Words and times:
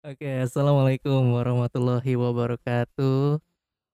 Oke, 0.00 0.24
assalamualaikum 0.40 1.36
warahmatullahi 1.36 2.16
wabarakatuh. 2.16 3.36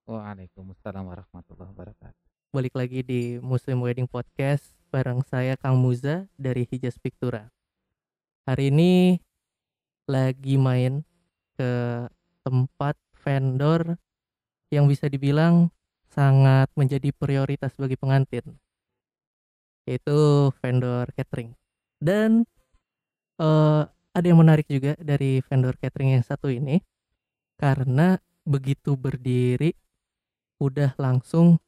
Waalaikumsalam 0.07 1.03
warahmatullahi 1.03 1.67
wabarakatuh. 1.75 2.23
Balik 2.55 2.79
lagi 2.79 3.03
di 3.03 3.43
Muslim 3.43 3.83
Wedding 3.83 4.07
Podcast 4.07 4.71
bareng 4.95 5.27
saya 5.27 5.59
Kang 5.59 5.83
Muza 5.83 6.31
dari 6.39 6.63
Hijaz 6.63 6.95
Pictura. 7.03 7.51
Hari 8.47 8.71
ini 8.71 9.19
lagi 10.07 10.55
main 10.55 11.03
ke 11.59 12.07
tempat 12.47 12.95
vendor 13.27 13.99
yang 14.71 14.87
bisa 14.87 15.11
dibilang 15.11 15.75
sangat 16.07 16.71
menjadi 16.79 17.11
prioritas 17.19 17.75
bagi 17.75 17.99
pengantin. 17.99 18.55
Yaitu 19.91 20.55
vendor 20.63 21.11
catering. 21.19 21.59
Dan 21.99 22.47
eh, 23.43 23.91
ada 24.17 24.25
yang 24.33 24.41
menarik 24.41 24.65
juga 24.65 24.97
dari 24.97 25.45
vendor 25.45 25.77
catering 25.77 26.17
yang 26.17 26.25
satu 26.25 26.49
ini. 26.49 26.81
Karena 27.61 28.17
begitu 28.49 28.97
berdiri 28.97 29.77
udah 30.57 30.97
langsung 30.97 31.61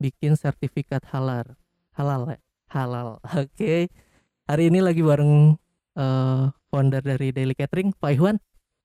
bikin 0.00 0.32
sertifikat 0.40 1.04
halal 1.12 1.56
halal 1.96 2.32
ya? 2.32 2.38
Halal. 2.72 3.20
Oke. 3.42 3.88
Hari 4.46 4.70
ini 4.70 4.80
lagi 4.80 5.02
bareng 5.04 5.56
eh, 5.96 6.44
founder 6.72 7.02
dari 7.02 7.32
Daily 7.32 7.56
Catering 7.56 7.92
Pak 7.96 8.12
Iwan. 8.16 8.36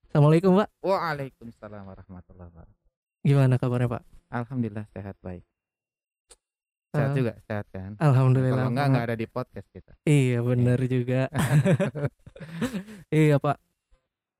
Assalamualaikum 0.07 0.59
Pak. 0.59 0.67
Waalaikumsalam 0.83 1.87
warahmatullahi 1.87 2.49
wabarakatuh. 2.51 2.79
gimana 3.21 3.55
kabarnya 3.61 3.87
Pak? 3.99 4.03
Alhamdulillah 4.33 4.85
sehat 4.91 5.15
baik. 5.21 5.50
Sehat 6.91 7.09
Eh, 7.09 7.17
juga, 7.17 7.33
sehat 7.47 7.65
kan? 7.71 7.95
Alhamdulillah 7.97 8.51
Kalau 8.57 8.71
enggak 8.71 8.87
enggak 8.91 9.05
ada 9.07 9.15
di 9.15 9.27
podcast 9.27 9.67
kita. 9.71 9.91
iya 10.03 10.43
bener 10.43 10.79
juga 10.99 11.21
iya 13.09 13.35
Pak 13.37 13.57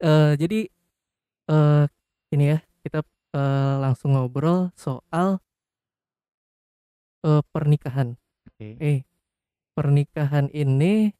Eh, 0.02 0.34
jadi 0.34 0.60
eh 1.46 1.84
ini 2.34 2.46
ya 2.50 2.60
kita 2.82 3.05
eh, 3.32 3.76
langsung 3.77 4.18
ngobrol 4.18 4.74
soal 4.74 5.38
eh, 7.22 7.41
pernikahan 7.54 8.18
Oke. 8.49 8.82
eh 8.82 8.99
pernikahan 9.72 10.49
ini 10.49 11.13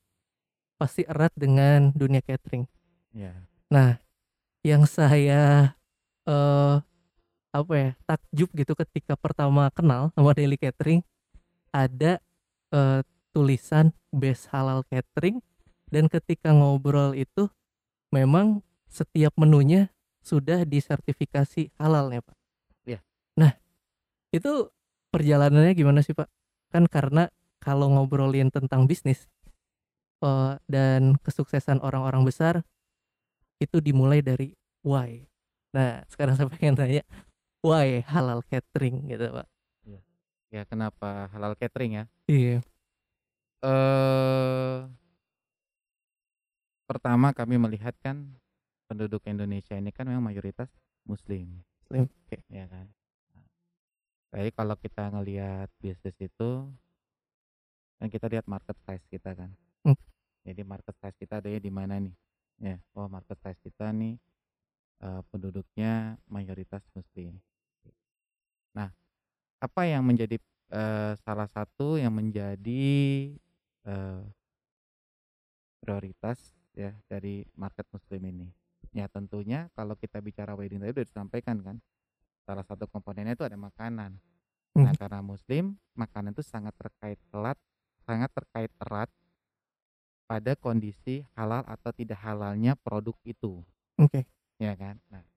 pasti 0.76 1.06
erat 1.06 1.30
dengan 1.38 1.94
dunia 1.94 2.20
catering. 2.20 2.66
Ya. 3.14 3.38
Nah, 3.70 4.02
yang 4.66 4.90
saya 4.90 5.78
eh 6.26 6.76
apa 7.52 7.74
ya 7.76 7.90
takjub 8.08 8.50
gitu 8.56 8.74
ketika 8.74 9.14
pertama 9.14 9.70
kenal 9.70 10.09
sama 10.16 10.32
Daily 10.34 10.56
Catering 10.56 11.06
ada 11.72 12.20
eh, 12.72 13.02
tulisan 13.32 13.96
best 14.12 14.52
halal 14.52 14.84
catering 14.92 15.40
dan 15.92 16.08
ketika 16.12 16.52
ngobrol 16.52 17.16
itu 17.16 17.48
memang 18.12 18.64
setiap 18.92 19.32
menunya 19.40 19.92
sudah 20.22 20.68
disertifikasi 20.68 21.72
halal 21.80 22.12
ya 22.12 22.22
Pak. 22.22 22.38
Iya. 22.86 23.00
Nah, 23.40 23.56
itu 24.36 24.70
perjalanannya 25.12 25.74
gimana 25.74 26.04
sih 26.04 26.16
Pak? 26.16 26.28
Kan 26.72 26.88
karena 26.92 27.32
kalau 27.64 27.92
ngobrolin 27.92 28.52
tentang 28.52 28.86
bisnis 28.86 29.28
eh, 30.24 30.54
dan 30.68 31.16
kesuksesan 31.24 31.80
orang-orang 31.80 32.28
besar 32.28 32.64
itu 33.62 33.80
dimulai 33.80 34.20
dari 34.20 34.58
why. 34.82 35.24
Nah, 35.72 36.04
sekarang 36.12 36.36
saya 36.36 36.52
pengen 36.52 36.76
tanya 36.76 37.04
why 37.64 38.04
halal 38.10 38.44
catering 38.50 39.08
gitu, 39.08 39.32
Pak. 39.32 39.48
Ya 40.52 40.68
kenapa 40.68 41.32
halal 41.32 41.56
catering 41.56 42.04
ya? 42.04 42.06
Iya. 42.28 42.60
Eh 43.64 44.80
pertama 46.84 47.32
kami 47.32 47.56
melihat 47.56 47.96
kan 48.04 48.36
penduduk 48.92 49.24
Indonesia 49.24 49.80
ini 49.80 49.96
kan 49.96 50.04
memang 50.04 50.28
mayoritas 50.28 50.68
muslim. 51.08 51.64
Muslim, 51.88 52.12
oke. 52.12 52.38
Ya 52.52 52.68
kan? 52.68 52.92
Jadi 54.36 54.52
kalau 54.52 54.76
kita 54.76 55.08
ngelihat 55.08 55.72
bisnis 55.80 56.16
itu 56.20 56.68
kan 57.96 58.08
kita 58.12 58.28
lihat 58.28 58.44
market 58.44 58.75
size 58.84 59.08
kita 59.08 59.31
kan. 59.31 59.56
Hmm. 59.88 59.96
Jadi 60.44 60.68
market 60.68 60.96
size 61.00 61.16
kita 61.16 61.40
adanya 61.40 61.64
di 61.64 61.72
mana 61.72 61.96
nih? 61.96 62.16
Ya, 62.59 62.75
oh 62.92 63.08
market 63.08 63.40
size 63.40 63.59
kita 63.64 63.96
nih 63.96 64.20
eh, 65.00 65.22
penduduknya 65.31 66.20
mayoritas 66.28 66.84
muslim. 66.92 67.40
Nah, 68.75 68.92
apa 69.62 69.81
yang 69.88 70.04
menjadi 70.04 70.42
eh, 70.72 71.14
salah 71.22 71.48
satu 71.52 72.00
yang 72.00 72.16
menjadi 72.16 72.84
eh, 73.86 74.24
prioritas 75.84 76.56
ya 76.74 76.96
dari 77.06 77.44
market 77.54 77.86
muslim 77.92 78.24
ini? 78.26 78.48
Ya 78.92 79.08
tentunya 79.08 79.68
kalau 79.76 79.96
kita 79.96 80.20
bicara 80.20 80.56
wedding 80.56 80.80
tadi 80.81 80.92
udah 80.96 81.08
disampaikan 81.08 81.60
kan, 81.62 81.78
salah 82.44 82.64
satu 82.64 82.88
komponennya 82.88 83.36
itu 83.36 83.46
ada 83.46 83.56
makanan. 83.56 84.18
Hmm. 84.72 84.88
Nah 84.88 84.94
karena 84.96 85.20
muslim 85.20 85.76
makanan 85.96 86.31
itu 86.31 86.44
sangat 86.44 86.76
terkait 86.80 87.20
erat, 87.31 87.60
sangat 88.04 88.31
terkait 88.31 88.72
erat 88.80 89.12
pada 90.31 90.56
kondisi 90.56 91.28
halal 91.36 91.60
atau 91.68 91.92
tidak 91.92 92.16
halalnya 92.24 92.72
produk 92.80 93.12
itu 93.28 93.60
Oke. 94.00 94.24
ya 94.64 94.72
kan 94.80 94.96
nah 95.12 95.28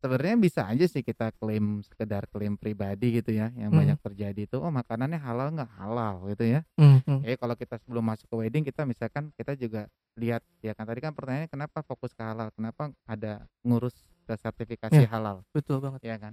sebenarnya 0.00 0.36
bisa 0.36 0.60
aja 0.64 0.82
sih 0.82 1.00
kita 1.00 1.30
klaim 1.34 1.80
sekedar 1.82 2.24
klaim 2.26 2.54
pribadi 2.54 3.14
gitu 3.14 3.30
ya 3.30 3.52
yang 3.52 3.68
Hmm. 3.68 3.78
banyak 3.78 3.98
terjadi 4.00 4.40
itu 4.42 4.56
oh 4.56 4.68
makanannya 4.68 5.16
halal 5.16 5.48
nggak 5.50 5.70
halal 5.76 6.24
gitu 6.26 6.44
ya 6.48 6.60
Hmm, 6.74 6.98
hmm. 7.00 7.20
eh 7.22 7.36
kalau 7.36 7.52
kita 7.52 7.76
sebelum 7.78 8.02
masuk 8.02 8.26
ke 8.26 8.36
wedding 8.38 8.64
kita 8.64 8.82
misalkan 8.82 9.28
kita 9.34 9.52
juga 9.54 9.86
lihat 10.14 10.40
ya 10.58 10.72
kan 10.72 10.84
tadi 10.84 10.98
kan 10.98 11.12
pertanyaannya 11.12 11.48
kenapa 11.48 11.80
fokus 11.82 12.10
ke 12.10 12.20
halal 12.20 12.48
kenapa 12.50 12.88
ada 13.04 13.44
ngurus 13.60 13.94
ke 14.24 14.34
sertifikasi 14.34 14.96
Ya. 14.98 15.08
halal 15.08 15.44
Betul 15.50 15.78
banget. 15.78 16.00
ya 16.02 16.16
kan 16.16 16.32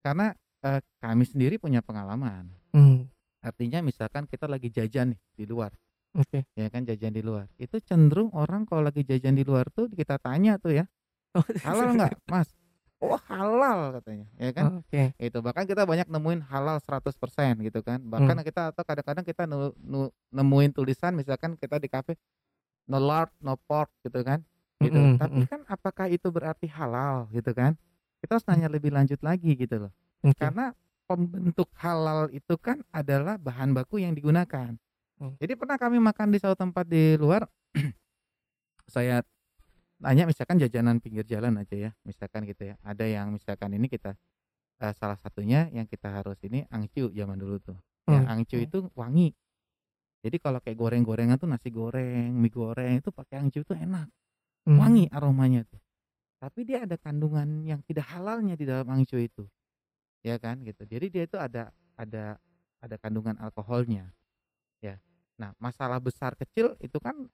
karena 0.00 0.32
eh, 0.62 0.80
kami 0.98 1.24
sendiri 1.24 1.56
punya 1.56 1.80
pengalaman 1.80 2.48
Hmm. 2.70 3.04
artinya 3.38 3.78
misalkan 3.80 4.24
kita 4.24 4.46
lagi 4.46 4.68
jajan 4.68 5.12
nih 5.12 5.20
di 5.34 5.44
luar 5.44 5.74
Oke. 6.12 6.44
ya 6.52 6.68
kan 6.68 6.82
jajan 6.82 7.10
di 7.10 7.20
luar 7.20 7.48
itu 7.56 7.76
cenderung 7.78 8.32
orang 8.32 8.64
kalau 8.64 8.80
lagi 8.82 9.02
jajan 9.02 9.32
di 9.32 9.42
luar 9.42 9.68
tuh 9.68 9.88
kita 9.88 10.16
tanya 10.16 10.56
tuh 10.56 10.72
ya 10.74 10.86
Oh, 11.32 11.40
halal 11.64 11.92
nggak 11.94 12.12
mas 12.26 12.48
oh 13.02 13.18
halal 13.26 13.98
katanya 13.98 14.26
ya 14.38 14.50
kan 14.54 14.78
Oke. 14.78 15.10
itu 15.18 15.38
bahkan 15.42 15.66
kita 15.66 15.82
banyak 15.82 16.06
nemuin 16.06 16.46
halal 16.46 16.78
100% 16.78 17.58
gitu 17.66 17.82
kan 17.82 17.98
bahkan 18.06 18.38
Hmm. 18.38 18.46
kita 18.46 18.70
atau 18.70 18.82
kadang-kadang 18.86 19.26
kita 19.26 19.42
nu- 19.44 19.74
nu- 19.82 20.14
nemuin 20.30 20.70
tulisan 20.70 21.18
misalkan 21.18 21.58
kita 21.58 21.82
di 21.82 21.90
kafe 21.90 22.14
no 22.86 23.02
lard 23.02 23.34
no 23.42 23.58
pork 23.58 23.90
gitu 24.06 24.22
kan 24.22 24.46
gitu 24.78 24.94
Mm-mm, 24.94 25.18
tapi 25.18 25.42
mm-mm. 25.42 25.50
kan 25.50 25.60
apakah 25.66 26.06
itu 26.06 26.30
berarti 26.30 26.70
halal 26.70 27.26
gitu 27.34 27.50
kan 27.50 27.74
kita 28.22 28.38
harus 28.38 28.46
nanya 28.46 28.70
lebih 28.70 28.94
lanjut 28.94 29.18
lagi 29.22 29.54
gitu 29.58 29.86
loh 29.86 29.92
Oke. 30.22 30.38
karena 30.38 30.70
pembentuk 31.10 31.66
halal 31.78 32.30
itu 32.30 32.54
kan 32.58 32.86
adalah 32.94 33.34
bahan 33.34 33.74
baku 33.74 33.98
yang 33.98 34.14
digunakan 34.14 34.78
Hmm. 35.20 35.38
jadi 35.38 35.54
pernah 35.54 35.78
kami 35.78 36.02
makan 36.02 36.34
di 36.34 36.42
suatu 36.42 36.58
tempat 36.58 36.82
di 36.82 37.14
luar 37.14 37.46
saya 38.90 39.22
tanya 40.02 40.26
misalkan 40.26 40.58
jajanan 40.58 40.98
pinggir 40.98 41.22
jalan 41.24 41.54
aja 41.62 41.88
ya 41.88 41.90
misalkan 42.02 42.42
gitu 42.44 42.74
ya. 42.74 42.74
Ada 42.82 43.06
yang 43.06 43.38
misalkan 43.38 43.70
ini 43.78 43.86
kita 43.86 44.18
eh, 44.82 44.94
salah 44.98 45.16
satunya 45.22 45.70
yang 45.70 45.86
kita 45.86 46.10
harus 46.10 46.36
ini 46.42 46.66
angcu 46.68 47.08
zaman 47.14 47.38
dulu 47.38 47.62
tuh. 47.62 47.78
Ya 48.10 48.26
Hmm, 48.26 48.34
angcu 48.42 48.58
hmm. 48.58 48.66
itu 48.66 48.78
wangi. 48.98 49.30
Jadi 50.22 50.36
kalau 50.42 50.58
kayak 50.58 50.78
goreng-gorengan 50.78 51.38
tuh 51.38 51.46
nasi 51.46 51.70
goreng 51.70 52.34
mie 52.34 52.50
goreng 52.50 52.98
itu 52.98 53.14
pakai 53.14 53.38
angcu 53.38 53.62
itu 53.62 53.74
enak. 53.78 54.10
Hmm. 54.62 54.78
wangi 54.78 55.10
aromanya 55.10 55.66
tuh. 55.66 55.82
Tapi 56.38 56.66
dia 56.66 56.82
ada 56.86 56.98
kandungan 56.98 57.62
yang 57.62 57.82
tidak 57.86 58.06
halalnya 58.10 58.58
di 58.58 58.66
dalam 58.66 58.86
angcu 58.90 59.18
itu. 59.18 59.46
Ya 60.22 60.38
kan 60.38 60.62
gitu. 60.66 60.82
Jadi 60.86 61.06
dia 61.10 61.22
itu 61.26 61.38
ada 61.38 61.70
ada 61.94 62.38
ada 62.82 62.96
kandungan 62.98 63.38
alkoholnya. 63.38 64.10
Ya. 64.82 64.98
Nah 65.38 65.54
masalah 65.62 66.02
besar 66.02 66.34
kecil 66.34 66.74
itu 66.82 66.98
kan 66.98 67.30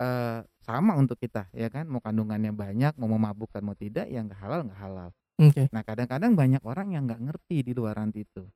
eh, 0.00 0.40
sama 0.62 0.92
untuk 0.96 1.18
kita 1.20 1.50
ya 1.52 1.68
kan 1.72 1.84
mau 1.90 2.00
kandungannya 2.00 2.54
banyak 2.54 2.94
mau 3.00 3.10
memabukkan 3.10 3.60
mau 3.64 3.76
tidak 3.76 4.08
yang 4.08 4.28
nggak 4.30 4.40
halal 4.40 4.60
nggak 4.66 4.80
halal 4.80 5.10
Oke. 5.38 5.68
nah 5.74 5.82
kadang-kadang 5.86 6.32
banyak 6.38 6.62
orang 6.64 6.94
yang 6.94 7.04
nggak 7.08 7.22
ngerti 7.22 7.64
di 7.66 7.72
luaran 7.76 8.12
itu 8.14 8.46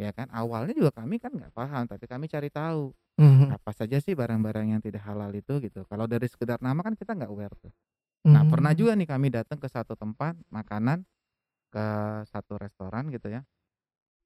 ya 0.00 0.10
kan 0.16 0.28
awalnya 0.34 0.74
juga 0.76 0.92
kami 1.04 1.18
kan 1.22 1.32
nggak 1.34 1.52
paham 1.54 1.84
tapi 1.90 2.04
kami 2.10 2.26
cari 2.30 2.50
tahu 2.52 2.92
Hmm, 3.18 3.54
apa 3.54 3.70
saja 3.76 4.00
sih 4.02 4.16
barang-barang 4.16 4.76
yang 4.76 4.82
tidak 4.84 5.04
halal 5.06 5.30
itu 5.34 5.60
gitu 5.62 5.84
kalau 5.88 6.06
dari 6.08 6.26
sekedar 6.30 6.58
nama 6.64 6.80
kan 6.82 6.94
kita 6.98 7.12
nggak 7.16 7.32
aware 7.32 7.56
tuh 7.60 7.72
Nah, 8.32 8.42
pernah 8.44 8.72
hmm. 8.72 8.78
juga 8.78 8.92
nih 8.98 9.08
kami 9.08 9.28
datang 9.30 9.58
ke 9.60 9.68
satu 9.70 9.94
tempat 9.94 10.34
makanan 10.50 11.04
ke 11.72 11.86
satu 12.28 12.56
restoran 12.60 13.10
gitu 13.12 13.28
ya. 13.32 13.42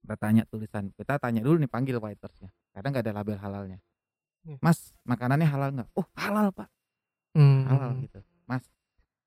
Kita 0.03 0.17
tanya 0.17 0.43
tulisan, 0.49 0.91
kita 0.95 1.19
tanya 1.21 1.41
dulu 1.45 1.59
nih 1.63 1.71
panggil 1.71 1.99
waitersnya. 2.01 2.51
Kadang 2.75 2.91
nggak 2.95 3.05
ada 3.09 3.15
label 3.19 3.39
halalnya. 3.41 3.79
Hmm. 4.47 4.59
Mas, 4.63 4.95
makanannya 5.03 5.49
halal 5.49 5.71
nggak? 5.75 5.89
Oh, 5.99 6.07
halal 6.15 6.51
pak, 6.55 6.69
Hmm, 7.35 7.67
halal 7.67 7.91
gitu. 8.03 8.21
Mas, 8.47 8.65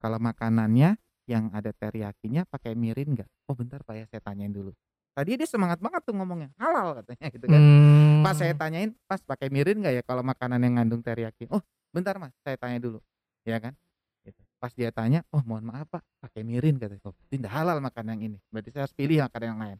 kalau 0.01 0.17
makanannya 0.17 0.97
yang 1.29 1.51
ada 1.53 1.71
teriyakinya 1.71 2.47
pakai 2.49 2.73
mirin 2.75 3.13
nggak? 3.15 3.29
Oh 3.47 3.55
bentar 3.55 3.83
pak 3.85 3.95
ya, 3.95 4.05
saya 4.09 4.21
tanyain 4.23 4.51
dulu. 4.51 4.71
Tadi 5.11 5.35
dia 5.35 5.47
semangat 5.47 5.83
banget 5.83 6.07
tuh 6.07 6.15
ngomongnya, 6.15 6.49
halal 6.55 7.03
katanya 7.03 7.27
gitu 7.31 7.45
kan. 7.45 7.61
Hmm. 7.61 8.23
Pas 8.23 8.35
saya 8.35 8.53
tanyain, 8.55 8.95
pas 9.05 9.19
pakai 9.19 9.51
mirin 9.51 9.83
nggak 9.83 9.93
ya 9.99 10.03
kalau 10.07 10.23
makanan 10.23 10.63
yang 10.63 10.79
ngandung 10.79 11.03
teriyaki? 11.03 11.51
Oh 11.51 11.59
bentar 11.91 12.15
mas, 12.15 12.31
saya 12.41 12.55
tanya 12.55 12.79
dulu, 12.79 12.99
ya 13.43 13.59
kan? 13.59 13.75
Gitu. 14.23 14.39
Pas 14.61 14.71
dia 14.77 14.93
tanya, 14.93 15.25
"Oh, 15.33 15.41
mohon 15.41 15.65
maaf, 15.65 15.89
Pak, 15.89 16.05
pakai 16.21 16.45
mirin," 16.45 16.77
katanya. 16.77 17.01
"Oh, 17.09 17.13
berarti 17.17 17.35
nggak 17.41 17.53
halal 17.53 17.77
makan 17.81 18.05
yang 18.13 18.21
ini, 18.21 18.37
berarti 18.53 18.69
saya 18.69 18.85
harus 18.85 18.93
pilih 18.95 19.17
makanan 19.25 19.47
yang 19.49 19.59
lain." 19.59 19.77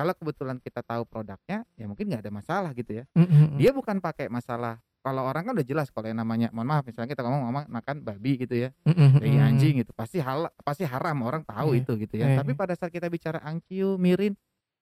Kalau 0.00 0.16
kebetulan 0.16 0.56
kita 0.64 0.80
tahu 0.80 1.04
produknya, 1.04 1.68
ya 1.76 1.84
mungkin 1.84 2.08
nggak 2.08 2.24
ada 2.24 2.32
masalah 2.32 2.72
gitu 2.72 3.04
ya. 3.04 3.04
Mhm 3.12 3.28
mhm. 3.28 3.56
Dia 3.60 3.70
bukan 3.76 4.00
pakai 4.00 4.32
masalah 4.32 4.80
kalau 5.04 5.28
orang 5.28 5.44
kan 5.44 5.52
udah 5.56 5.64
jelas 5.68 5.92
kalau 5.92 6.08
yang 6.08 6.20
namanya 6.20 6.48
mohon 6.52 6.68
maaf 6.68 6.84
misalnya 6.88 7.12
kita 7.12 7.20
ngomong 7.24 7.40
ngomong 7.48 7.64
makan 7.68 7.96
babi 8.00 8.40
gitu 8.40 8.56
ya, 8.56 8.72
Mhm 8.88 9.20
mhm. 9.20 9.44
anjing 9.44 9.74
gitu, 9.84 9.92
pasti 9.92 10.24
hal 10.24 10.48
pasti 10.64 10.88
haram, 10.88 11.20
orang 11.20 11.44
tahu 11.44 11.76
Iya, 11.76 11.84
itu 11.84 11.92
gitu 12.00 12.14
ya. 12.16 12.32
iya 12.32 12.36
Tapi 12.40 12.56
iya. 12.56 12.60
pada 12.60 12.72
saat 12.76 12.92
kita 12.92 13.12
bicara 13.12 13.44
angciu, 13.44 14.00
mirin, 14.00 14.36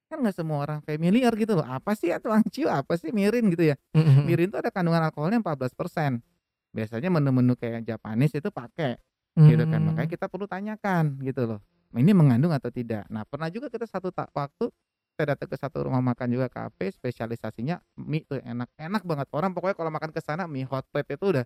kan 0.07 0.23
nggak 0.23 0.39
semua 0.39 0.63
orang 0.63 0.79
familiar 0.87 1.35
gitu 1.35 1.59
loh. 1.59 1.67
Apa 1.67 1.99
sih 1.99 2.15
itu 2.15 2.29
angciu, 2.31 2.67
apa 2.71 2.95
sih 2.95 3.11
mirin 3.11 3.47
gitu 3.51 3.75
ya. 3.75 3.77
Mhm 3.95 4.03
mhm. 4.07 4.23
Mirin 4.23 4.47
itu 4.55 4.59
ada 4.59 4.71
kandungan 4.71 5.03
alkoholnya 5.03 5.43
14%. 5.43 6.23
Biasanya 6.71 7.11
menu-menu 7.11 7.59
kayak 7.59 7.83
Japanese 7.83 8.39
itu 8.39 8.51
pakai 8.55 8.99
gitu 9.39 9.65
kan. 9.71 9.81
Makanya 9.83 10.11
kita 10.11 10.27
perlu 10.27 10.47
tanyakan 10.51 11.23
gitu 11.23 11.47
loh. 11.47 11.61
Ini 11.95 12.11
mengandung 12.13 12.53
atau 12.53 12.69
tidak. 12.69 13.07
Nah, 13.09 13.25
pernah 13.25 13.49
juga 13.49 13.73
kita 13.73 13.87
satu 13.89 14.13
ta 14.13 14.29
waktu 14.35 14.69
kita 15.19 15.35
datang 15.35 15.51
ke 15.51 15.59
satu 15.59 15.83
rumah 15.83 15.99
makan 15.99 16.31
juga 16.31 16.47
kafe 16.47 16.95
spesialisasinya 16.95 17.83
mie 17.99 18.23
tuh 18.23 18.39
enak 18.39 18.71
enak 18.79 19.03
banget. 19.03 19.27
Orang 19.35 19.51
pokoknya 19.51 19.75
kalau 19.75 19.91
makan 19.91 20.15
ke 20.15 20.23
sana 20.23 20.47
mie 20.47 20.63
hot 20.63 20.87
plate 20.95 21.19
itu 21.19 21.35
udah, 21.35 21.43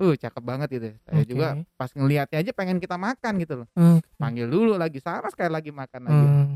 uh, 0.00 0.14
cakep 0.16 0.40
banget 0.40 0.68
gitu 0.72 0.86
ya. 0.88 0.96
Saya 1.04 1.22
juga 1.28 1.48
Oke. 1.52 1.68
pas 1.76 1.92
ngelihatnya 1.92 2.40
aja 2.40 2.50
pengen 2.56 2.80
kita 2.80 2.96
makan 2.96 3.32
gitu 3.44 3.54
loh. 3.60 3.68
Oke. 3.76 4.08
Panggil 4.16 4.48
dulu 4.48 4.80
lagi, 4.80 5.04
sama 5.04 5.28
sekali 5.28 5.52
lagi 5.52 5.68
makan 5.68 6.00
lagi. 6.08 6.16
Mmm. 6.32 6.48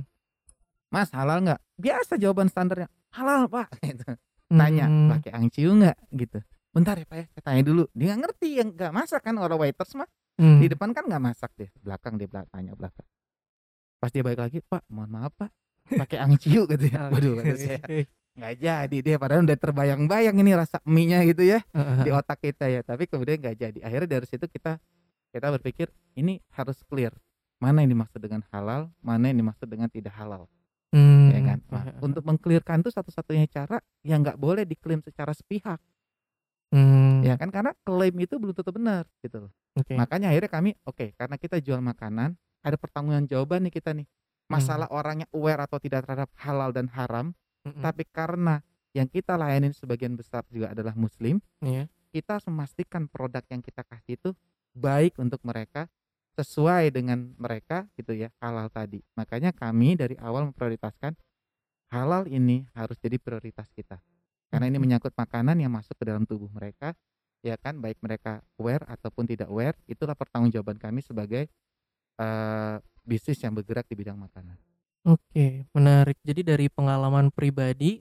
"Mas, 0.88 1.12
halal 1.12 1.44
nggak?" 1.44 1.61
Biasa 1.76 2.16
jawaban 2.16 2.49
standarnya, 2.49 2.88
"Halal, 3.12 3.44
Pak," 3.44 3.69
gitu. 3.84 4.08
Tanya, 4.49 4.88
Mmm. 4.88 5.12
"Pakai 5.12 5.31
angciu 5.37 5.69
nggak?" 5.76 5.96
Gitu. 6.17 6.38
"Bentar 6.72 6.96
ya, 6.96 7.05
Pak, 7.05 7.17
ya, 7.20 7.26
saya 7.28 7.43
tanya 7.44 7.62
dulu." 7.69 7.84
Dia 7.93 8.17
nggak 8.17 8.20
ngerti, 8.25 8.49
yang 8.56 8.72
nggak 8.72 8.93
masak 8.96 9.20
kan 9.20 9.37
kalau 9.37 9.60
waiters 9.60 9.93
mah. 10.00 10.08
Di 10.40 10.49
Mmm. 10.49 10.64
depan 10.72 10.96
kan 10.96 11.05
nggak 11.05 11.20
masak 11.28 11.52
dia, 11.60 11.69
belakang 11.84 12.17
dia 12.17 12.26
tanya 12.49 12.72
belakang. 12.72 13.05
Pas 14.00 14.08
dia 14.08 14.25
balik 14.25 14.40
lagi, 14.40 14.58
"Pak, 14.64 14.88
mohon 14.88 15.12
maaf, 15.12 15.32
Pak, 15.37 15.52
pakai 15.88 16.19
angciu," 16.20 16.64
gitu 16.69 16.84
ya. 16.88 17.12
Waduh, 17.12 17.40
kata 17.40 17.54
saya, 17.60 17.81
Oke. 17.84 18.08
nggak 18.34 18.54
jadi 18.58 18.96
dia 18.98 19.16
padahal 19.20 19.46
udah 19.46 19.58
terbayang-bayang 19.58 20.34
ini 20.42 20.50
rasa 20.58 20.82
mie-nya 20.82 21.22
gitu 21.28 21.46
ya 21.46 21.62
di 22.02 22.10
otak 22.10 22.42
kita 22.42 22.66
ya, 22.66 22.81
tapi 22.82 23.06
kemudian 23.06 23.38
nggak 23.38 23.56
jadi. 23.56 23.78
Akhirnya 23.84 24.19
dari 24.19 24.26
situ 24.26 24.46
kita 24.50 24.82
kita 25.34 25.46
berpikir 25.54 25.90
ini 26.14 26.38
harus 26.54 26.78
clear, 26.86 27.10
mana 27.58 27.82
yang 27.82 27.98
dimaksud 27.98 28.22
dengan 28.22 28.42
halal, 28.54 28.90
mana 29.02 29.31
yang 29.31 29.42
dimaksud 29.42 29.66
dengan 29.66 29.90
tidak 29.90 30.14
halal, 30.14 30.46
ya 30.94 30.98
Mmm. 30.98 31.46
kan. 31.46 31.58
Nah, 31.75 31.84
untuk 31.98 32.22
meng-clear-kan 32.22 32.86
tuh 32.86 32.94
satu-satunya 32.94 33.50
cara 33.50 33.82
yang 34.06 34.22
nggak 34.22 34.38
boleh 34.38 34.62
diklaim 34.62 35.02
secara 35.02 35.34
sepihak, 35.34 35.82
Mmm. 36.70 37.26
ya 37.26 37.34
kan, 37.34 37.50
karena 37.50 37.75
klaim 37.82 38.14
itu 38.22 38.38
belum 38.38 38.54
tentu 38.54 38.70
benar 38.70 39.10
gitu 39.26 39.46
loh. 39.46 39.52
Oke. 39.75 39.98
Makanya 39.98 40.31
akhirnya 40.31 40.50
kami, 40.50 40.70
oke 40.86 41.19
karena 41.19 41.34
kita 41.34 41.58
jual 41.58 41.82
makanan, 41.82 42.38
ada 42.62 42.76
pertanggungjawaban 42.78 43.66
nih 43.66 43.75
kita 43.75 43.90
nih. 43.90 44.06
Masalah 44.50 44.88
Mmm. 44.93 44.99
orangnya 45.00 45.26
aware 45.32 45.64
atau 45.64 45.81
tidak 45.81 46.05
terhadap 46.05 46.29
halal 46.37 46.70
dan 46.70 46.87
haram, 46.93 47.32
Mhm. 47.64 47.81
tapi 47.81 48.05
karena 48.12 48.61
yang 48.93 49.08
kita 49.08 49.35
layanin 49.41 49.73
sebagian 49.73 50.14
besar 50.14 50.44
juga 50.52 50.70
adalah 50.76 50.93
muslim, 50.94 51.41
Iya. 51.64 51.88
kita 52.12 52.37
harus 52.38 52.46
memastikan 52.46 53.08
produk 53.08 53.43
yang 53.49 53.64
kita 53.64 53.82
kasih 53.88 54.20
itu 54.20 54.31
baik 54.76 55.17
untuk 55.19 55.41
mereka, 55.43 55.88
sesuai 56.37 56.91
dengan 56.93 57.32
mereka 57.41 57.87
gitu 57.96 58.12
ya, 58.14 58.29
halal 58.43 58.67
tadi. 58.69 59.00
Makanya 59.17 59.55
kami 59.55 59.94
dari 59.96 60.19
awal 60.20 60.50
memprioritaskan 60.50 61.14
halal 61.94 62.26
ini 62.26 62.67
harus 62.75 62.99
jadi 63.00 63.17
prioritas 63.23 63.70
kita. 63.73 64.02
Karena 64.50 64.67
ini 64.70 64.79
menyangkut 64.82 65.14
makanan 65.17 65.58
yang 65.62 65.70
masuk 65.73 65.94
ke 65.99 66.05
dalam 66.06 66.26
tubuh 66.26 66.50
mereka, 66.52 66.94
ya 67.43 67.55
kan, 67.58 67.79
baik 67.79 67.99
mereka 68.02 68.43
aware 68.58 68.82
ataupun 68.87 69.26
tidak 69.31 69.49
aware, 69.50 69.79
itulah 69.87 70.14
pertanggungjawaban 70.19 70.79
kami 70.79 71.00
sebagai, 71.02 71.46
eee, 72.19 72.76
bisnis 73.06 73.40
yang 73.44 73.52
bergerak 73.56 73.86
di 73.88 73.94
bidang 73.96 74.18
makanan. 74.18 74.56
Oke, 75.04 75.68
menarik. 75.76 76.16
Jadi 76.24 76.40
dari 76.40 76.66
pengalaman 76.72 77.28
pribadi, 77.28 78.00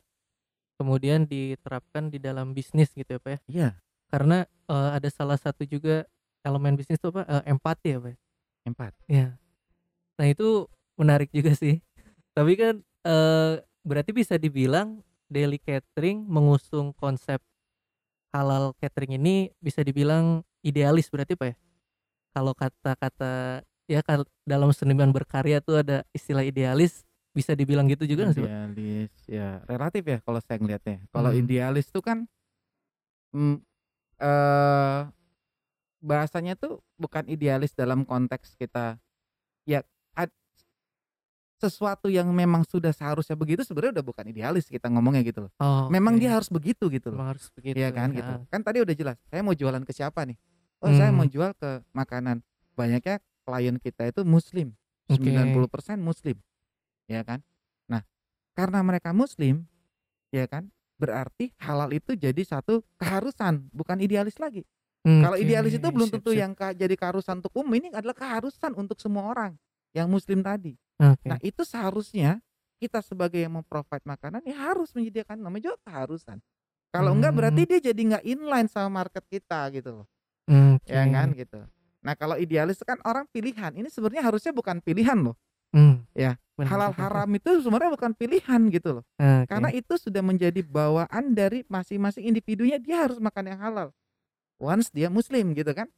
kemudian 0.79 1.27
diterapkan 1.27 2.07
di 2.11 2.19
dalam 2.19 2.55
bisnis 2.55 2.91
gitu 2.95 3.17
ya, 3.17 3.21
Pak, 3.21 3.31
ya? 3.31 3.39
Iya. 3.51 3.69
Karena, 4.11 4.37
eee, 4.71 4.89
ada 4.99 5.09
salah 5.11 5.37
satu 5.39 5.63
juga 5.67 6.07
elemen 6.47 6.75
bisnis 6.79 6.99
itu 6.99 7.09
apa, 7.11 7.23
eee, 7.27 7.43
empati 7.53 7.87
ya, 7.95 7.99
Pak, 7.99 8.11
ya? 8.11 8.17
Empat. 8.63 8.93
Iya. 9.11 9.27
Nah 10.19 10.27
itu 10.29 10.67
menarik 10.99 11.29
juga 11.33 11.53
sih. 11.57 11.81
Tapi 12.37 12.53
kan, 12.59 12.75
eee, 13.05 13.53
berarti 13.83 14.11
bisa 14.15 14.35
dibilang 14.39 15.01
Daily 15.31 15.59
Catering 15.59 16.23
mengusung 16.27 16.93
konsep 16.95 17.41
halal 18.33 18.73
catering 18.81 19.17
ini 19.21 19.53
bisa 19.61 19.81
dibilang 19.85 20.41
idealis 20.65 21.09
berarti, 21.13 21.37
Pak, 21.37 21.47
ya? 21.53 21.55
Kalau 22.33 22.53
kata-kata 22.57 23.61
ya 23.89 24.01
kal 24.05 24.23
dalam 24.47 24.71
seniman 24.71 25.11
berkarya 25.11 25.59
tuh 25.63 25.83
ada 25.83 26.03
istilah 26.15 26.43
idealis, 26.45 27.03
bisa 27.35 27.53
dibilang 27.57 27.87
gitu 27.91 28.05
juga 28.07 28.29
nggak 28.31 28.37
sih? 28.39 28.47
Idealis, 28.47 29.11
ya 29.27 29.59
relatif 29.67 30.03
ya 30.07 30.17
kalau 30.23 30.39
saya 30.39 30.57
ngelihatnya. 30.61 30.97
Kalau 31.11 31.31
Mmm. 31.33 31.39
idealis 31.43 31.87
tuh 31.91 32.03
kan, 32.05 32.17
mmm, 33.33 33.57
eee, 34.21 34.99
bahasanya 36.03 36.53
tuh 36.59 36.83
bukan 36.99 37.25
idealis 37.31 37.73
dalam 37.75 38.03
konteks 38.03 38.55
kita 38.59 38.99
ya 39.67 39.83
ad 40.17 40.29
sesuatu 41.63 42.11
yang 42.11 42.27
memang 42.35 42.67
sudah 42.67 42.91
seharusnya 42.91 43.39
begitu 43.39 43.63
sebenarnya 43.63 44.01
udah 44.01 44.05
bukan 44.05 44.25
idealis 44.27 44.67
kita 44.67 44.91
ngomongnya 44.91 45.23
gitu 45.23 45.47
loh. 45.47 45.51
Oh, 45.63 45.87
Memang 45.87 46.19
oke. 46.19 46.21
dia 46.23 46.31
harus 46.35 46.49
begitu 46.51 46.91
gitu 46.91 47.07
loh. 47.15 47.23
Memang 47.23 47.29
harus 47.37 47.47
begitu, 47.55 47.77
Iya 47.79 47.89
kan 47.95 48.09
gitu. 48.11 48.31
heeh. 48.35 48.39
Kan 48.51 48.61
tadi 48.67 48.77
udah 48.83 48.95
jelas, 48.95 49.15
saya 49.31 49.41
mau 49.47 49.55
jualan 49.55 49.83
ke 49.87 49.93
siapa 49.95 50.27
nih? 50.27 50.35
Oh, 50.83 50.91
saya 50.91 51.11
mau 51.15 51.23
Mmm. 51.23 51.31
jual 51.31 51.51
ke 51.55 51.69
makanan. 51.95 52.43
Banyaknya 52.75 53.23
klien 53.43 53.75
kita 53.77 54.09
itu 54.09 54.21
muslim, 54.23 54.73
Oke. 55.11 55.19
90% 55.19 55.99
muslim, 55.99 56.39
ya 57.07 57.21
kan. 57.21 57.43
Nah, 57.87 58.01
karena 58.55 58.79
mereka 58.81 59.11
muslim, 59.11 59.67
ya 60.31 60.47
kan, 60.47 60.71
berarti 60.97 61.51
halal 61.59 61.91
itu 61.91 62.15
jadi 62.15 62.41
satu 62.41 62.81
keharusan, 62.97 63.67
bukan 63.75 63.99
idealis 63.99 64.39
lagi. 64.39 64.63
Kalau 65.03 65.35
Oke, 65.35 65.43
idealis 65.43 65.75
itu 65.75 65.87
belum 65.91 66.09
tentu 66.09 66.31
yang 66.31 66.55
jadi 66.55 66.95
keharusan 66.95 67.43
untuk 67.43 67.51
umum, 67.59 67.75
ini 67.75 67.91
adalah 67.91 68.15
keharusan 68.15 68.71
untuk 68.79 68.95
semua 69.03 69.27
orang 69.27 69.59
yang 69.91 70.07
muslim 70.07 70.39
tadi. 70.39 70.79
Oke. 70.97 71.27
Nah, 71.27 71.39
itu 71.43 71.61
seharusnya 71.67 72.39
kita 72.79 73.03
sebagai 73.03 73.39
yang 73.39 73.59
mem-provide 73.59 74.03
makanan 74.03 74.43
ya 74.47 74.55
harus 74.71 74.91
menyediakan 74.95 75.39
namanya 75.39 75.71
juga 75.71 75.77
keharusan. 75.87 76.39
Kalau 76.91 77.11
enggak 77.15 77.33
berarti 77.35 77.61
Mmm. 77.63 77.69
dia 77.71 77.79
jadi 77.91 78.01
nggak 78.15 78.25
inline 78.27 78.69
sama 78.69 79.03
market 79.03 79.23
kita 79.27 79.59
gitu 79.75 80.03
loh. 80.03 80.07
Oke. 80.47 80.91
Ya 80.91 81.03
kan 81.07 81.31
gitu. 81.31 81.63
Nah, 82.03 82.13
kalau 82.13 82.35
idealis 82.35 82.83
kan 82.83 82.99
orang 83.01 83.25
pilihan. 83.31 83.71
Ini 83.71 83.87
sebenarnya 83.87 84.27
harusnya 84.27 84.51
bukan 84.51 84.83
pilihan 84.83 85.15
loh. 85.23 85.35
Mmm. 85.73 86.05
Ya, 86.13 86.37
Benar 86.53 86.69
halal 86.69 86.91
benar. 86.93 87.01
haram 87.09 87.29
itu 87.33 87.49
sebenarnya 87.63 87.91
bukan 87.91 88.11
pilihan 88.13 88.61
gitu 88.69 89.01
loh. 89.01 89.03
Karena 89.17 89.73
Oke. 89.73 89.79
itu 89.81 89.93
sudah 89.97 90.21
menjadi 90.21 90.61
bawaan 90.61 91.33
dari 91.33 91.65
masing-masing 91.65 92.27
individunya 92.27 92.77
dia 92.77 93.07
harus 93.07 93.17
makan 93.17 93.49
yang 93.49 93.59
halal. 93.59 93.89
Once 94.61 94.93
dia 94.93 95.09
muslim 95.09 95.55
gitu 95.57 95.73
kan. 95.73 95.89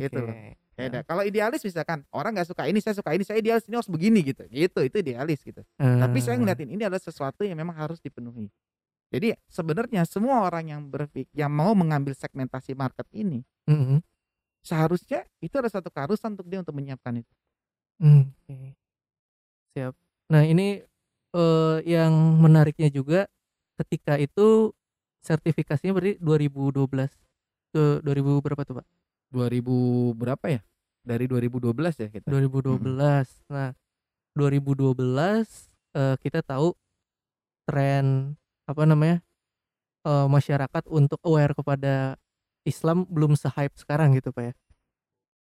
Gitu 0.00 0.18
loh. 0.18 0.34
Beda. 0.72 0.98
Heeh. 0.98 1.04
Kalau 1.06 1.22
idealis 1.22 1.62
misalkan 1.62 2.02
orang 2.10 2.32
nggak 2.34 2.48
suka 2.48 2.64
ini, 2.66 2.80
saya 2.80 2.96
suka 2.96 3.12
ini, 3.12 3.22
saya 3.22 3.38
idealis 3.38 3.68
ini 3.68 3.76
harus 3.76 3.92
begini 3.92 4.24
gitu. 4.24 4.42
Gitu, 4.48 4.80
itu 4.82 4.96
idealis 4.98 5.44
gitu. 5.44 5.62
Tapi 5.78 6.18
saya 6.18 6.34
Ah. 6.34 6.40
ngeliatin 6.40 6.72
ini 6.72 6.82
adalah 6.82 6.98
sesuatu 6.98 7.44
yang 7.44 7.54
memang 7.54 7.76
harus 7.76 8.00
dipenuhi. 8.00 8.48
Jadi 9.12 9.36
sebenarnya 9.46 10.08
semua 10.08 10.40
orang 10.42 10.72
yang 10.72 10.80
berpik 10.88 11.28
yang 11.36 11.52
mau 11.52 11.76
mengambil 11.76 12.16
segmentasi 12.16 12.72
market 12.72 13.04
ini, 13.12 13.44
Mhm. 13.68 14.00
Seharusnya 14.62 15.26
itu 15.42 15.54
ada 15.58 15.68
satu 15.70 15.90
keharusan 15.90 16.34
untuk 16.38 16.46
dia 16.48 16.62
untuk 16.62 16.74
menyiapkan 16.74 17.20
itu. 17.22 17.32
Oke. 18.02 18.74
Siap. 19.76 19.94
Nah 20.32 20.42
ini, 20.46 20.82
eee, 21.34 21.76
yang 21.86 22.12
menariknya 22.40 22.88
juga 22.92 23.26
ketika 23.80 24.16
itu 24.20 24.72
sertifikasinya 25.22 25.92
berarti 25.96 26.14
2012 26.20 27.12
ke 27.72 28.02
2000 28.04 28.38
berapa 28.42 28.62
tuh, 28.66 28.82
Pak? 28.82 28.86
2000 29.32 29.76
berapa 30.18 30.46
ya? 30.50 30.60
Dari 31.02 31.24
2012 31.26 31.98
ya 31.98 32.08
kita? 32.12 32.28
2012. 32.30 33.26
Mhm. 33.48 33.52
Nah, 33.54 33.70
2012, 34.36 35.70
eee, 35.96 36.14
kita 36.20 36.44
tahu 36.44 36.76
tren 37.68 38.36
apa 38.68 38.82
namanya, 38.86 39.22
eee, 40.06 40.26
masyarakat 40.30 40.84
untuk 40.90 41.18
aware 41.26 41.54
kepada 41.56 42.16
Islam 42.62 43.04
belum 43.10 43.34
se-hype 43.34 43.74
sekarang 43.78 44.14
gitu, 44.18 44.30
Pak, 44.30 44.44
ya? 44.50 44.54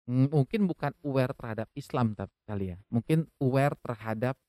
Mungkin 0.07 0.71
bukan 0.71 0.95
aware 1.03 1.35
terhadap 1.35 1.67
Islam 1.75 2.15
tap 2.15 2.31
kali 2.47 2.71
ya. 2.71 2.77
Mungkin 2.87 3.27
aware 3.43 3.75
terhadap 3.83 4.39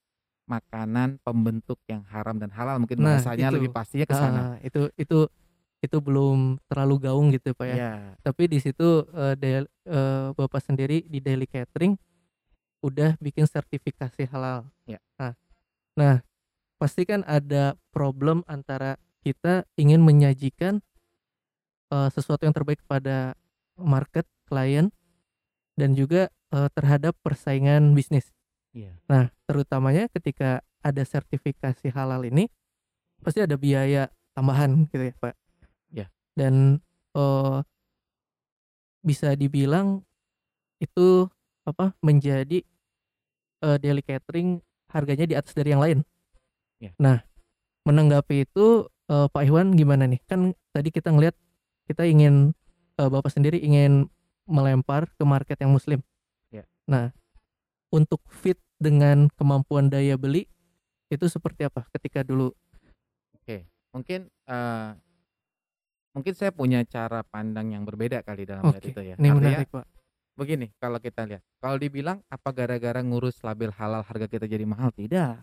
makanan 0.46 1.18
pembentuk 1.26 1.82
yang 1.90 2.06
haram 2.08 2.38
dan 2.38 2.48
halal 2.54 2.78
mungkin 2.78 3.02
Nah 3.02 3.18
bahasanya 3.18 3.50
itu. 3.50 3.54
lebih 3.58 3.70
pastinya 3.74 4.06
ke 4.06 4.14
sana. 4.16 4.40
Heeh, 4.56 4.70
itu 4.70 4.80
itu 4.96 5.18
itu 5.82 5.96
belum 5.98 6.62
terlalu 6.70 7.10
gaung 7.10 7.28
gitu, 7.34 7.52
Pak, 7.58 7.66
ya? 7.66 7.76
Iya. 7.78 7.92
Tapi 8.22 8.42
di 8.50 8.58
situ, 8.62 9.02
eee, 9.10 9.34
del 9.34 9.64
eee, 9.86 10.30
Bapak 10.38 10.62
sendiri 10.62 11.02
di 11.06 11.18
Daily 11.18 11.46
Catering 11.50 11.98
udah 12.82 13.18
bikin 13.18 13.44
sertifikasi 13.50 14.30
halal. 14.30 14.70
Ya. 14.86 15.02
Nah 15.18 15.34
nah, 15.98 16.16
pasti 16.78 17.02
kan 17.02 17.26
ada 17.26 17.74
problem 17.90 18.46
antara 18.46 18.94
kita 19.26 19.66
ingin 19.74 19.98
menyajikan, 20.06 20.78
eee, 21.92 22.08
sesuatu 22.12 22.44
yang 22.44 22.54
terbaik 22.54 22.80
kepada 22.84 23.32
market, 23.78 24.26
klien, 24.48 24.90
dan 25.78 25.94
juga 25.94 26.32
eh, 26.52 26.68
terhadap 26.74 27.14
persaingan 27.22 27.94
bisnis. 27.94 28.32
Iya. 28.74 28.96
Nah, 29.06 29.30
terutamanya 29.48 30.10
ketika 30.12 30.60
ada 30.82 31.02
sertifikasi 31.02 31.90
halal 31.90 32.22
ini 32.26 32.46
pasti 33.22 33.42
ada 33.42 33.58
biaya 33.58 34.06
tambahan 34.34 34.86
gitu 34.90 35.04
ya, 35.10 35.14
Pak. 35.18 35.34
Iya. 35.90 36.06
Dan 36.34 36.82
eh, 37.16 37.58
bisa 39.02 39.32
dibilang 39.38 40.02
itu 40.78 41.26
apa 41.66 41.94
menjadi 42.02 42.62
eh, 43.62 43.76
daily 43.80 44.02
catering 44.02 44.62
harganya 44.90 45.26
di 45.28 45.34
atas 45.36 45.52
dari 45.52 45.72
yang 45.74 45.82
lain. 45.82 45.98
Iya. 46.78 46.94
Nah, 46.98 47.22
menanggapi 47.86 48.46
itu 48.46 48.86
eh, 49.10 49.26
Pak 49.30 49.42
Iwan 49.46 49.74
gimana 49.74 50.06
nih? 50.06 50.20
Kan 50.26 50.54
tadi 50.74 50.88
kita 50.94 51.10
ngelihat 51.10 51.34
kita 51.88 52.04
ingin 52.04 52.52
eh, 53.00 53.08
Bapak 53.08 53.32
sendiri 53.32 53.56
ingin 53.58 54.06
melempar 54.44 55.08
ke 55.16 55.24
market 55.24 55.56
yang 55.64 55.72
muslim. 55.72 56.04
Iya. 56.52 56.68
Nah, 56.84 57.10
untuk 57.88 58.20
fit 58.28 58.60
dengan 58.76 59.32
kemampuan 59.34 59.88
daya 59.88 60.20
beli 60.20 60.44
itu 61.08 61.24
seperti 61.26 61.64
apa 61.64 61.88
ketika 61.96 62.20
dulu? 62.20 62.52
Mungkin 63.92 64.28
eh, 64.28 64.90
mungkin 66.12 66.32
saya 66.36 66.52
punya 66.52 66.84
cara 66.84 67.24
pandang 67.24 67.72
yang 67.72 67.82
berbeda 67.88 68.20
kali 68.20 68.44
dalam 68.44 68.68
Oke, 68.68 68.92
itu 68.92 69.00
ya. 69.00 69.16
Ini 69.16 69.32
Artinya 69.32 69.34
menarik, 69.34 69.68
Pak. 69.72 69.86
begini, 70.38 70.66
kalau 70.78 70.98
kita 71.02 71.26
lihat, 71.26 71.42
kalau 71.58 71.76
dibilang 71.80 72.22
apa 72.30 72.48
gara-gara 72.54 73.00
ngurus 73.02 73.42
label 73.42 73.74
halal 73.74 74.06
harga 74.06 74.30
kita 74.30 74.46
jadi 74.46 74.62
mahal? 74.68 74.94
Tidak. 74.94 75.34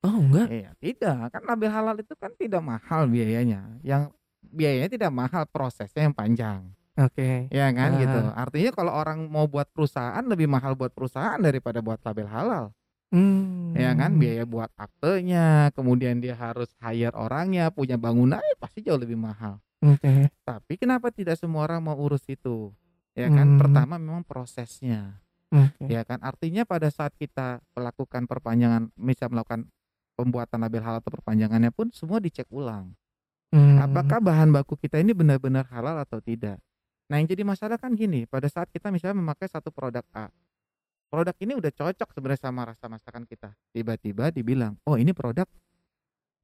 Oh, 0.00 0.16
enggak. 0.16 0.48
Iya, 0.48 0.70
tidak. 0.80 1.28
Kan 1.28 1.42
label 1.44 1.68
halal 1.68 1.96
itu 2.00 2.14
kan 2.16 2.32
tidak 2.40 2.62
mahal 2.64 3.04
biayanya. 3.04 3.68
Yang 3.84 4.16
biayanya 4.42 4.90
tidak 4.90 5.12
mahal, 5.12 5.44
prosesnya 5.46 6.08
yang 6.08 6.16
panjang. 6.16 6.60
Oke. 6.98 7.48
Ya 7.48 7.70
kan 7.72 7.96
gitu. 7.96 8.18
Ah. 8.32 8.44
Artinya 8.44 8.70
kalau 8.74 8.92
orang 8.92 9.24
mau 9.30 9.48
buat 9.48 9.68
perusahaan 9.72 10.20
lebih 10.20 10.50
mahal 10.50 10.76
buat 10.76 10.92
perusahaan 10.92 11.40
daripada 11.40 11.80
buat 11.80 12.02
label 12.04 12.28
halal. 12.28 12.64
Hmm. 13.10 13.74
Ya 13.74 13.90
kan 13.96 14.20
biaya 14.20 14.46
buat 14.46 14.70
aktenya, 14.78 15.74
kemudian 15.74 16.22
dia 16.22 16.36
harus 16.38 16.70
hire 16.78 17.14
orangnya, 17.16 17.72
punya 17.74 17.98
bangunan 17.98 18.38
ya 18.38 18.56
pasti 18.60 18.86
jauh 18.86 19.00
lebih 19.00 19.18
mahal. 19.18 19.58
Oke. 19.82 20.28
Tapi 20.44 20.76
kenapa 20.76 21.10
tidak 21.10 21.40
semua 21.40 21.64
orang 21.66 21.80
mau 21.80 21.96
urus 21.96 22.22
itu? 22.28 22.70
Ya 23.16 23.26
kan 23.26 23.56
Hmm. 23.56 23.58
pertama 23.58 23.98
memang 23.98 24.22
prosesnya. 24.22 25.18
Oke. 25.50 25.90
Ya 25.90 26.06
kan 26.06 26.22
artinya 26.22 26.62
pada 26.62 26.86
saat 26.92 27.10
kita 27.18 27.58
melakukan 27.74 28.30
perpanjangan, 28.30 28.94
misal 28.94 29.32
melakukan 29.34 29.66
pembuatan 30.14 30.62
label 30.62 30.84
halal 30.84 31.00
atau 31.02 31.10
perpanjangannya 31.10 31.72
pun 31.74 31.90
semua 31.90 32.22
dicek 32.22 32.46
ulang. 32.54 32.94
Hmm. 33.50 33.82
Apakah 33.82 34.22
bahan 34.22 34.54
baku 34.54 34.78
kita 34.78 35.02
ini 35.02 35.10
benar-benar 35.10 35.66
halal 35.74 35.98
atau 35.98 36.22
tidak? 36.22 36.58
Nah, 37.10 37.18
yang 37.18 37.26
jadi 37.26 37.42
masalah 37.42 37.74
kan 37.74 37.90
gini, 37.98 38.22
pada 38.30 38.46
saat 38.46 38.70
kita 38.70 38.94
misalnya 38.94 39.18
memakai 39.18 39.50
satu 39.50 39.74
produk 39.74 40.06
A. 40.14 40.30
Produk 41.10 41.34
ini 41.42 41.58
udah 41.58 41.74
cocok 41.74 42.14
sebenarnya 42.14 42.46
sama 42.46 42.70
rasa 42.70 42.86
masakan 42.86 43.26
kita. 43.26 43.50
Tiba-tiba 43.74 44.30
dibilang, 44.30 44.78
"Oh, 44.86 44.94
ini 44.94 45.10
produk 45.10 45.50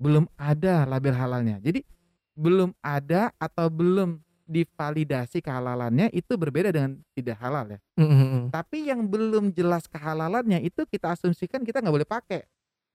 belum 0.03 0.27
ada 0.35 0.83
label 0.83 1.15
halalnya." 1.15 1.63
Jadi 1.63 1.87
belum 2.35 2.75
ada 2.83 3.31
atau 3.39 3.71
belum 3.71 4.19
divalidasi 4.47 5.43
kehalalannya 5.43 6.11
itu 6.11 6.35
berbeda 6.35 6.71
dengan 6.75 6.99
tidak 7.15 7.39
halal 7.39 7.67
ya. 7.67 7.79
Hmm, 7.99 8.07
hmm, 8.11 8.29
hmm. 8.31 8.45
Tapi 8.51 8.91
yang 8.91 9.07
belum 9.07 9.51
jelas 9.55 9.87
kehalalannya 9.91 10.63
itu 10.63 10.87
kita 10.87 11.15
asumsikan 11.15 11.63
kita 11.63 11.79
nggak 11.83 11.95
boleh 12.03 12.09
pakai. 12.09 12.43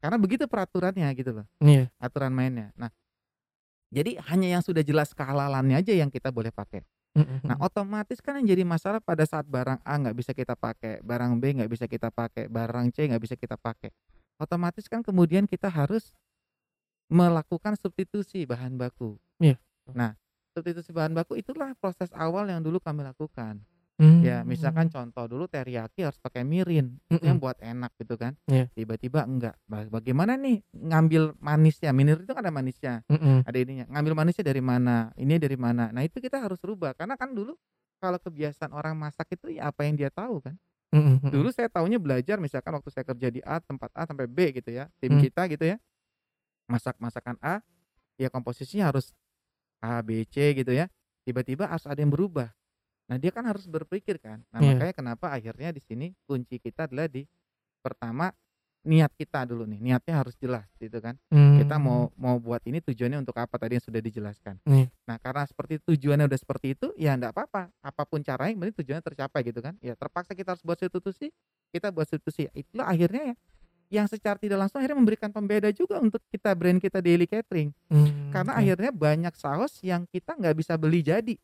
Karena 0.02 0.18
begitu 0.18 0.50
peraturannya 0.50 1.06
gitu 1.14 1.32
loh 1.32 1.46
Iya. 1.62 1.88
aturan 2.02 2.34
mainnya. 2.34 2.74
Nah, 2.74 2.90
jadi 3.92 4.18
hanya 4.32 4.58
yang 4.58 4.64
sudah 4.64 4.82
jelas 4.82 5.12
kehalalannya 5.12 5.76
aja 5.84 5.92
yang 5.92 6.08
kita 6.08 6.32
boleh 6.32 6.50
pakai. 6.50 6.82
Nah, 7.44 7.60
otomatis 7.60 8.24
kan 8.24 8.40
yang 8.40 8.56
jadi 8.56 8.64
masalah 8.64 9.04
pada 9.04 9.28
saat 9.28 9.44
barang 9.44 9.84
A 9.84 9.94
nggak 10.00 10.16
bisa 10.16 10.32
kita 10.32 10.56
pakai, 10.56 11.04
barang 11.04 11.44
B 11.44 11.60
nggak 11.60 11.68
bisa 11.68 11.84
kita 11.84 12.08
pakai, 12.08 12.48
barang 12.48 12.88
C 12.96 13.12
nggak 13.12 13.20
bisa 13.20 13.36
kita 13.36 13.60
pakai. 13.60 13.92
Otomatis 14.40 14.88
kan 14.88 15.04
kemudian 15.04 15.44
kita 15.44 15.68
harus 15.68 16.16
melakukan 17.12 17.76
substitusi 17.76 18.48
bahan 18.48 18.80
baku. 18.80 19.20
Iya. 19.44 19.60
Nah, 19.92 20.16
substitusi 20.56 20.96
bahan 20.96 21.12
baku 21.12 21.36
itulah 21.36 21.76
proses 21.76 22.08
awal 22.16 22.48
yang 22.48 22.64
dulu 22.64 22.80
kami 22.80 23.04
lakukan. 23.04 23.60
Hmm. 24.02 24.26
Ya, 24.26 24.42
misalkan 24.42 24.90
contoh 24.90 25.30
dulu 25.30 25.46
teriyaki 25.46 26.02
harus 26.02 26.18
pakai 26.18 26.42
mirin, 26.42 26.98
itu 27.06 27.22
yang 27.22 27.38
buat 27.38 27.62
enak 27.62 27.94
gitu 28.02 28.18
kan. 28.18 28.34
Iya. 28.50 28.66
Tiba-tiba 28.74 29.22
enggak. 29.22 29.54
Ba- 29.70 29.86
Bagaimana 29.94 30.34
nih 30.34 30.66
ngambil 30.74 31.38
manisnya? 31.38 31.94
Mirin 31.94 32.18
itu 32.18 32.34
kan 32.34 32.42
ada 32.42 32.50
manisnya, 32.50 33.06
Hmm, 33.06 33.22
hmm. 33.22 33.40
ada 33.46 33.58
ininya. 33.62 33.86
Ngambil 33.94 34.14
manisnya 34.18 34.42
dari 34.42 34.58
mana? 34.58 35.14
Ini 35.14 35.38
dari 35.38 35.54
mana? 35.54 35.94
Nah, 35.94 36.02
itu 36.02 36.18
kita 36.18 36.42
harus 36.42 36.58
rubah 36.66 36.98
karena 36.98 37.14
kan 37.14 37.30
dulu 37.30 37.54
kalau 38.02 38.18
kebiasaan 38.18 38.74
orang 38.74 38.98
masak 38.98 39.38
itu 39.38 39.54
ya 39.54 39.70
apa 39.70 39.86
yang 39.86 39.94
dia 39.94 40.10
tahu 40.10 40.42
kan. 40.42 40.58
Hmm, 40.90 41.06
hmm, 41.06 41.18
hmm. 41.22 41.32
Dulu 41.38 41.48
saya 41.54 41.70
tahunya 41.70 42.02
belajar 42.02 42.42
misalkan 42.42 42.74
waktu 42.74 42.90
saya 42.90 43.06
kerja 43.06 43.30
di 43.30 43.40
A, 43.46 43.62
tempat 43.62 43.94
A 43.94 44.10
sampai 44.10 44.26
B 44.26 44.50
gitu 44.50 44.74
ya. 44.74 44.90
Tim 44.98 45.14
Hmm. 45.14 45.22
kita 45.22 45.46
gitu 45.46 45.70
ya. 45.70 45.78
Masak 46.66 46.98
masakan 46.98 47.38
A, 47.38 47.62
ya 48.18 48.34
komposisinya 48.34 48.90
harus 48.90 49.14
A, 49.78 50.02
B, 50.02 50.26
C 50.26 50.58
gitu 50.58 50.74
ya. 50.74 50.90
Tiba-tiba 51.22 51.70
harus 51.70 51.86
ada 51.86 52.02
yang 52.02 52.10
berubah. 52.10 52.50
Nah, 53.12 53.20
dia 53.20 53.28
kan 53.28 53.44
harus 53.44 53.68
berpikir 53.68 54.16
kan. 54.18 54.40
Nah, 54.56 54.64
Iya. 54.64 54.72
makanya 54.72 54.96
kenapa 54.96 55.26
akhirnya 55.30 55.76
di 55.76 55.84
sini 55.84 56.16
kunci 56.24 56.56
kita 56.58 56.88
adalah 56.88 57.12
di 57.12 57.28
pertama 57.84 58.32
niat 58.82 59.12
kita 59.14 59.44
dulu 59.44 59.68
nih. 59.68 59.84
Niatnya 59.84 60.24
harus 60.24 60.34
jelas 60.40 60.64
gitu 60.80 60.96
kan. 60.98 61.20
Kita 61.30 61.76
Hmm. 61.76 61.84
mau 61.84 62.02
mau 62.16 62.40
buat 62.40 62.64
ini 62.64 62.80
tujuannya 62.80 63.20
untuk 63.20 63.36
apa 63.36 63.60
tadi 63.60 63.76
yang 63.78 63.84
sudah 63.84 64.00
dijelaskan. 64.00 64.64
Iya. 64.64 64.88
Nah, 65.06 65.20
karena 65.20 65.44
seperti 65.44 65.84
tujuannya 65.84 66.26
udah 66.26 66.40
seperti 66.40 66.74
itu, 66.74 66.88
ya 66.96 67.12
enggak 67.14 67.36
apa-apa. 67.36 67.68
Apa 67.78 68.08
pun 68.08 68.24
caranya 68.24 68.56
penting 68.56 68.80
tujuannya 68.80 69.04
tercapai 69.04 69.44
gitu 69.44 69.60
kan. 69.60 69.76
Ya 69.84 69.94
terpaksa 69.94 70.32
kita 70.32 70.56
harus 70.56 70.64
buat 70.64 70.80
substitusi, 70.80 71.30
kita 71.70 71.92
buat 71.92 72.08
substitusi. 72.08 72.48
Itulah 72.56 72.88
akhirnya 72.88 73.36
ya 73.36 73.36
yang 73.92 74.08
secara 74.08 74.40
tidak 74.40 74.56
langsung 74.56 74.80
akhirnya 74.80 74.96
memberikan 74.96 75.30
pembeda 75.30 75.68
juga 75.76 76.00
untuk 76.00 76.24
kita 76.32 76.56
brand 76.56 76.80
kita 76.80 77.04
daily 77.04 77.28
catering. 77.28 77.76
Hmm, 77.92 78.32
Karena 78.32 78.56
oke. 78.56 78.60
akhirnya 78.64 78.92
banyak 78.96 79.34
saus 79.36 79.84
yang 79.84 80.08
kita 80.08 80.32
nggak 80.32 80.56
bisa 80.56 80.80
beli 80.80 81.04
jadi. 81.04 81.36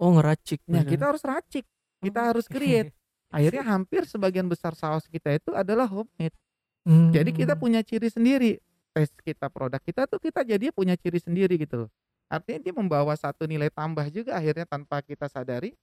Oh, 0.00 0.16
ngeracik. 0.16 0.64
Nah, 0.64 0.80
kita 0.82 1.12
harus 1.12 1.20
racik, 1.20 1.68
kita 2.00 2.18
Oh, 2.24 2.26
harus 2.32 2.48
create. 2.48 2.90
Akhirnya 3.30 3.62
hampir 3.62 4.08
sebagian 4.08 4.48
besar 4.48 4.74
saus 4.74 5.06
kita 5.06 5.36
itu 5.36 5.52
adalah 5.54 5.86
homemade. 5.86 6.34
Hmm. 6.82 7.12
Jadi 7.12 7.30
kita 7.36 7.54
punya 7.54 7.84
ciri 7.84 8.08
sendiri. 8.10 8.58
Tes 8.90 9.12
kita 9.22 9.46
produk 9.46 9.78
kita 9.78 10.10
tuh 10.10 10.18
kita 10.18 10.42
jadi 10.42 10.74
punya 10.74 10.98
ciri 10.98 11.20
sendiri 11.22 11.54
gitu 11.60 11.86
loh. 11.86 11.90
Artinya 12.26 12.58
dia 12.58 12.74
membawa 12.74 13.14
satu 13.14 13.46
nilai 13.46 13.70
tambah 13.70 14.02
juga 14.10 14.34
akhirnya 14.34 14.66
tanpa 14.66 14.98
kita 14.98 15.30
sadari 15.30 15.78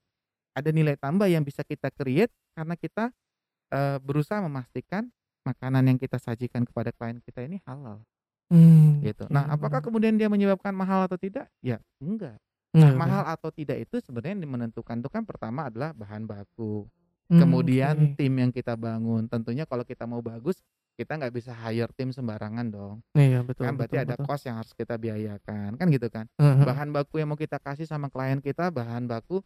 ada 0.52 0.74
nilai 0.74 1.00
tambah 1.00 1.30
yang 1.30 1.46
bisa 1.46 1.64
kita 1.64 1.88
create 1.94 2.34
karena 2.58 2.76
kita 2.76 3.14
eh, 3.72 3.98
berusaha 4.04 4.44
memastikan 4.44 5.08
makanan 5.48 5.88
yang 5.88 5.98
kita 6.02 6.20
sajikan 6.20 6.68
kepada 6.68 6.92
klien 6.92 7.24
kita 7.24 7.48
ini 7.48 7.64
halal 7.64 8.04
Hmm, 8.48 9.04
gitu. 9.04 9.28
Nah, 9.28 9.44
apakah 9.52 9.84
kemudian 9.84 10.16
dia 10.16 10.32
menyebabkan 10.32 10.72
mahal 10.72 11.04
atau 11.04 11.20
tidak? 11.20 11.52
Ya, 11.60 11.84
enggak. 12.00 12.40
Nah, 12.78 12.94
Mahal 12.94 13.24
atau 13.34 13.50
tidak 13.50 13.78
itu 13.82 13.98
sebenarnya 13.98 14.38
yang 14.38 14.54
menentukan 14.54 15.02
itu 15.02 15.10
kan 15.10 15.26
pertama 15.26 15.68
adalah 15.68 15.92
bahan 15.98 16.30
baku. 16.30 16.86
Hmm, 17.28 17.44
Kemudian 17.44 17.96
oke. 17.96 18.16
tim 18.16 18.34
yang 18.40 18.52
kita 18.54 18.78
bangun. 18.78 19.28
Tentunya 19.28 19.68
kalau 19.68 19.84
kita 19.84 20.08
mau 20.08 20.24
bagus, 20.24 20.64
kita 20.98 21.14
nggak 21.14 21.34
bisa 21.36 21.52
hire 21.54 21.92
tim 21.94 22.10
sembarangan 22.10 22.66
dong. 22.72 22.96
Iya, 23.14 23.46
betul. 23.46 23.68
kan 23.70 23.76
berarti 23.78 24.02
betul, 24.02 24.06
ada 24.08 24.16
betul. 24.16 24.26
cost 24.26 24.44
yang 24.48 24.58
harus 24.58 24.74
kita 24.74 24.96
biayakan, 24.98 25.70
kan 25.78 25.88
gitu 25.94 26.08
kan. 26.10 26.26
Heeh. 26.40 26.66
Bahan 26.66 26.90
baku 26.90 27.22
yang 27.22 27.30
mau 27.30 27.40
kita 27.40 27.62
kasih 27.62 27.86
sama 27.86 28.10
klien 28.10 28.42
kita 28.42 28.74
bahan 28.74 29.06
baku 29.06 29.46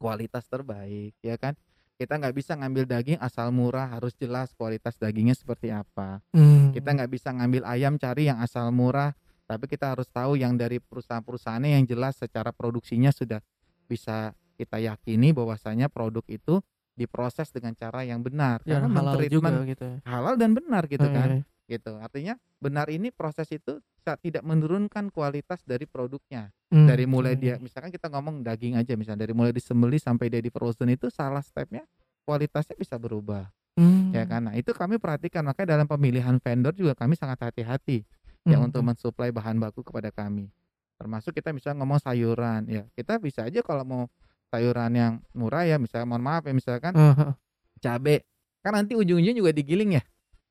kualitas 0.00 0.48
terbaik, 0.50 1.14
ya 1.22 1.38
kan. 1.38 1.54
Kita 1.94 2.18
nggak 2.18 2.34
bisa 2.34 2.58
ngambil 2.58 2.90
daging 2.90 3.22
asal 3.22 3.54
murah, 3.54 3.86
harus 3.86 4.18
jelas 4.18 4.50
kualitas 4.58 4.98
dagingnya 4.98 5.38
seperti 5.38 5.70
apa. 5.70 6.18
Hmm. 6.34 6.74
Kita 6.74 6.90
nggak 6.90 7.06
bisa 7.06 7.30
ngambil 7.30 7.62
ayam 7.70 7.94
cari 7.94 8.26
yang 8.26 8.42
asal 8.42 8.66
murah, 8.74 9.14
tapi 9.44 9.64
kita 9.66 9.92
harus 9.92 10.08
tahu 10.08 10.34
yang 10.34 10.54
dari 10.54 10.78
perusahaan-perusahaannya 10.78 11.76
yang 11.76 11.84
jelas 11.84 12.16
secara 12.16 12.50
produksinya 12.50 13.08
sudah 13.08 13.38
bisa 13.84 14.32
kita 14.54 14.78
yakini 14.78 15.30
bahwasanya 15.30 15.86
produk 15.86 16.24
itu 16.26 16.64
diproses 16.94 17.50
dengan 17.50 17.74
cara 17.74 18.02
yang 18.02 18.22
benar 18.22 18.62
Ya, 18.62 18.78
karena 18.78 18.88
halal 18.94 19.26
juga 19.26 19.50
gitu 19.66 19.84
ya. 19.84 19.98
halal 20.06 20.34
dan 20.34 20.50
benar 20.52 20.86
gitu 20.86 21.02
Oh, 21.02 21.10
kan 21.10 21.28
iya, 21.28 21.36
iya. 21.42 21.44
gitu 21.68 21.92
artinya 21.98 22.34
benar 22.58 22.86
ini 22.86 23.10
proses 23.10 23.50
itu 23.50 23.82
tidak 24.20 24.42
menurunkan 24.42 25.08
kualitas 25.08 25.60
dari 25.62 25.84
produknya 25.84 26.52
Hmm, 26.68 26.90
dari 26.90 27.06
mulai 27.06 27.34
oke. 27.34 27.40
dia 27.40 27.54
misalkan 27.56 27.88
kita 27.88 28.10
ngomong 28.10 28.42
daging 28.42 28.74
aja 28.74 28.94
misalnya 28.94 29.22
dari 29.22 29.30
mulai 29.30 29.50
disembelih 29.50 29.96
sampai 29.96 30.26
dia 30.26 30.38
di 30.38 30.50
frozen 30.50 30.90
itu 30.90 31.06
salah 31.06 31.38
stepnya 31.38 31.86
kualitasnya 32.22 32.74
bisa 32.74 32.96
berubah 32.96 33.46
Hmm. 33.74 34.10
ya 34.10 34.22
kan 34.22 34.38
nah 34.40 34.54
itu 34.54 34.70
kami 34.70 34.98
perhatikan 34.98 35.42
makanya 35.42 35.74
dalam 35.74 35.86
pemilihan 35.88 36.38
vendor 36.38 36.70
juga 36.72 36.94
kami 36.94 37.14
sangat 37.14 37.42
hati-hati 37.42 38.06
ya 38.44 38.56
Hmm, 38.56 38.68
untuk 38.68 38.80
hmm. 38.80 38.92
mensuplai 38.92 39.32
bahan 39.32 39.56
baku 39.56 39.80
kepada 39.80 40.08
kami 40.08 40.52
termasuk 40.94 41.32
kita 41.32 41.50
bisa 41.50 41.72
ngomong 41.72 41.98
sayuran 41.98 42.68
ya 42.68 42.84
kita 42.92 43.16
bisa 43.18 43.48
aja 43.48 43.60
kalau 43.60 43.82
mau 43.82 44.02
sayuran 44.48 44.92
yang 44.94 45.12
murah 45.32 45.64
ya 45.64 45.76
misalnya 45.76 46.06
mohon 46.06 46.22
maaf 46.22 46.44
ya 46.44 46.52
misalkan 46.52 46.92
Heeh. 46.92 47.32
cabe 47.80 48.22
kan 48.60 48.72
nanti 48.72 48.94
ujung-ujungnya 48.94 49.34
juga 49.34 49.50
digiling 49.50 49.98
ya 49.98 50.04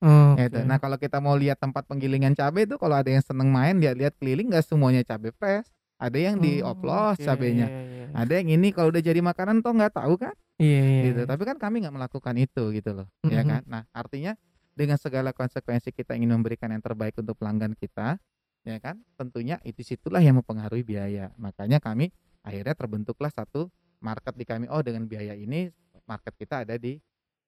Oh, 0.03 0.35
Gitu. 0.35 0.59
oke. 0.59 0.67
Nah 0.67 0.83
kalau 0.83 0.99
kita 0.99 1.23
mau 1.23 1.31
lihat 1.39 1.63
tempat 1.63 1.87
penggilingan 1.87 2.35
cabai 2.35 2.67
itu 2.67 2.75
kalau 2.75 2.99
ada 2.99 3.07
yang 3.07 3.23
seneng 3.23 3.47
main 3.47 3.79
dia 3.79 3.95
lihat 3.95 4.11
keliling 4.19 4.51
nggak 4.51 4.67
semuanya 4.67 4.99
cabai 4.99 5.31
fresh, 5.31 5.63
ada 5.95 6.19
yang 6.19 6.43
dioplos 6.43 7.15
oke, 7.15 7.23
cabenya, 7.23 7.71
iya, 7.71 7.79
iya, 7.79 8.03
iya. 8.03 8.05
ada 8.11 8.33
yang 8.35 8.51
ini 8.51 8.75
kalau 8.75 8.91
udah 8.91 8.99
jadi 8.99 9.23
makanan 9.23 9.63
toh 9.63 9.71
nggak 9.71 9.95
tahu 9.95 10.19
kan, 10.19 10.35
Iya, 10.59 10.83
iya, 10.83 11.01
gitu. 11.07 11.21
iya. 11.23 11.29
Tapi 11.31 11.43
kan 11.47 11.55
kami 11.55 11.87
nggak 11.87 11.95
melakukan 11.95 12.35
itu 12.35 12.63
gitu 12.75 12.91
loh, 12.91 13.07
ya 13.23 13.41
Mhm. 13.41 13.47
kan. 13.47 13.61
Nah 13.63 13.83
artinya 13.95 14.35
dengan 14.73 14.97
segala 14.97 15.31
konsekuensi 15.35 15.93
kita 15.93 16.17
ingin 16.17 16.33
memberikan 16.35 16.69
yang 16.73 16.81
terbaik 16.83 17.13
untuk 17.19 17.37
pelanggan 17.37 17.73
kita, 17.77 18.17
ya 18.65 18.77
kan. 18.81 19.01
Tentunya 19.17 19.57
itu 19.65 19.81
situlah 19.85 20.21
yang 20.21 20.39
mempengaruhi 20.41 20.83
biaya. 20.85 21.31
Makanya 21.37 21.77
kami 21.81 22.09
akhirnya 22.45 22.75
terbentuklah 22.75 23.31
satu 23.33 23.69
market 24.03 24.33
di 24.35 24.45
kami. 24.47 24.65
Oh 24.69 24.81
dengan 24.81 25.05
biaya 25.07 25.33
ini 25.37 25.69
market 26.09 26.33
kita 26.35 26.65
ada 26.67 26.75
di 26.77 26.97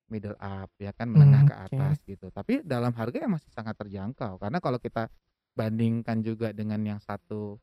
middle 0.09 0.37
up 0.37 0.69
ya 0.77 0.93
kan 0.93 1.09
menengah 1.09 1.41
Hmm, 1.41 1.49
ke 1.49 1.55
atas 1.55 1.95
gitu. 2.05 2.29
Tapi 2.29 2.61
dalam 2.61 2.93
harga 2.93 3.17
yang 3.25 3.33
masih 3.33 3.49
sangat 3.53 3.75
terjangkau 3.77 4.37
karena 4.37 4.59
kalau 4.61 4.77
kita 4.77 5.09
bandingkan 5.57 6.21
juga 6.21 6.51
dengan 6.53 6.79
yang 6.85 6.99
satu 7.01 7.57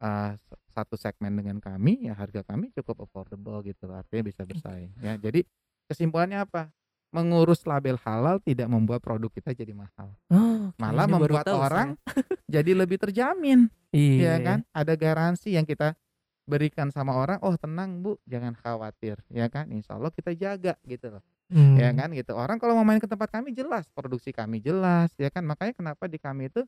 s- 0.00 0.56
satu 0.72 0.94
segmen 0.96 1.36
dengan 1.36 1.58
kami 1.60 2.08
ya 2.08 2.14
harga 2.16 2.40
kami 2.46 2.72
cukup 2.72 3.04
affordable 3.04 3.60
gitu 3.66 3.90
artinya 3.92 4.24
bisa 4.32 4.42
bersaing 4.48 4.92
ya. 5.00 5.16
Jadi 5.20 5.44
kesimpulannya 5.90 6.40
apa? 6.44 6.72
Mengurus 7.10 7.66
label 7.66 7.98
halal 8.06 8.38
tidak 8.38 8.70
membuat 8.70 9.02
produk 9.02 9.26
kita 9.30 9.50
jadi 9.50 9.74
mahal. 9.74 10.14
Oh, 10.30 10.70
Malah 10.78 11.10
membuat 11.10 11.42
tahu 11.42 11.58
orang 11.58 11.98
saya. 11.98 12.26
jadi 12.60 12.70
lebih 12.78 13.02
terjamin 13.02 13.66
Iya, 13.90 14.14
ya 14.22 14.34
kan? 14.38 14.58
Ada 14.70 14.94
garansi 14.94 15.58
yang 15.58 15.66
kita 15.66 15.98
berikan 16.46 16.90
sama 16.94 17.14
orang, 17.14 17.42
oh 17.42 17.54
tenang 17.58 17.98
Bu, 18.02 18.18
jangan 18.26 18.54
khawatir 18.54 19.18
ya 19.26 19.50
kan? 19.50 19.66
Insya 19.74 19.98
Allah 19.98 20.14
kita 20.14 20.30
jaga 20.34 20.78
gitu 20.86 21.18
loh 21.18 21.22
ya 21.50 21.90
Hmm. 21.90 21.98
kan 21.98 22.08
gitu 22.14 22.30
orang 22.38 22.62
kalau 22.62 22.78
mau 22.78 22.86
main 22.86 23.02
ke 23.02 23.10
tempat 23.10 23.26
kami 23.26 23.50
jelas 23.50 23.90
produksi 23.90 24.30
kami 24.30 24.62
jelas 24.62 25.10
ya 25.18 25.34
kan 25.34 25.42
makanya 25.42 25.74
kenapa 25.74 26.06
di 26.06 26.14
kami 26.14 26.46
itu 26.46 26.62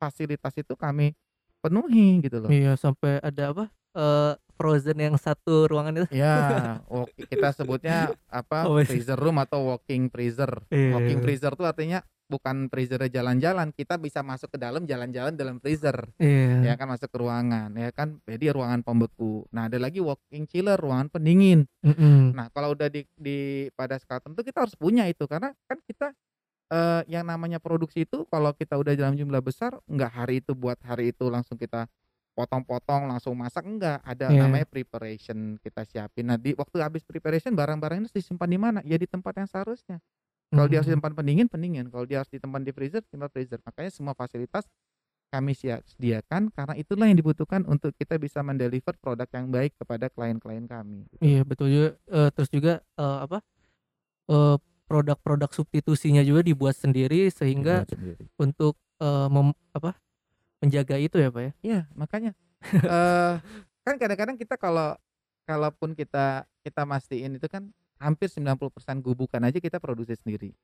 fasilitas 0.00 0.56
itu 0.56 0.72
kami 0.72 1.12
penuhi 1.60 2.24
gitu 2.24 2.40
loh 2.40 2.48
Iya, 2.48 2.80
sampai 2.80 3.20
ada 3.20 3.52
apa? 3.52 3.64
eh 3.92 4.32
frozen 4.52 4.96
yang 4.96 5.16
satu 5.16 5.66
ruangan 5.66 5.94
itu. 5.98 6.06
ya 6.22 6.34
kita 7.18 7.52
sebutnya 7.52 8.10
apa 8.28 8.64
Oh, 8.64 8.78
iya. 8.78 8.86
freezer 8.86 9.16
room 9.16 9.36
atau 9.36 9.68
walking 9.68 10.06
freezer 10.06 10.62
Iya, 10.68 10.94
walking 10.94 11.18
iya. 11.18 11.24
freezer 11.24 11.52
tuh 11.52 11.64
artinya 11.64 12.00
bukan 12.24 12.66
freezer 12.66 12.96
jalan-jalan 13.04 13.70
kita 13.70 13.96
bisa 13.96 14.24
masuk 14.24 14.48
ke 14.48 14.58
dalam 14.58 14.82
jalan-jalan 14.82 15.32
dalam 15.32 15.60
freezer 15.60 16.08
Iya. 16.16 16.64
ya 16.64 16.74
kan 16.74 16.88
masuk 16.88 17.06
ke 17.06 17.18
ruangan 17.18 17.68
ya 17.72 17.92
kan 17.92 18.16
jadi 18.24 18.52
ruangan 18.52 18.80
pembeku 18.80 19.44
nah 19.48 19.68
ada 19.68 19.76
lagi 19.76 20.00
walking 20.00 20.46
chiller 20.46 20.76
ruangan 20.76 21.08
pendingin 21.08 21.68
Mm-mm. 21.84 22.32
Nah, 22.32 22.48
kalau 22.48 22.72
udah 22.72 22.88
di, 22.88 23.04
di 23.12 23.38
pada 23.70 24.00
skala 24.00 24.18
tertentu 24.18 24.40
kita 24.42 24.64
harus 24.64 24.72
punya 24.74 25.04
itu 25.04 25.26
karena 25.26 25.52
kan 25.66 25.76
kita 25.82 26.16
eh, 26.68 27.02
yang 27.06 27.28
namanya 27.28 27.60
produksi 27.60 28.08
itu 28.08 28.24
kalau 28.26 28.56
kita 28.56 28.80
udah 28.80 28.96
dalam 28.96 29.12
jumlah 29.12 29.44
besar 29.44 29.76
nggak 29.84 30.10
hari 30.10 30.40
itu 30.40 30.56
buat 30.56 30.80
hari 30.80 31.12
itu 31.12 31.28
langsung 31.28 31.60
kita 31.60 31.84
potong-potong 32.32 33.06
langsung 33.06 33.36
masak 33.36 33.62
enggak 33.62 34.00
ada 34.02 34.28
Iya. 34.28 34.44
namanya 34.44 34.64
preparation 34.64 35.60
kita 35.60 35.84
siapin. 35.84 36.26
Nah, 36.26 36.36
di 36.36 36.52
waktu 36.52 36.80
habis 36.80 37.04
preparation 37.04 37.52
barang-barang 37.52 38.02
ini 38.02 38.08
disimpan 38.08 38.48
di 38.48 38.58
mana? 38.58 38.80
Ya 38.82 38.96
di 38.96 39.04
tempat 39.04 39.36
yang 39.36 39.46
seharusnya. 39.46 40.00
Kalau 40.48 40.68
dia 40.68 40.80
harus 40.80 40.88
Mhm. 40.88 40.96
disimpan 40.96 41.12
pendingin, 41.14 41.46
pendingin. 41.46 41.84
Kalau 41.88 42.04
dia 42.04 42.20
harus 42.20 42.28
disimpan 42.28 42.60
di 42.60 42.72
freezer, 42.72 43.00
simpan 43.06 43.28
freezer. 43.28 43.56
Makanya 43.58 43.88
semua 43.88 44.12
fasilitas 44.12 44.68
kami 45.28 45.52
sia- 45.52 45.80
sediakan 45.86 46.52
karena 46.52 46.74
itulah 46.74 47.08
yang 47.08 47.16
dibutuhkan 47.16 47.64
untuk 47.64 47.92
kita 47.94 48.16
bisa 48.16 48.40
mendeliver 48.40 48.92
produk 48.94 49.24
yang 49.32 49.48
baik 49.48 49.72
kepada 49.76 50.08
klien-klien 50.08 50.64
kami. 50.66 51.08
gitu. 51.08 51.20
Iya, 51.22 51.40
betul 51.42 51.68
juga. 51.68 51.88
Eh, 52.06 52.28
terus 52.30 52.50
juga 52.50 52.72
eh, 52.94 53.18
apa? 53.22 53.40
eh, 54.28 54.56
produk-produk 54.84 55.50
substitusinya 55.50 56.20
juga 56.20 56.44
dibuat 56.44 56.76
sendiri 56.76 57.28
sehingga 57.28 57.84
Dibuat 57.84 57.92
sendiri. 57.92 58.24
untuk 58.36 58.74
eh, 59.00 59.28
mem- 59.28 59.56
apa? 59.72 59.96
Menjaga 60.62 60.96
itu 60.96 61.18
ya, 61.18 61.28
Pak 61.28 61.42
ya. 61.42 61.52
Iya, 61.60 61.80
makanya 61.92 62.32
eh 62.62 63.34
kan 63.82 63.94
kadang-kadang 63.98 64.38
kita 64.38 64.54
kalau 64.54 64.94
kalaupun 65.42 65.98
kita 65.98 66.46
kita 66.62 66.86
mastiin 66.86 67.34
itu 67.34 67.50
kan 67.50 67.66
hampir 67.98 68.30
90% 68.30 69.02
gubukan 69.02 69.42
aja 69.42 69.58
kita 69.58 69.82
produksi 69.82 70.14
sendiri, 70.14 70.54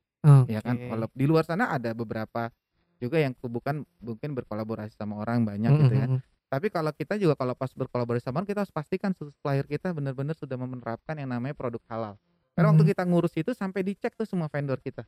ya 0.46 0.62
kan. 0.62 0.78
Kalau 0.78 1.06
di 1.10 1.26
luar 1.26 1.42
sana 1.42 1.70
ada 1.70 1.90
beberapa 1.90 2.50
juga 2.98 3.18
yang 3.18 3.34
gubukan 3.34 3.82
mungkin 3.98 4.34
berkolaborasi 4.34 4.94
sama 4.94 5.18
orang 5.18 5.42
banyak 5.42 5.70
gitu 5.86 5.94
ya. 5.94 6.06
Mm-mm. 6.06 6.22
Tapi 6.48 6.66
kalau 6.70 6.90
kita 6.90 7.14
juga 7.14 7.34
kalau 7.38 7.54
pas 7.54 7.70
berkolaborasi 7.70 8.26
sama 8.26 8.42
orang 8.42 8.48
kita 8.50 8.62
harus 8.66 8.74
pastikan 8.74 9.12
supplier 9.14 9.66
kita 9.66 9.90
benar-benar 9.94 10.34
sudah 10.34 10.54
menerapkan 10.58 11.14
yang 11.14 11.30
namanya 11.30 11.54
produk 11.54 11.82
halal. 11.86 12.14
Karena 12.58 12.74
waktu 12.74 12.82
Mhm. 12.86 12.90
kita 12.90 13.02
ngurus 13.06 13.34
itu 13.38 13.50
sampai 13.54 13.86
dicek 13.86 14.18
tuh 14.18 14.26
semua 14.26 14.50
vendor 14.50 14.82
kita, 14.82 15.06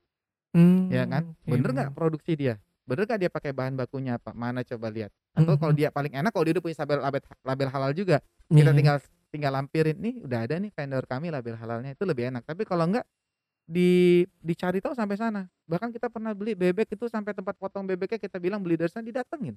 Hmm, 0.54 0.86
ya 0.86 1.02
kan. 1.06 1.34
Bener 1.42 1.70
nggak 1.70 1.90
bener. 1.90 1.98
produksi 1.98 2.38
dia? 2.38 2.62
Bener 2.90 3.06
nggak 3.06 3.20
dia 3.22 3.30
pakai 3.30 3.54
bahan 3.54 3.78
bakunya 3.78 4.18
apa? 4.18 4.34
Mana 4.34 4.66
coba 4.66 4.90
lihat. 4.90 5.14
Atau 5.38 5.54
kalau 5.54 5.70
Mhm. 5.70 5.78
dia 5.78 5.88
paling 5.94 6.10
enak 6.10 6.34
kalau 6.34 6.42
dia 6.42 6.58
udah 6.58 6.64
punya 6.66 6.76
label 6.82 6.98
label, 7.06 7.22
label 7.46 7.68
halal 7.70 7.92
juga, 7.94 8.18
kita 8.50 8.74
Iya. 8.74 8.76
tinggal 8.76 8.96
tinggal 9.30 9.52
lampirin 9.54 9.94
nih 9.94 10.26
udah 10.26 10.42
ada 10.42 10.58
nih 10.58 10.74
vendor 10.74 11.06
kami 11.06 11.30
label 11.30 11.54
halalnya 11.54 11.94
itu 11.94 12.02
lebih 12.02 12.34
enak. 12.34 12.42
Tapi 12.42 12.66
kalau 12.66 12.90
enggak 12.90 13.06
di 13.62 14.26
dicari 14.42 14.82
tahu 14.82 14.98
sampai 14.98 15.14
sana. 15.14 15.46
Bahkan 15.70 15.94
kita 15.94 16.10
pernah 16.10 16.34
beli 16.34 16.58
bebek 16.58 16.98
itu 16.98 17.06
sampai 17.06 17.30
tempat 17.30 17.54
potong 17.54 17.86
bebeknya 17.86 18.18
kita 18.18 18.42
bilang 18.42 18.58
beli 18.58 18.74
dari 18.74 18.90
sana 18.90 19.06
didatengin. 19.06 19.54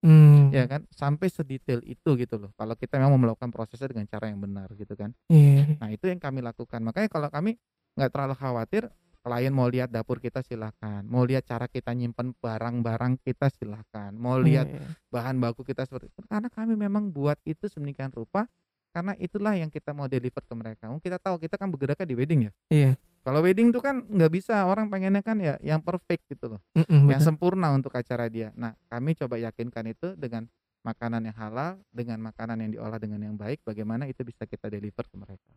Hmm, 0.00 0.48
Ya 0.48 0.64
kan? 0.64 0.88
Sampai 0.88 1.28
sedetail 1.28 1.84
itu 1.84 2.10
gitu 2.16 2.40
loh. 2.40 2.50
Kalau 2.56 2.72
kita 2.72 2.96
memang 2.96 3.20
mau 3.20 3.28
melakukan 3.28 3.52
prosesnya 3.52 3.92
dengan 3.92 4.08
cara 4.08 4.32
yang 4.32 4.40
benar 4.40 4.72
gitu 4.72 4.96
kan. 4.96 5.12
iya. 5.28 5.76
Nah, 5.76 5.92
itu 5.92 6.08
yang 6.08 6.16
kami 6.16 6.40
lakukan. 6.40 6.80
Makanya 6.80 7.12
kalau 7.12 7.28
kami 7.28 7.60
nggak 8.00 8.08
terlalu 8.08 8.34
khawatir 8.40 8.88
klien 9.20 9.52
mau 9.52 9.68
lihat 9.68 9.92
dapur 9.92 10.16
kita 10.16 10.40
silahkan 10.40 11.04
mau 11.04 11.28
lihat 11.28 11.44
cara 11.44 11.68
kita 11.68 11.92
nyimpen 11.92 12.32
barang-barang 12.40 13.20
kita 13.20 13.52
silahkan 13.52 14.10
mau 14.16 14.40
lihat 14.40 14.66
Iya. 14.72 14.84
bahan 15.12 15.36
baku 15.36 15.60
kita 15.62 15.84
seperti 15.84 16.08
itu 16.08 16.20
karena 16.24 16.48
kami 16.48 16.72
memang 16.74 17.12
buat 17.12 17.36
itu 17.44 17.68
sedemikian 17.68 18.08
rupa 18.12 18.48
karena 18.90 19.14
itulah 19.22 19.54
yang 19.54 19.70
kita 19.70 19.94
mau 19.94 20.10
deliver 20.10 20.42
ke 20.42 20.50
mereka. 20.50 20.90
Oh, 20.90 20.98
kita 20.98 21.22
tahu 21.22 21.38
kita 21.38 21.54
kan 21.54 21.70
bergeraknya 21.70 22.10
di 22.10 22.16
wedding 22.18 22.40
ya. 22.50 22.52
Iya. 22.74 22.92
Kalau 23.22 23.38
wedding 23.38 23.70
tuh 23.70 23.78
kan 23.78 24.02
nggak 24.02 24.32
bisa 24.34 24.66
orang 24.66 24.90
pengennya 24.90 25.22
kan 25.22 25.38
ya 25.38 25.54
yang 25.62 25.78
perfect 25.78 26.26
gitu 26.26 26.56
loh, 26.56 26.60
Mm-mm, 26.74 27.06
yang 27.06 27.22
betul. 27.22 27.30
sempurna 27.30 27.70
untuk 27.70 27.94
acara 27.94 28.26
dia. 28.26 28.50
Nah 28.58 28.74
kami 28.90 29.14
coba 29.14 29.38
yakinkan 29.38 29.94
itu 29.94 30.18
dengan 30.18 30.48
makanan 30.82 31.22
yang 31.28 31.36
halal, 31.38 31.78
dengan 31.92 32.18
makanan 32.18 32.66
yang 32.66 32.70
diolah 32.74 32.98
dengan 32.98 33.20
yang 33.22 33.36
baik, 33.38 33.60
bagaimana 33.62 34.08
itu 34.10 34.24
bisa 34.26 34.42
kita 34.48 34.66
deliver 34.66 35.04
ke 35.06 35.14
mereka. 35.14 35.52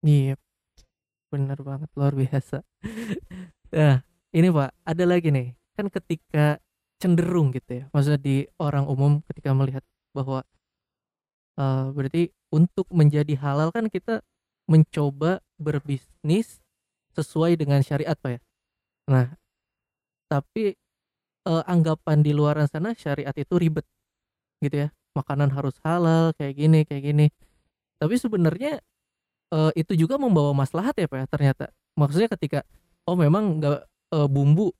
Iya. 0.00 0.38
Bener 1.32 1.58
banget 1.64 1.88
luar 1.96 2.12
biasa. 2.12 2.60
Nah, 3.72 4.04
ini 4.36 4.52
Pak, 4.52 4.84
ada 4.84 5.04
lagi 5.08 5.32
nih. 5.32 5.56
Kan 5.72 5.88
ketika 5.88 6.60
cenderung 7.00 7.56
gitu 7.56 7.80
ya. 7.80 7.84
Maksudnya 7.88 8.20
di 8.20 8.36
orang 8.60 8.84
umum 8.84 9.24
ketika 9.32 9.56
melihat 9.56 9.80
bahwa 10.12 10.44
eh 11.56 11.88
berarti 11.96 12.28
untuk 12.52 12.84
menjadi 12.92 13.32
halal 13.40 13.72
kan 13.72 13.88
kita 13.88 14.20
mencoba 14.68 15.40
berbisnis 15.56 16.60
sesuai 17.16 17.56
dengan 17.56 17.80
syariat 17.80 18.12
Pak 18.12 18.30
ya. 18.36 18.40
Nah, 19.08 19.26
tapi 20.28 20.76
eh, 21.48 21.64
anggapan 21.64 22.20
di 22.20 22.36
luar 22.36 22.60
sana 22.68 22.92
syariat 22.92 23.32
itu 23.32 23.56
ribet 23.56 23.88
gitu 24.60 24.84
ya. 24.84 24.88
Makanan 25.16 25.48
harus 25.56 25.76
halal 25.80 26.36
kayak 26.36 26.60
gini 26.60 26.84
kayak 26.84 27.02
gini. 27.08 27.26
Tapi 27.96 28.20
sebenarnya 28.20 28.84
eh, 29.52 29.72
itu 29.76 29.92
juga 29.94 30.16
membawa 30.16 30.56
maslahat 30.56 30.96
ya 30.96 31.06
Pak 31.06 31.18
ya 31.18 31.26
ternyata. 31.28 31.64
Maksudnya 31.94 32.28
ketika 32.32 32.64
oh 33.04 33.14
memang 33.14 33.60
nggak 33.60 33.80
eh, 34.16 34.28
bumbu, 34.28 34.72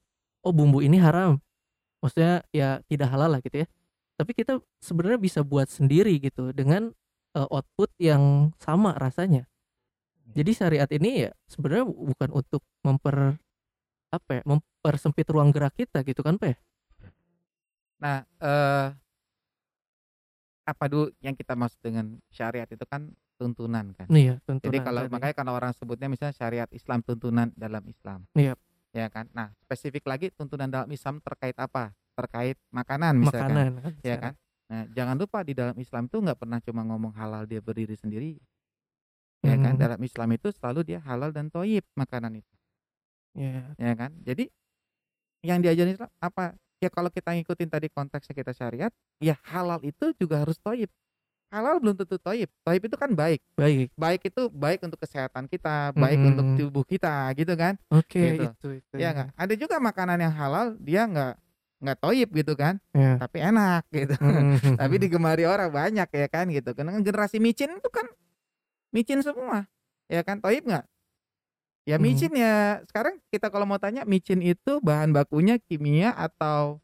oh 0.42 0.52
bumbu 0.52 0.80
ini 0.80 0.96
haram. 0.98 1.38
Maksudnya 2.02 2.42
ya 2.50 2.82
tidak 2.88 3.12
halal 3.12 3.38
lah 3.38 3.40
gitu 3.44 3.62
ya. 3.62 3.66
Tapi 4.18 4.32
kita 4.35 4.58
sebenarnya 4.82 5.20
bisa 5.20 5.40
buat 5.44 5.68
sendiri 5.68 6.18
gitu 6.18 6.50
dengan 6.56 6.90
eh, 7.37 7.48
output 7.52 7.92
yang 8.00 8.54
sama 8.58 8.96
rasanya. 8.96 9.46
Jadi 10.32 10.50
syariat 10.56 10.88
ini 10.88 11.28
ya 11.28 11.30
sebenarnya 11.44 11.85
bukan 11.85 12.30
untuk 12.32 12.64
memper 12.80 13.37
apa 14.12 14.40
ya, 14.40 14.42
mempersempit 14.48 15.28
ruang 15.28 15.52
gerak 15.52 15.76
kita 15.76 16.00
gitu 16.04 16.24
kan 16.24 16.40
Pak 16.40 16.48
ya? 16.52 16.56
Nah, 18.00 18.16
eh 18.40 18.88
apa 20.62 20.85
dulu 20.87 21.11
yang 21.18 21.35
kita 21.35 21.58
maksud 21.58 21.80
dengan 21.82 22.18
syariat 22.30 22.66
itu 22.70 22.87
kan 22.87 23.11
tuntunan 23.42 23.90
kan. 23.98 24.07
Iya, 24.07 24.38
Jadi 24.38 24.46
tuntunan 24.46 24.83
kalau 24.87 25.02
tadi. 25.02 25.11
makanya 25.11 25.35
kalau 25.35 25.52
orang 25.59 25.72
sebutnya 25.74 26.07
misalnya 26.07 26.31
syariat 26.38 26.70
Islam 26.70 27.02
tuntunan 27.02 27.50
dalam 27.59 27.83
Islam. 27.90 28.22
Iya. 28.38 28.55
Ya 28.94 29.11
kan. 29.11 29.26
Nah, 29.35 29.50
spesifik 29.66 30.07
lagi 30.07 30.31
tuntunan 30.31 30.70
dalam 30.70 30.87
Islam 30.94 31.18
terkait 31.18 31.59
apa? 31.59 31.90
Terkait 32.14 32.55
makanan 32.70 33.18
misalkan. 33.18 33.50
makanan 33.50 33.70
kan. 33.83 33.92
Ya 34.07 34.16
kan. 34.22 34.33
Nah, 34.70 34.85
jangan 34.94 35.16
lupa 35.18 35.42
di 35.42 35.52
dalam 35.59 35.74
Islam 35.74 36.07
itu 36.07 36.16
nggak 36.22 36.38
pernah 36.38 36.62
cuma 36.62 36.87
ngomong 36.87 37.12
halal 37.18 37.42
dia 37.50 37.59
berdiri 37.59 37.98
sendiri. 37.98 38.38
Ya 39.42 39.59
kan. 39.59 39.74
Hmm. 39.74 39.83
Dalam 39.83 40.00
Islam 40.07 40.28
itu 40.38 40.55
selalu 40.55 40.81
dia 40.87 41.02
halal 41.02 41.35
dan 41.35 41.50
toyib 41.50 41.83
makanan 41.98 42.38
itu. 42.38 42.55
Iya. 43.35 43.74
Ya 43.74 43.92
kan. 43.98 44.14
Jadi 44.22 44.46
yang 45.42 45.59
diajarin 45.59 45.98
Islam 45.98 46.12
apa? 46.22 46.55
Ya 46.78 46.90
kalau 46.90 47.11
kita 47.11 47.35
ngikutin 47.35 47.70
tadi 47.70 47.87
konteksnya 47.90 48.35
kita 48.35 48.52
syariat, 48.55 48.92
ya 49.22 49.38
halal 49.46 49.83
itu 49.83 50.14
juga 50.18 50.42
harus 50.42 50.59
toyib. 50.59 50.90
Halal 51.53 51.77
belum 51.85 51.93
tentu 52.01 52.17
toyib. 52.17 52.49
Toyib 52.65 52.83
itu 52.88 52.97
kan 52.97 53.12
baik. 53.12 53.45
Baik. 53.61 53.93
Baik 53.93 54.21
itu 54.25 54.49
baik 54.49 54.81
untuk 54.81 54.97
kesehatan 54.97 55.45
kita, 55.53 55.93
baik 55.93 56.17
untuk 56.25 56.49
Mm-mm. 56.49 56.57
tubuh 56.57 56.81
kita, 56.81 57.29
gitu 57.37 57.53
kan? 57.53 57.77
Oke, 57.93 58.41
Gitu. 58.41 58.49
itu 58.49 58.69
itu. 58.81 58.95
Ya 58.97 59.12
nggak. 59.12 59.37
Ada 59.37 59.55
juga 59.61 59.77
makanan 59.77 60.17
yang 60.17 60.33
halal 60.33 60.81
dia 60.81 61.05
nggak 61.05 61.37
nggak 61.83 61.99
toyib 61.99 62.31
gitu 62.31 62.55
kan 62.55 62.79
Iya. 62.95 63.19
tapi 63.19 63.43
enak 63.43 63.83
gitu 63.91 64.15
Mhm. 64.15 64.23
tapi 64.81 64.95
digemari 65.03 65.43
orang 65.43 65.67
banyak 65.67 66.07
ya 66.07 66.27
kan 66.31 66.47
gitu 66.47 66.71
karena 66.79 66.95
generasi 67.03 67.43
micin 67.43 67.75
itu 67.75 67.91
kan 67.91 68.07
micin 68.95 69.19
semua 69.19 69.67
ya 70.07 70.23
kan 70.23 70.38
toyib 70.38 70.62
nggak 70.62 70.87
ya 71.83 71.99
Mhm. 71.99 72.03
micin 72.07 72.33
ya 72.38 72.79
sekarang 72.87 73.19
kita 73.35 73.51
kalau 73.51 73.67
mau 73.67 73.83
tanya 73.83 74.07
micin 74.07 74.38
itu 74.38 74.79
bahan 74.79 75.11
bakunya 75.11 75.59
kimia 75.59 76.15
atau 76.15 76.79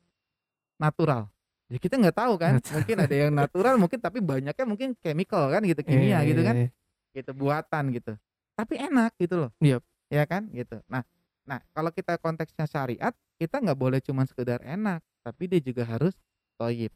natural 0.77 1.31
ya 1.69 1.79
kita 1.79 2.01
nggak 2.01 2.17
tahu 2.17 2.35
kan 2.41 2.57
mungkin 2.61 2.97
ada 2.97 3.15
yang 3.15 3.33
natural 3.33 3.75
mungkin 3.77 4.01
tapi 4.01 4.19
banyaknya 4.25 4.65
mungkin 4.65 4.97
chemical 5.05 5.53
kan 5.53 5.61
gitu 5.65 5.81
kimia 5.85 6.25
gitu 6.25 6.41
iya, 6.41 6.49
kan. 6.49 6.57
iya. 6.57 6.69
gitu 7.13 7.31
buatan 7.37 7.85
gitu. 7.93 8.13
Tapi 8.57 8.75
enak 8.81 9.15
gitu 9.21 9.47
loh. 9.47 9.51
Yap. 9.63 9.85
ya 10.09 10.25
kan 10.25 10.49
gitu. 10.51 10.81
Nah 10.89 11.05
nah 11.45 11.61
kalau 11.73 11.93
kita 11.93 12.17
konteksnya 12.21 12.65
syariat 12.69 13.13
kita 13.37 13.61
nggak 13.61 13.79
boleh 13.79 14.01
cuma 14.01 14.25
sekedar 14.25 14.65
enak 14.65 15.05
tapi 15.21 15.49
dia 15.49 15.61
juga 15.61 15.85
harus 15.85 16.17
toyib. 16.57 16.93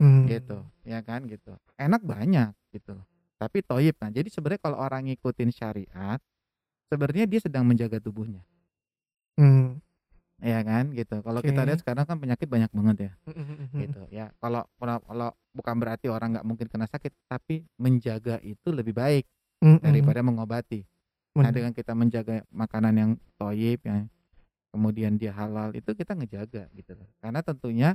Hmm. 0.00 0.24
gitu 0.24 0.64
ya 0.84 1.04
kan 1.04 1.24
gitu. 1.28 1.56
Enak 1.76 2.00
banyak 2.04 2.52
gitu 2.72 2.96
loh. 2.96 3.04
Tapi 3.40 3.64
toyib. 3.64 3.96
Nah 4.00 4.12
jadi 4.12 4.28
sebenarnya 4.28 4.60
kalau 4.60 4.76
orang 4.80 5.08
ngikutin 5.08 5.50
syariat 5.52 6.20
sebenarnya 6.92 7.24
dia 7.24 7.40
sedang 7.40 7.64
menjaga 7.64 7.96
tubuhnya. 8.00 8.44
Hmm. 9.40 9.80
Ya 10.40 10.60
kan 10.64 10.92
gitu 10.96 11.20
kalau 11.20 11.40
kita 11.44 11.60
Oke. 11.62 11.68
lihat 11.68 11.78
sekarang 11.84 12.04
kan 12.08 12.16
penyakit 12.16 12.48
banyak 12.48 12.70
banget 12.72 12.96
ya 12.98 13.12
gitu 13.76 14.00
ya 14.08 14.26
kalau 14.40 14.64
kalau 14.78 15.30
bukan 15.52 15.76
berarti 15.76 16.08
orang 16.08 16.36
nggak 16.36 16.46
mungkin 16.48 16.66
kena 16.66 16.88
sakit 16.88 17.12
tapi 17.28 17.64
menjaga 17.76 18.40
itu 18.40 18.72
lebih 18.72 18.96
baik 18.96 19.28
daripada 19.84 20.24
mengobati 20.24 20.88
Nah 21.38 21.54
dengan 21.54 21.70
kita 21.70 21.94
menjaga 21.94 22.42
makanan 22.50 22.94
yang 22.98 23.10
toyib 23.38 23.78
yang 23.86 24.10
kemudian 24.74 25.14
dia 25.14 25.30
halal 25.30 25.70
itu 25.78 25.94
kita 25.94 26.18
ngejaga 26.18 26.66
gitu 26.74 26.98
loh. 26.98 27.06
Karena 27.22 27.38
tentunya 27.38 27.94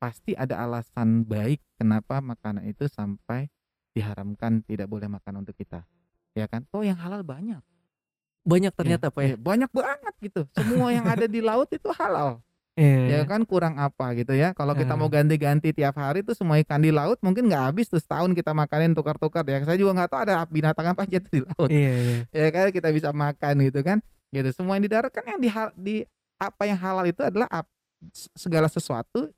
pasti 0.00 0.32
ada 0.32 0.56
alasan 0.64 1.28
baik 1.28 1.60
kenapa 1.76 2.24
makanan 2.24 2.64
itu 2.64 2.88
sampai 2.88 3.52
diharamkan 3.92 4.64
tidak 4.64 4.88
boleh 4.88 5.12
makan 5.12 5.44
untuk 5.44 5.52
kita. 5.52 5.84
Ya 6.32 6.48
kan? 6.48 6.64
Toh 6.72 6.80
yang 6.80 6.96
halal 6.96 7.20
banyak. 7.20 7.60
Banyak 8.40 8.72
ternyata 8.72 9.08
pak 9.08 9.20
ya 9.20 9.28
Iya, 9.32 9.36
banyak 9.36 9.70
banget 9.70 10.14
gitu. 10.20 10.40
Semua 10.50 10.88
yang 10.90 11.04
ada 11.04 11.24
di 11.24 11.40
laut 11.40 11.68
itu 11.68 11.88
halal. 11.92 12.40
Iya. 12.74 13.20
Ya 13.20 13.20
kan 13.24 13.44
kurang 13.44 13.76
apa 13.76 14.14
gitu 14.14 14.32
ya. 14.32 14.56
Kalau 14.56 14.72
kita 14.72 14.96
Hmm. 14.96 15.00
mau 15.00 15.08
ganti-ganti 15.08 15.68
tiap 15.70 15.92
hari 15.94 16.22
tuh 16.22 16.32
semua 16.32 16.56
ikan 16.58 16.80
di 16.80 16.88
laut 16.88 17.20
mungkin 17.20 17.44
nggak 17.46 17.64
habis 17.68 17.86
tuh 17.86 18.00
setahun 18.00 18.32
kita 18.32 18.50
makanin 18.50 18.96
tukar-tukar 18.96 19.44
ya. 19.44 19.60
Saya 19.62 19.76
juga 19.76 19.92
nggak 19.92 20.08
tahu 20.08 20.20
ada 20.24 20.34
binatang 20.46 20.86
apa 20.88 21.04
aja 21.04 21.18
tuh 21.18 21.30
di 21.30 21.40
laut 21.42 21.68
iya 21.68 21.92
iya 21.92 22.16
ya 22.30 22.48
kan 22.48 22.70
kita 22.70 22.88
bisa 22.88 23.10
makan 23.10 23.54
gitu 23.60 23.80
kan 23.80 23.98
gitu 24.30 24.48
semua 24.50 24.78
yang 24.78 24.84
di 24.84 24.90
darat 24.90 25.10
kan 25.10 25.26
yang 25.26 25.36
di, 25.38 25.50
di 25.76 25.96
apa 26.38 26.62
yang 26.64 26.78
halal 26.78 27.04
itu 27.04 27.20
adalah 27.20 27.50
ap- 27.50 27.68
segala 28.32 28.64
sesuatu 28.64 29.28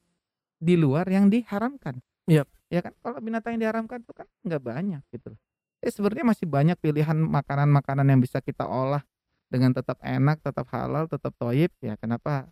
di 0.57 0.79
luar 0.79 1.09
yang 1.09 1.27
diharamkan 1.27 1.99
Yap. 2.25 2.47
ya 2.69 2.79
kan 2.79 2.95
kalau 3.01 3.19
binatang 3.19 3.57
yang 3.57 3.67
diharamkan 3.67 3.99
itu 3.99 4.13
kan 4.15 4.29
nggak 4.41 4.63
banyak 4.63 5.03
gitu 5.11 5.35
eh 5.83 5.91
sebenarnya 5.91 6.25
masih 6.25 6.47
banyak 6.47 6.79
pilihan 6.79 7.19
makanan-makanan 7.19 8.07
yang 8.07 8.21
bisa 8.23 8.39
kita 8.39 8.63
olah 8.63 9.03
dengan 9.47 9.75
tetap 9.75 9.99
enak 10.01 10.39
tetap 10.41 10.65
halal 10.71 11.05
tetap 11.05 11.35
toyib 11.37 11.75
ya 11.79 11.99
kenapa 11.99 12.49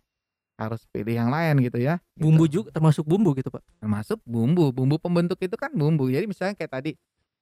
harus 0.55 0.85
pilih 0.87 1.15
yang 1.15 1.31
lain 1.31 1.57
gitu 1.63 1.79
ya 1.79 1.97
Gitu. 2.13 2.21
bumbu 2.21 2.45
juga 2.45 2.69
termasuk 2.69 3.01
bumbu 3.01 3.33
gitu 3.33 3.49
pak? 3.49 3.65
Termasuk 3.81 4.21
bumbu 4.21 4.69
bumbu 4.69 5.01
pembentuk 5.01 5.41
itu 5.41 5.57
kan 5.57 5.73
bumbu. 5.73 6.05
Jadi 6.05 6.29
misalnya 6.29 6.53
kayak 6.53 6.69
tadi 6.71 6.91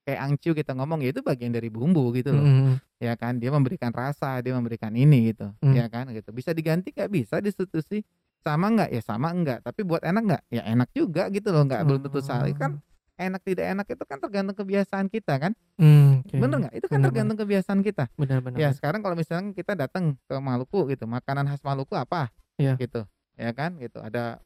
kayak 0.00 0.20
angcu 0.24 0.56
kita 0.56 0.72
ngomong 0.72 1.04
ya 1.04 1.12
itu 1.12 1.20
bagian 1.20 1.52
dari 1.52 1.68
bumbu 1.68 2.08
gitu 2.16 2.32
loh. 2.32 2.40
Mhm. 2.40 2.74
ya 3.00 3.16
kan 3.16 3.36
dia 3.36 3.48
memberikan 3.48 3.92
rasa 3.92 4.40
dia 4.40 4.52
memberikan 4.52 4.92
ini 4.92 5.32
gitu 5.32 5.52
Hmm. 5.60 5.72
ya 5.72 5.88
kan 5.88 6.08
gitu. 6.12 6.32
Bisa 6.32 6.52
diganti 6.52 6.92
nggak? 6.92 7.08
Bisa 7.08 7.40
disubstitusi 7.40 8.00
sama 8.40 8.72
nggak? 8.72 8.88
Ya 8.88 9.02
sama 9.04 9.28
enggak 9.32 9.60
tapi 9.60 9.84
buat 9.84 10.00
enak 10.00 10.22
nggak? 10.24 10.42
Ya 10.48 10.62
enak 10.64 10.88
juga 10.92 11.28
gitu 11.28 11.52
loh 11.52 11.64
nggak 11.64 11.80
belum 11.84 12.00
tentu 12.00 12.20
salah. 12.22 12.48
Kan 12.56 12.80
enak 13.20 13.42
tidak 13.44 13.64
enak 13.76 13.86
itu 13.92 14.04
kan 14.08 14.18
tergantung 14.18 14.56
kebiasaan 14.56 15.06
kita 15.12 15.36
kan? 15.36 15.52
Hmm, 15.76 16.24
oke. 16.24 16.34
bener 16.40 16.56
nggak? 16.66 16.74
Itu 16.80 16.86
kan 16.88 16.98
Bener, 16.98 17.06
tergantung 17.12 17.38
kebiasaan 17.38 17.80
kita. 17.84 18.04
Benar-benar 18.16 18.56
ya 18.56 18.68
sekarang 18.72 19.04
kalau 19.04 19.12
misalnya 19.14 19.52
kita 19.52 19.76
datang 19.76 20.16
ke 20.24 20.34
Maluku 20.40 20.88
gitu 20.88 21.04
makanan 21.04 21.44
khas 21.52 21.60
Maluku 21.60 21.92
apa? 21.94 22.32
Iya. 22.56 22.80
gitu 22.80 23.04
ya 23.36 23.52
kan? 23.52 23.76
Gitu 23.76 24.00
ada 24.00 24.40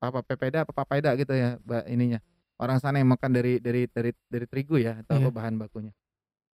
apa 0.00 0.24
pepeda 0.24 0.64
apa 0.64 0.72
papeda 0.72 1.12
gitu 1.20 1.36
ya 1.36 1.60
ininya. 1.84 2.24
Orang 2.56 2.80
sana 2.80 3.00
yang 3.00 3.12
makan 3.12 3.36
dari 3.36 3.60
dari 3.60 3.84
dari 3.88 4.12
dari 4.28 4.44
terigu 4.48 4.80
ya 4.80 5.04
atau 5.04 5.20
apa 5.20 5.28
bahan 5.28 5.60
bakunya. 5.60 5.92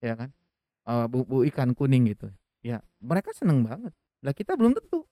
Ya 0.02 0.18
kan? 0.18 0.34
Eh, 0.86 1.06
bumbu 1.06 1.46
ikan 1.50 1.70
kuning 1.74 2.10
gitu. 2.10 2.30
Ya 2.66 2.82
mereka 2.98 3.30
seneng 3.30 3.62
banget. 3.62 3.94
Lah 4.26 4.34
kita 4.34 4.58
belum 4.58 4.74
tentu 4.74 5.05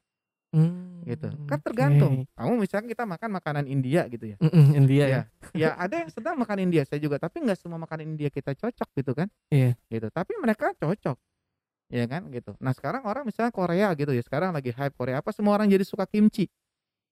Hmm, 0.54 1.02
gitu. 1.02 1.28
kan 1.50 1.58
tergantung. 1.58 2.22
Kamu 2.38 2.52
misalnya 2.62 2.86
kita 2.86 3.02
makan 3.02 3.30
makanan 3.34 3.64
India 3.66 4.06
gitu 4.06 4.30
ya. 4.30 4.36
India 4.78 5.04
ya. 5.04 5.08
Iya. 5.10 5.22
ya 5.50 5.70
ada 5.74 5.94
yang 6.06 6.10
sedang 6.14 6.38
makan 6.38 6.62
India 6.62 6.86
saya 6.86 7.02
juga. 7.02 7.18
Tapi 7.18 7.42
nggak 7.42 7.58
semua 7.58 7.82
makanan 7.82 8.14
India 8.14 8.30
kita 8.30 8.54
cocok 8.54 8.88
gitu 8.94 9.12
kan. 9.18 9.26
Iya. 9.50 9.74
gitu. 9.90 10.06
Tapi 10.14 10.32
mereka 10.38 10.70
cocok. 10.78 11.18
Ya 11.90 12.06
kan? 12.06 12.30
Gitu. 12.30 12.54
Nah 12.62 12.70
sekarang 12.70 13.02
orang 13.02 13.26
misalnya 13.26 13.50
Korea 13.50 13.90
gitu 13.98 14.14
ya. 14.14 14.22
Sekarang 14.22 14.54
lagi 14.54 14.70
hype 14.70 14.94
Korea. 14.94 15.18
Apa 15.18 15.34
semua 15.34 15.58
orang 15.58 15.66
jadi 15.66 15.82
suka 15.82 16.06
kimchi? 16.06 16.46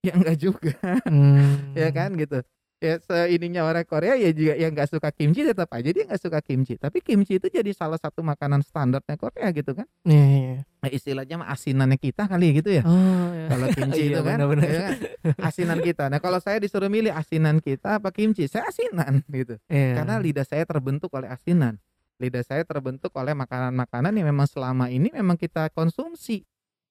Ya 0.07 0.15
enggak 0.15 0.39
juga. 0.39 0.79
Hmm. 1.03 1.75
ya 1.83 1.91
kan? 1.91 2.15
Gitu 2.15 2.47
ya 2.83 2.99
seininya 2.99 3.63
orang 3.63 3.87
Korea 3.87 4.19
ya 4.19 4.35
juga 4.35 4.59
yang 4.59 4.75
nggak 4.75 4.91
suka 4.91 5.09
kimchi 5.09 5.47
tetap 5.47 5.71
aja 5.71 5.87
dia 5.87 6.03
nggak 6.03 6.19
suka 6.19 6.43
kimchi 6.43 6.75
tapi 6.75 6.99
kimchi 6.99 7.39
itu 7.39 7.47
jadi 7.47 7.71
salah 7.71 7.95
satu 7.95 8.21
makanan 8.21 8.59
standarnya 8.61 9.15
Korea 9.15 9.49
gitu 9.51 9.71
kan 9.73 9.87
Iya, 10.03 10.25
iya. 10.27 10.57
nah, 10.83 10.91
istilahnya 10.91 11.39
mah 11.39 11.49
asinannya 11.49 11.95
kita 11.95 12.27
kali 12.27 12.59
gitu 12.59 12.75
ya 12.75 12.83
Oh, 12.83 13.31
ya. 13.31 13.47
kalau 13.47 13.67
kimchi 13.71 14.03
Iya, 14.11 14.11
itu 14.11 14.21
kan, 14.21 14.35
benar-benar. 14.35 14.67
ya 14.67 14.81
kan? 14.83 14.93
asinan 15.41 15.79
kita 15.79 16.05
nah 16.11 16.19
kalau 16.19 16.43
saya 16.43 16.59
disuruh 16.59 16.91
milih 16.91 17.15
asinan 17.15 17.63
kita 17.63 18.03
apa 18.03 18.11
kimchi 18.11 18.51
saya 18.51 18.67
asinan 18.67 19.23
gitu 19.33 19.63
Iya. 19.71 20.03
karena 20.03 20.19
lidah 20.19 20.43
saya 20.43 20.67
terbentuk 20.67 21.15
oleh 21.15 21.31
asinan 21.31 21.79
lidah 22.19 22.43
saya 22.43 22.63
terbentuk 22.63 23.15
oleh 23.15 23.31
makanan-makanan 23.33 24.11
yang 24.13 24.27
memang 24.27 24.45
selama 24.45 24.87
ini 24.87 25.07
memang 25.09 25.35
kita 25.35 25.71
konsumsi 25.71 26.43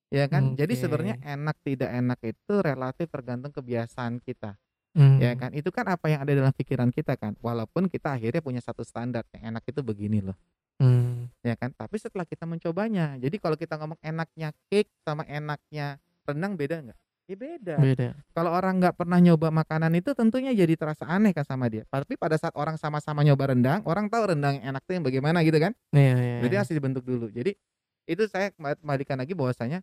ya 0.07 0.27
kan 0.27 0.55
jadi 0.55 0.71
Oke. 0.71 0.81
sebenarnya 0.81 1.15
enak 1.21 1.59
tidak 1.61 1.87
enak 1.89 2.19
itu 2.25 2.53
relatif 2.57 3.07
tergantung 3.07 3.51
kebiasaan 3.51 4.19
kita 4.19 4.55
Hmm. 4.91 5.23
ya 5.23 5.31
kan 5.39 5.55
itu 5.55 5.71
kan 5.71 5.87
apa 5.87 6.11
yang 6.11 6.19
ada 6.19 6.35
dalam 6.35 6.51
pikiran 6.51 6.91
kita 6.91 7.15
kan 7.15 7.31
walaupun 7.39 7.87
kita 7.87 8.11
akhirnya 8.11 8.43
punya 8.43 8.59
satu 8.59 8.83
standar 8.83 9.23
yang 9.31 9.55
enak 9.55 9.63
itu 9.63 9.79
begini 9.79 10.19
loh 10.19 10.35
Hmm. 10.81 11.29
ya 11.45 11.53
kan 11.53 11.69
tapi 11.71 11.95
setelah 11.95 12.25
kita 12.25 12.43
mencobanya 12.43 13.13
jadi 13.15 13.37
kalau 13.37 13.53
kita 13.53 13.77
ngomong 13.77 14.01
enaknya 14.01 14.49
cake 14.67 14.89
sama 14.99 15.21
enaknya 15.23 15.95
rendang 16.25 16.57
beda 16.57 16.81
nggak 16.81 16.97
ya 17.29 17.35
beda 17.37 17.75
Beda. 17.77 18.09
kalau 18.33 18.49
orang 18.49 18.81
nggak 18.81 18.97
pernah 18.97 19.21
nyoba 19.21 19.47
makanan 19.47 19.93
itu 19.93 20.11
tentunya 20.11 20.51
jadi 20.51 20.73
terasa 20.73 21.05
aneh 21.05 21.31
kan 21.31 21.45
sama 21.45 21.69
dia 21.69 21.85
tapi 21.87 22.17
pada 22.17 22.33
saat 22.35 22.51
orang 22.57 22.75
sama-sama 22.75 23.21
nyoba 23.21 23.53
rendang 23.53 23.85
orang 23.85 24.09
tahu 24.09 24.33
rendang 24.33 24.57
yang 24.59 24.73
enak 24.73 24.81
tuh 24.83 24.97
yang 24.97 25.05
bagaimana 25.05 25.45
gitu 25.45 25.55
kan 25.55 25.71
Iya, 25.93 26.17
iya. 26.17 26.37
jadi 26.43 26.51
iya. 26.51 26.59
harus 26.65 26.71
dibentuk 26.73 27.03
dulu 27.05 27.29
jadi 27.29 27.53
itu 28.09 28.23
saya 28.27 28.49
kembali- 28.51 28.81
kembalikan 28.81 29.17
lagi 29.21 29.33
bahwasanya 29.37 29.79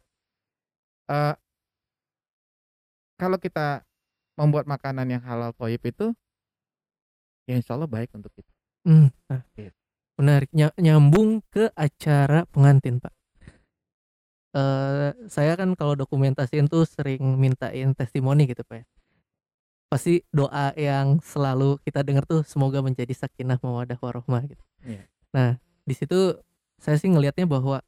eh 1.08 1.34
kalau 3.16 3.38
kita 3.38 3.82
membuat 4.38 4.70
makanan 4.70 5.10
yang 5.10 5.22
halal 5.26 5.50
toyib 5.52 5.82
itu 5.82 6.14
ya 7.44 7.58
insya 7.58 7.74
Allah 7.74 7.90
baik 7.90 8.14
untuk 8.14 8.30
kita 8.32 8.46
Hmm, 8.86 9.10
nah, 9.26 9.42
Gitu. 9.52 9.74
menarik 10.16 10.48
Ny- 10.54 10.78
nyambung 10.78 11.42
ke 11.50 11.68
acara 11.74 12.46
pengantin 12.48 13.02
pak. 13.02 13.12
Eh 14.56 15.12
saya 15.28 15.58
kan 15.60 15.76
kalau 15.76 15.92
dokumentasiin 15.92 16.70
tuh 16.72 16.88
sering 16.88 17.20
mintain 17.36 17.92
testimoni 17.92 18.48
gitu 18.48 18.64
pak. 18.64 18.80
ya. 18.80 18.84
Pasti 19.92 20.24
doa 20.32 20.72
yang 20.72 21.20
selalu 21.20 21.76
kita 21.84 22.00
dengar 22.00 22.24
tuh 22.24 22.44
semoga 22.48 22.80
menjadi 22.80 23.12
sakinah 23.12 23.60
mawadah 23.60 23.98
warohmah 24.00 24.46
gitu. 24.48 24.64
Iya. 24.88 25.04
Nah 25.36 25.50
di 25.84 25.92
situ 25.92 26.38
saya 26.80 26.96
sih 26.96 27.10
ngelihatnya 27.12 27.44
bahwa 27.44 27.84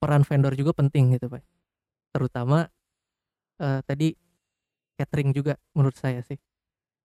peran 0.00 0.24
vendor 0.24 0.56
juga 0.56 0.72
penting 0.72 1.12
gitu 1.18 1.28
pak. 1.28 1.44
Terutama 2.16 2.70
eh, 3.60 3.80
tadi 3.84 4.16
catering 4.96 5.32
juga 5.32 5.56
menurut 5.72 5.96
saya 5.96 6.20
sih. 6.24 6.38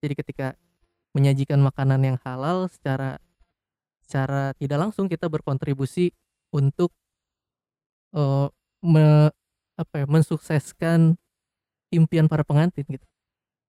Jadi 0.04 0.14
ketika 0.14 0.48
menyajikan 1.18 1.58
makanan 1.58 2.02
yang 2.04 2.18
halal 2.22 2.70
secara 2.70 3.18
secara 4.06 4.54
tidak 4.56 4.78
langsung 4.88 5.10
kita 5.10 5.28
berkontribusi 5.28 6.14
untuk 6.54 6.94
eh, 8.16 8.48
me- 8.86 9.34
apa 9.78 9.94
ya, 10.04 10.06
mensukseskan 10.10 11.18
impian 11.94 12.30
para 12.30 12.42
pengantin 12.46 12.86
gitu. 12.88 13.06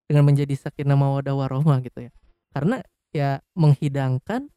Dengan 0.08 0.24
menjadi 0.24 0.56
sakinah 0.56 0.96
mawadah 0.96 1.36
warohmah 1.36 1.84
gitu 1.84 2.08
ya. 2.08 2.12
Karena 2.52 2.80
ya 3.12 3.40
menghidangkan 3.56 4.48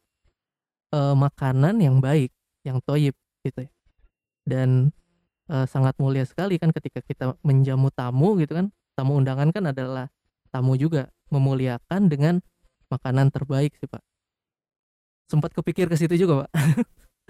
eh, 0.92 1.14
makanan 1.16 1.80
yang 1.80 1.98
baik 1.98 2.30
yang 2.62 2.78
toyib 2.84 3.16
gitu 3.42 3.66
ya. 3.66 3.70
Dan 4.46 4.92
eh, 5.50 5.66
sangat 5.66 5.96
mulia 5.98 6.24
sekali 6.28 6.60
kan 6.60 6.70
ketika 6.70 7.00
kita 7.02 7.34
menjamu 7.42 7.90
tamu 7.90 8.38
gitu 8.40 8.54
kan 8.54 8.68
tamu 9.02 9.18
undangan 9.18 9.50
kan 9.50 9.66
adalah 9.66 10.06
tamu 10.54 10.78
juga 10.78 11.10
memuliakan 11.26 12.06
dengan 12.06 12.38
makanan 12.86 13.34
terbaik 13.34 13.74
sih 13.74 13.90
pak 13.90 13.98
sempat 15.26 15.50
kepikir 15.50 15.90
ke 15.90 15.98
situ 15.98 16.14
juga 16.14 16.46
pak 16.46 16.50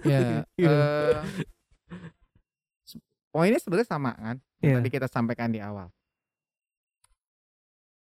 ya 0.05 0.45
Iya. 0.61 0.77
s- 2.85 3.01
poinnya 3.33 3.57
sebenarnya 3.57 3.89
sama 3.89 4.13
kan 4.13 4.37
yang 4.61 4.69
Iya. 4.69 4.75
tadi 4.77 4.89
kita 4.93 5.07
sampaikan 5.09 5.49
di 5.49 5.57
awal 5.57 5.89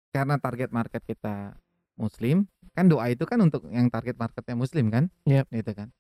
karena 0.10 0.40
target 0.40 0.72
market 0.74 1.04
kita 1.04 1.54
muslim, 1.94 2.50
kan 2.74 2.90
doa 2.90 3.06
itu 3.10 3.22
kan 3.30 3.38
untuk 3.38 3.70
yang 3.70 3.86
target 3.86 4.18
marketnya 4.18 4.58
muslim 4.58 4.90
kan? 4.90 5.14
Yap. 5.30 5.46
Gitu 5.54 5.78
kan. 5.78 5.94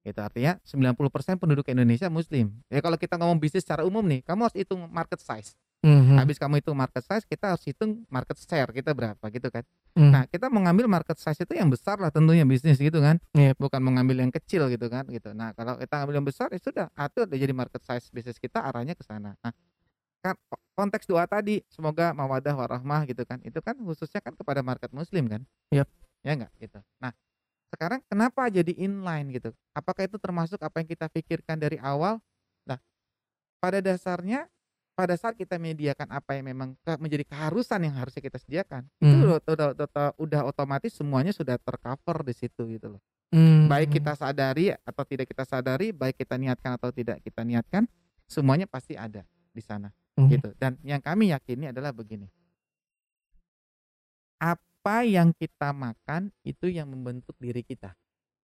Itu 0.00 0.16
artinya 0.16 0.56
90% 0.64 1.36
penduduk 1.36 1.68
Indonesia 1.68 2.08
muslim. 2.08 2.56
Ya 2.72 2.80
kalau 2.80 2.96
kita 2.96 3.20
ngomong 3.20 3.36
bisnis 3.36 3.64
secara 3.64 3.84
umum 3.84 4.00
nih, 4.04 4.24
kamu 4.24 4.48
harus 4.48 4.56
hitung 4.56 4.88
market 4.88 5.20
size. 5.20 5.52
Mhm. 5.80 6.20
Habis 6.20 6.36
kamu 6.36 6.60
hitung 6.60 6.76
market 6.76 7.00
size, 7.00 7.24
kita 7.24 7.56
harus 7.56 7.64
hitung 7.64 8.04
market 8.12 8.36
share 8.36 8.68
kita 8.68 8.92
berapa 8.92 9.24
gitu 9.32 9.48
kan. 9.48 9.64
Mhm. 9.96 10.10
Nah, 10.12 10.22
kita 10.28 10.52
mau 10.52 10.60
ngambil 10.60 10.84
market 10.84 11.16
size 11.16 11.40
itu 11.40 11.56
yang 11.56 11.72
besar 11.72 11.96
lah 11.96 12.12
tentunya 12.12 12.44
bisnis 12.44 12.76
gitu 12.76 13.00
kan. 13.00 13.16
Yap. 13.32 13.56
Bukan 13.56 13.80
mau 13.80 13.88
ngambil 13.96 14.28
yang 14.28 14.32
kecil 14.32 14.68
gitu 14.68 14.92
kan 14.92 15.08
gitu. 15.08 15.32
Nah, 15.32 15.56
kalau 15.56 15.80
kita 15.80 16.04
ngambil 16.04 16.14
yang 16.20 16.28
besar 16.28 16.52
ya 16.52 16.60
sudah, 16.60 16.86
atur 16.92 17.24
udah 17.24 17.38
jadi 17.40 17.54
market 17.56 17.80
size 17.80 18.12
bisnis 18.12 18.36
kita 18.36 18.60
arahnya 18.60 18.92
ke 18.92 19.00
sana. 19.08 19.32
Nah, 19.40 19.52
kan 20.20 20.36
ko- 20.52 20.60
konteks 20.76 21.08
doa 21.08 21.24
tadi 21.24 21.64
semoga 21.72 22.12
mawadah 22.12 22.52
warahmah 22.52 23.08
gitu 23.08 23.24
kan. 23.24 23.40
Itu 23.40 23.64
kan 23.64 23.72
khususnya 23.80 24.20
kan 24.20 24.36
kepada 24.36 24.60
market 24.60 24.92
muslim 24.92 25.32
kan. 25.32 25.48
Yap. 25.72 25.88
Ya 26.20 26.36
enggak 26.36 26.52
gitu. 26.60 26.76
Nah, 27.00 27.16
sekarang 27.72 28.04
kenapa 28.04 28.52
jadi 28.52 28.76
inline 28.76 29.32
gitu? 29.32 29.56
Apakah 29.72 30.04
itu 30.04 30.20
termasuk 30.20 30.60
apa 30.60 30.84
yang 30.84 30.88
kita 30.92 31.08
pikirkan 31.08 31.56
dari 31.56 31.80
awal? 31.80 32.20
Nah, 32.68 32.76
pada 33.64 33.80
dasarnya 33.80 34.44
pada 35.00 35.16
saat 35.16 35.32
kita 35.32 35.56
menyediakan 35.56 36.12
apa 36.12 36.36
yang 36.36 36.52
memang 36.52 36.76
menjadi 37.00 37.24
keharusan 37.24 37.88
yang 37.88 37.96
harusnya 37.96 38.20
kita 38.20 38.36
sediakan, 38.36 38.84
itu 39.00 39.08
Hmm. 39.08 39.40
udah, 39.40 39.40
udah, 39.48 39.68
udah- 39.72 40.14
udah 40.20 40.40
otomatis 40.44 40.92
semuanya 40.92 41.32
sudah 41.32 41.56
tercover 41.56 42.20
di 42.20 42.36
situ 42.36 42.68
gitu 42.68 42.92
loh. 42.92 43.02
Mhm. 43.32 43.72
Baik 43.72 43.96
kita 43.96 44.12
sadari 44.12 44.76
atau 44.76 45.02
tidak 45.08 45.24
kita 45.24 45.48
sadari, 45.48 45.96
baik 45.96 46.20
kita 46.20 46.36
niatkan 46.36 46.76
atau 46.76 46.92
tidak 46.92 47.24
kita 47.24 47.40
niatkan, 47.48 47.88
semuanya 48.28 48.68
pasti 48.68 48.92
ada 48.92 49.24
di 49.56 49.62
sana 49.64 49.88
Mhm. 50.20 50.28
gitu. 50.28 50.48
Dan 50.60 50.76
yang 50.84 51.00
kami 51.00 51.32
yakini 51.32 51.72
adalah 51.72 51.96
begini. 51.96 52.28
Apa 54.36 55.08
yang 55.08 55.32
kita 55.32 55.72
makan 55.72 56.28
itu 56.44 56.68
yang 56.68 56.92
membentuk 56.92 57.36
diri 57.40 57.64
kita, 57.64 57.96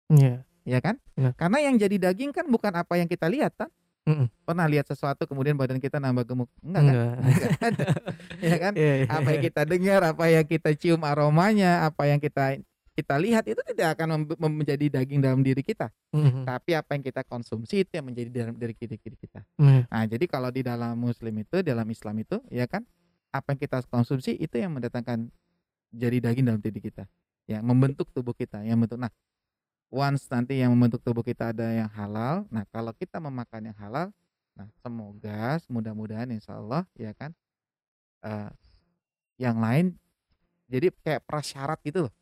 Iya. 0.10 0.42
ya 0.66 0.80
kan? 0.82 0.98
Benar. 1.14 1.38
Karena 1.38 1.58
yang 1.70 1.78
jadi 1.78 2.10
daging 2.10 2.34
kan 2.34 2.50
bukan 2.50 2.74
apa 2.74 2.98
yang 2.98 3.06
kita 3.06 3.30
lihat 3.30 3.54
kan? 3.58 3.70
Mhm. 4.02 4.26
Pernah 4.44 4.66
lihat 4.66 4.90
sesuatu 4.90 5.30
kemudian 5.30 5.54
badan 5.54 5.78
kita 5.78 6.02
nambah 6.02 6.26
gemuk? 6.26 6.50
Enggak 6.66 6.82
kan? 6.82 6.90
Enggak. 6.90 7.14
Enggak 7.22 7.52
ada. 7.62 7.86
ya 8.50 8.56
kan? 8.58 8.74
Iya, 8.74 8.94
iya. 8.98 9.08
Apa 9.08 9.28
yang 9.30 9.44
kita 9.46 9.62
dengar, 9.70 10.02
apa 10.02 10.26
yang 10.26 10.46
kita 10.50 10.70
cium 10.74 11.02
aromanya, 11.06 11.86
apa 11.86 12.04
yang 12.10 12.18
kita 12.18 12.58
kita 12.92 13.16
lihat 13.16 13.48
itu 13.48 13.62
tidak 13.72 13.96
akan 13.96 14.28
menjadi 14.36 15.00
daging 15.00 15.24
dalam 15.24 15.40
diri 15.42 15.64
kita. 15.64 15.90
Mhm. 16.12 16.44
Tapi 16.44 16.76
apa 16.76 16.92
yang 16.98 17.04
kita 17.08 17.22
konsumsi 17.24 17.88
itu 17.88 17.92
yang 17.96 18.06
menjadi 18.12 18.30
dalam 18.30 18.56
diri 18.60 18.76
kita. 18.76 19.42
Iya. 19.58 19.88
Nah, 19.88 20.04
jadi 20.06 20.26
kalau 20.28 20.52
di 20.52 20.62
dalam 20.62 21.00
muslim 21.00 21.34
itu, 21.40 21.64
dalam 21.64 21.88
Islam 21.88 22.20
itu, 22.20 22.38
ya 22.52 22.68
kan, 22.68 22.84
apa 23.32 23.56
yang 23.56 23.60
kita 23.64 23.78
konsumsi 23.88 24.36
itu 24.36 24.60
yang 24.60 24.76
mendatangkan 24.76 25.32
jadi 25.96 26.20
daging 26.20 26.46
dalam 26.52 26.62
diri 26.62 26.84
kita. 26.84 27.08
Yang 27.48 27.64
membentuk 27.64 28.08
tubuh 28.12 28.36
kita, 28.36 28.60
yang 28.68 28.76
bentuk. 28.78 29.00
Nah, 29.00 29.12
once 29.92 30.24
nanti 30.32 30.58
yang 30.58 30.72
membentuk 30.72 31.04
tubuh 31.04 31.22
kita 31.22 31.52
ada 31.52 31.68
yang 31.70 31.92
halal. 31.92 32.48
Nah, 32.48 32.64
kalau 32.72 32.96
kita 32.96 33.20
memakan 33.20 33.70
yang 33.70 33.78
halal, 33.78 34.08
nah 34.56 34.68
semoga 34.80 35.60
mudah-mudahan 35.68 36.32
insya 36.32 36.58
Allah 36.60 36.88
ya 36.96 37.12
kan 37.12 37.32
eh, 38.24 38.50
yang 39.36 39.60
lain 39.60 39.96
jadi 40.72 40.88
kayak 41.04 41.28
prasyarat 41.28 41.80
gitu 41.84 42.08
loh. 42.08 42.14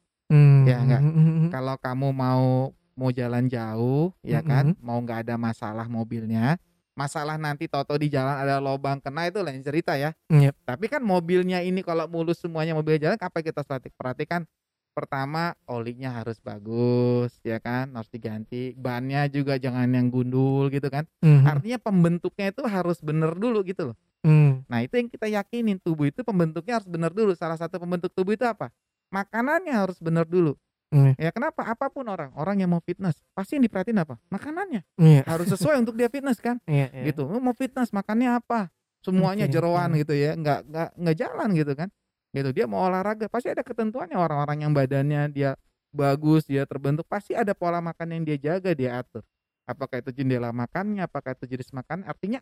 Ya, 0.65 0.77
enggak. 0.81 1.01
Mhm. 1.01 1.49
Kalau 1.49 1.75
kamu 1.77 2.09
mau 2.13 2.73
mau 2.93 3.09
jalan 3.15 3.47
jauh, 3.47 4.11
ya 4.21 4.43
kan, 4.43 4.75
Mhm. 4.75 4.83
mau 4.83 4.99
nggak 4.99 5.23
ada 5.23 5.39
masalah 5.39 5.87
mobilnya, 5.87 6.59
masalah 6.99 7.39
nanti 7.39 7.65
toto 7.71 7.95
di 7.95 8.11
jalan 8.11 8.35
ada 8.35 8.59
lobang 8.59 8.99
kena 8.99 9.31
itu 9.31 9.39
lain 9.39 9.63
cerita 9.63 9.95
ya. 9.95 10.11
Yap. 10.27 10.51
Tapi 10.67 10.85
kan 10.91 10.99
mobilnya 10.99 11.63
ini 11.63 11.79
kalau 11.79 12.11
mulus 12.11 12.43
semuanya 12.43 12.75
mobil 12.75 12.99
jalan, 12.99 13.15
apa 13.15 13.39
kita 13.39 13.63
perhati- 13.63 13.95
perhatikan? 13.95 14.43
Pertama, 14.91 15.55
olinya 15.63 16.11
harus 16.19 16.41
bagus, 16.43 17.31
ya 17.45 17.61
kan, 17.61 17.93
harus 17.95 18.09
diganti. 18.11 18.75
Bannya 18.75 19.29
juga 19.31 19.55
jangan 19.55 19.87
yang 19.87 20.11
gundul 20.11 20.67
gitu 20.73 20.89
kan. 20.91 21.07
Mhm. 21.23 21.45
Artinya 21.47 21.77
pembentuknya 21.79 22.51
itu 22.51 22.61
harus 22.67 22.99
bener 22.99 23.31
dulu 23.37 23.63
gitu 23.63 23.93
loh. 23.93 23.97
Mhm. 24.27 24.67
Nah 24.67 24.79
itu 24.83 24.99
yang 24.99 25.07
kita 25.07 25.27
yakinin 25.31 25.79
tubuh 25.79 26.11
itu 26.11 26.19
pembentuknya 26.25 26.81
harus 26.81 26.89
benar 26.89 27.15
dulu. 27.15 27.31
Salah 27.37 27.55
satu 27.55 27.79
pembentuk 27.79 28.11
tubuh 28.11 28.35
itu 28.35 28.43
apa? 28.43 28.73
Makanannya 29.09 29.71
harus 29.71 29.97
benar 30.03 30.27
dulu. 30.27 30.59
Iya. 30.89 31.13
Ya 31.17 31.29
kenapa? 31.29 31.61
Apa 31.69 31.93
pun 31.93 32.09
orang, 32.09 32.33
orang 32.33 32.57
yang 32.65 32.73
mau 32.73 32.81
fitness 32.81 33.21
pasti 33.37 33.55
yang 33.61 33.69
diperhatiin 33.69 34.01
apa? 34.01 34.17
Makanannya 34.33 34.81
Iya. 34.97 35.21
harus 35.29 35.45
sesuai 35.53 35.85
untuk 35.85 35.93
dia 35.93 36.09
fitness 36.09 36.41
kan? 36.41 36.57
Iya, 36.65 36.89
iya. 36.89 37.03
Gitu. 37.13 37.29
Mau 37.29 37.53
fitness 37.53 37.93
makannya 37.93 38.41
apa? 38.41 38.73
Semuanya 39.05 39.45
Oke, 39.47 39.53
jeroan 39.53 39.95
oke. 39.95 40.01
gitu 40.03 40.13
ya, 40.17 40.35
nggak 40.35 40.59
nggak 40.67 40.89
nggak 40.97 41.15
jalan 41.15 41.49
gitu 41.55 41.71
kan? 41.77 41.87
Gitu. 42.29 42.49
Dia 42.53 42.65
mau 42.69 42.85
olahraga 42.85 43.25
pasti 43.25 43.49
ada 43.49 43.65
ketentuannya 43.65 44.17
orang-orang 44.17 44.65
yang 44.67 44.73
badannya 44.73 45.33
dia 45.33 45.57
bagus, 45.89 46.45
dia 46.45 46.69
terbentuk 46.69 47.09
pasti 47.09 47.33
ada 47.33 47.57
pola 47.57 47.81
makan 47.81 48.13
yang 48.19 48.23
dia 48.25 48.37
jaga, 48.37 48.71
dia 48.77 49.01
atur. 49.01 49.25
Apakah 49.65 50.01
itu 50.01 50.13
jendela 50.13 50.49
makannya, 50.53 51.05
apakah 51.05 51.33
itu 51.37 51.45
jenis 51.49 51.73
makan? 51.73 52.05
Artinya 52.05 52.41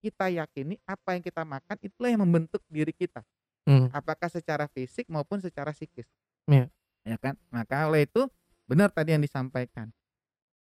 kita 0.00 0.30
yakini 0.32 0.80
apa 0.88 1.14
yang 1.18 1.22
kita 1.22 1.42
makan 1.44 1.76
itulah 1.84 2.08
yang 2.08 2.22
membentuk 2.24 2.64
diri 2.72 2.90
kita 2.94 3.20
Mhm. 3.68 3.92
apakah 3.92 4.32
secara 4.32 4.64
fisik 4.72 5.04
maupun 5.12 5.38
secara 5.44 5.70
psikis. 5.76 6.08
Iya. 6.48 6.72
Ya 7.04 7.16
kan? 7.20 7.36
Maka 7.52 7.84
oleh 7.84 8.08
itu 8.08 8.24
benar 8.64 8.88
tadi 8.88 9.12
yang 9.12 9.20
disampaikan. 9.20 9.92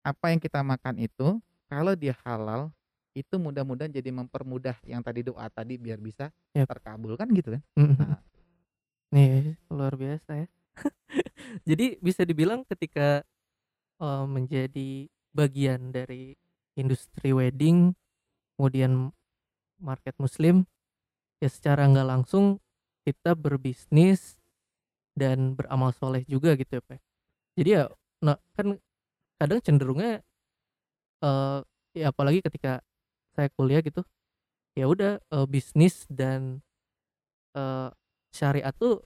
Apa 0.03 0.35
yang 0.35 0.43
kita 0.43 0.61
makan 0.67 0.99
itu 0.99 1.39
kalau 1.71 1.95
dia 1.95 2.19
halal 2.27 2.75
itu 3.15 3.35
mudah-mudahan 3.39 3.91
jadi 3.91 4.11
mempermudah 4.11 4.79
yang 4.87 5.03
tadi 5.03 5.27
doa 5.27 5.47
tadi 5.51 5.79
biar 5.79 5.99
bisa 5.99 6.31
Yap. 6.55 6.71
terkabul 6.71 7.15
kan 7.15 7.31
gitu 7.31 7.55
kan. 7.59 7.63
Mhm. 7.79 7.95
Nah. 7.99 8.21
Nih, 9.13 9.57
luar 9.73 9.97
biasa 9.97 10.45
ya. 10.45 10.47
Jadi 11.69 11.97
bisa 12.01 12.23
dibilang 12.29 12.65
ketika 12.69 13.25
eh, 14.01 14.27
menjadi 14.29 15.09
bagian 15.35 15.93
dari 15.95 16.35
industri 16.79 17.33
wedding, 17.37 17.95
kemudian 18.57 19.13
market 19.81 20.17
muslim, 20.21 20.67
ya 21.43 21.49
secara 21.51 21.87
nggak 21.91 22.09
langsung 22.09 22.59
kita 23.07 23.35
berbisnis 23.39 24.39
dan 25.17 25.55
beramal 25.59 25.93
soleh 25.97 26.25
juga 26.29 26.55
gitu 26.59 26.81
ya 26.81 26.83
Pak. 26.85 27.01
Jadi 27.59 27.71
ya, 27.75 27.85
nah 28.25 28.39
kan 28.57 28.79
kadang 29.41 29.61
cenderungnya 29.65 30.23
eh 31.25 31.59
ya 31.99 32.05
apalagi 32.15 32.41
ketika 32.45 32.79
saya 33.37 33.49
kuliah 33.55 33.81
gitu, 33.85 34.03
ya 34.79 34.87
udah 34.91 35.19
eh, 35.23 35.47
bisnis 35.51 36.07
dan 36.11 36.63
eh, 37.57 37.91
syariat 38.29 38.73
tuh 38.73 39.01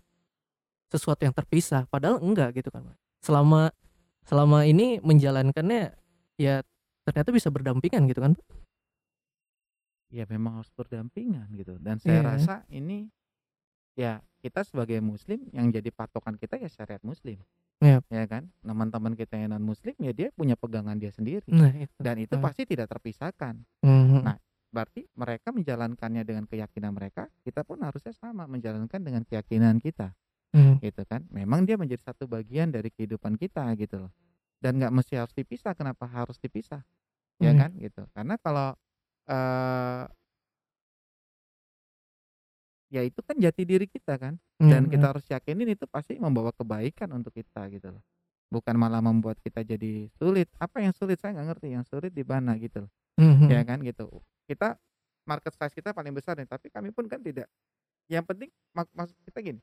sesuatu 0.89 1.23
yang 1.23 1.33
terpisah 1.33 1.87
padahal 1.87 2.19
enggak 2.19 2.53
gitu 2.55 2.69
kan 2.69 2.85
selama 3.19 3.73
selama 4.23 4.63
ini 4.63 5.01
menjalankannya 5.01 5.95
ya 6.37 6.61
ternyata 7.03 7.31
bisa 7.31 7.49
berdampingan 7.49 8.07
gitu 8.07 8.21
kan. 8.21 8.33
Ya 10.13 10.29
memang 10.29 10.61
harus 10.61 10.69
berdampingan 10.71 11.49
gitu. 11.53 11.81
Dan 11.81 11.97
saya 11.97 12.21
Iya. 12.21 12.29
rasa 12.29 12.55
ini 12.69 13.09
ya 13.95 14.21
kita 14.39 14.61
sebagai 14.63 15.01
muslim 15.01 15.41
yang 15.51 15.67
jadi 15.69 15.89
patokan 15.89 16.37
kita 16.37 16.61
ya 16.61 16.69
syariat 16.69 17.01
muslim. 17.01 17.41
Yap. 17.81 18.05
Ya 18.07 18.23
kan? 18.29 18.53
Teman-teman 18.61 19.17
kita 19.17 19.35
yang 19.35 19.51
non 19.51 19.65
muslim 19.65 19.97
ya 19.99 20.13
dia 20.13 20.29
punya 20.31 20.55
pegangan 20.55 20.95
dia 20.95 21.11
sendiri. 21.11 21.49
nah 21.49 21.73
itu 21.73 21.91
Dan 21.97 22.17
itu 22.21 22.35
Hmm. 22.37 22.45
pasti 22.45 22.63
tidak 22.63 22.87
terpisahkan. 22.87 23.59
Mhm. 23.81 24.21
Nah, 24.23 24.37
berarti 24.73 25.07
mereka 25.15 25.53
menjalankannya 25.55 26.25
dengan 26.27 26.45
keyakinan 26.49 26.97
mereka, 26.97 27.29
kita 27.45 27.63
pun 27.63 27.81
harusnya 27.85 28.13
sama 28.17 28.49
menjalankan 28.51 29.01
dengan 29.05 29.23
keyakinan 29.29 29.79
kita, 29.85 30.17
Mhm. 30.57 30.81
gitu 30.85 31.03
kan? 31.09 31.25
Memang 31.33 31.65
dia 31.69 31.77
menjadi 31.81 32.03
satu 32.13 32.27
bagian 32.29 32.73
dari 32.73 32.91
kehidupan 32.93 33.37
kita 33.41 33.69
gitu 33.79 34.09
loh. 34.09 34.13
Dan 34.63 34.79
nggak 34.83 34.93
mesti 34.95 35.15
harus 35.21 35.35
dipisah. 35.37 35.75
Kenapa 35.77 36.07
harus 36.09 36.39
dipisah? 36.41 36.83
Ya 37.43 37.53
Mhm. 37.53 37.59
kan, 37.59 37.71
gitu. 37.79 38.03
Karena 38.17 38.37
kalau 38.41 38.75
eh 39.31 40.07
ya 42.91 43.01
itu 43.07 43.21
kan 43.23 43.37
jati 43.39 43.63
diri 43.65 43.87
kita 43.87 44.19
kan, 44.19 44.37
dan 44.61 44.85
Mhm. 44.85 44.91
kita 44.91 45.05
harus 45.15 45.25
yakinin 45.31 45.69
itu 45.73 45.89
pasti 45.89 46.19
membawa 46.19 46.51
kebaikan 46.53 47.09
untuk 47.15 47.33
kita 47.37 47.69
gitu 47.71 47.89
loh. 47.95 48.03
Bukan 48.53 48.77
malah 48.77 49.01
membuat 49.01 49.41
kita 49.41 49.65
jadi 49.65 50.13
sulit. 50.21 50.49
Apa 50.61 50.85
yang 50.85 50.93
sulit 50.93 51.17
saya 51.17 51.33
nggak 51.41 51.57
ngerti. 51.57 51.69
Yang 51.73 51.85
sulit 51.89 52.13
di 52.13 52.21
mana 52.27 52.53
gitu 52.61 52.85
loh. 52.85 52.91
Mhm. 53.19 53.49
Ya 53.49 53.61
kan 53.63 53.79
gitu. 53.81 54.09
Kita 54.47 54.77
market 55.23 55.53
size 55.55 55.75
kita 55.75 55.93
paling 55.93 56.13
besar 56.13 56.35
nih, 56.35 56.49
tapi 56.49 56.69
kami 56.69 56.91
pun 56.91 57.07
kan 57.07 57.21
tidak. 57.21 57.47
Yang 58.09 58.25
penting 58.27 58.51
mak 58.73 58.89
maksud 58.93 59.17
kita 59.23 59.39
gini. 59.41 59.61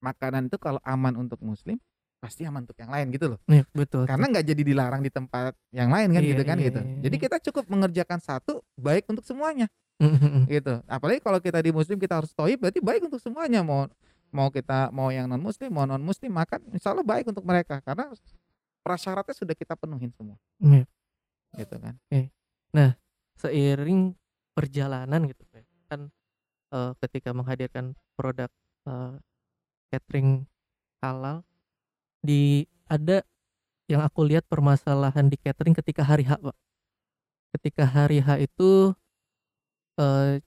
Makanan 0.00 0.50
itu 0.50 0.58
kalau 0.58 0.82
aman 0.82 1.14
untuk 1.14 1.38
muslim, 1.38 1.78
pasti 2.18 2.42
aman 2.42 2.66
untuk 2.66 2.74
yang 2.74 2.90
lain 2.90 3.10
gitu 3.14 3.34
loh. 3.34 3.40
Iya, 3.46 3.62
betul. 3.70 4.02
Karena 4.06 4.26
nggak 4.26 4.46
jadi 4.46 4.62
dilarang 4.62 5.02
di 5.02 5.10
tempat 5.10 5.54
yang 5.70 5.90
lain 5.90 6.10
kan 6.10 6.22
Iya, 6.22 6.30
gitu 6.34 6.42
kan 6.42 6.56
iya, 6.58 6.66
gitu. 6.70 6.80
iya, 6.82 6.98
Jadi 7.06 7.16
iya. 7.18 7.22
kita 7.22 7.36
cukup 7.50 7.64
mengerjakan 7.70 8.18
satu 8.18 8.62
baik 8.74 9.06
untuk 9.06 9.22
semuanya 9.22 9.70
Mhm. 10.02 10.50
gitu. 10.50 10.82
Apalagi 10.90 11.22
kalau 11.22 11.38
kita 11.38 11.62
di 11.62 11.70
muslim 11.70 11.98
kita 11.98 12.18
harus 12.18 12.34
toib 12.34 12.58
berarti 12.58 12.82
baik 12.82 13.06
untuk 13.06 13.22
semuanya 13.22 13.62
mau 13.62 13.86
mau 14.32 14.48
kita 14.48 14.88
mau 14.90 15.12
yang 15.12 15.28
non 15.28 15.38
muslim 15.38 15.70
mau 15.70 15.84
non 15.84 16.00
muslim 16.02 16.32
makan 16.32 16.58
insya 16.72 16.90
Allah 16.90 17.04
baik 17.04 17.28
untuk 17.30 17.44
mereka 17.44 17.78
karena 17.84 18.10
prasyaratnya 18.82 19.36
sudah 19.36 19.54
kita 19.54 19.76
penuhin 19.78 20.10
semua 20.10 20.34
Iya. 20.58 20.82
gitu 21.54 21.76
kan. 21.78 21.94
Seiring 23.38 24.16
perjalanan 24.52 25.28
gitu 25.28 25.42
kan 25.88 26.08
eh, 26.72 26.92
ketika 27.04 27.36
menghadirkan 27.36 27.92
produk 28.16 28.48
eh, 28.88 29.16
catering 29.92 30.48
halal 31.04 31.44
di 32.24 32.64
ada 32.88 33.26
yang 33.90 34.00
aku 34.00 34.24
lihat 34.24 34.46
permasalahan 34.48 35.28
di 35.28 35.36
catering 35.36 35.76
ketika 35.76 36.06
hari 36.06 36.24
H, 36.24 36.38
Pak. 36.40 36.56
Ketika 37.58 37.84
hari 37.84 38.24
H 38.24 38.40
itu 38.40 38.96
eh, 40.00 40.40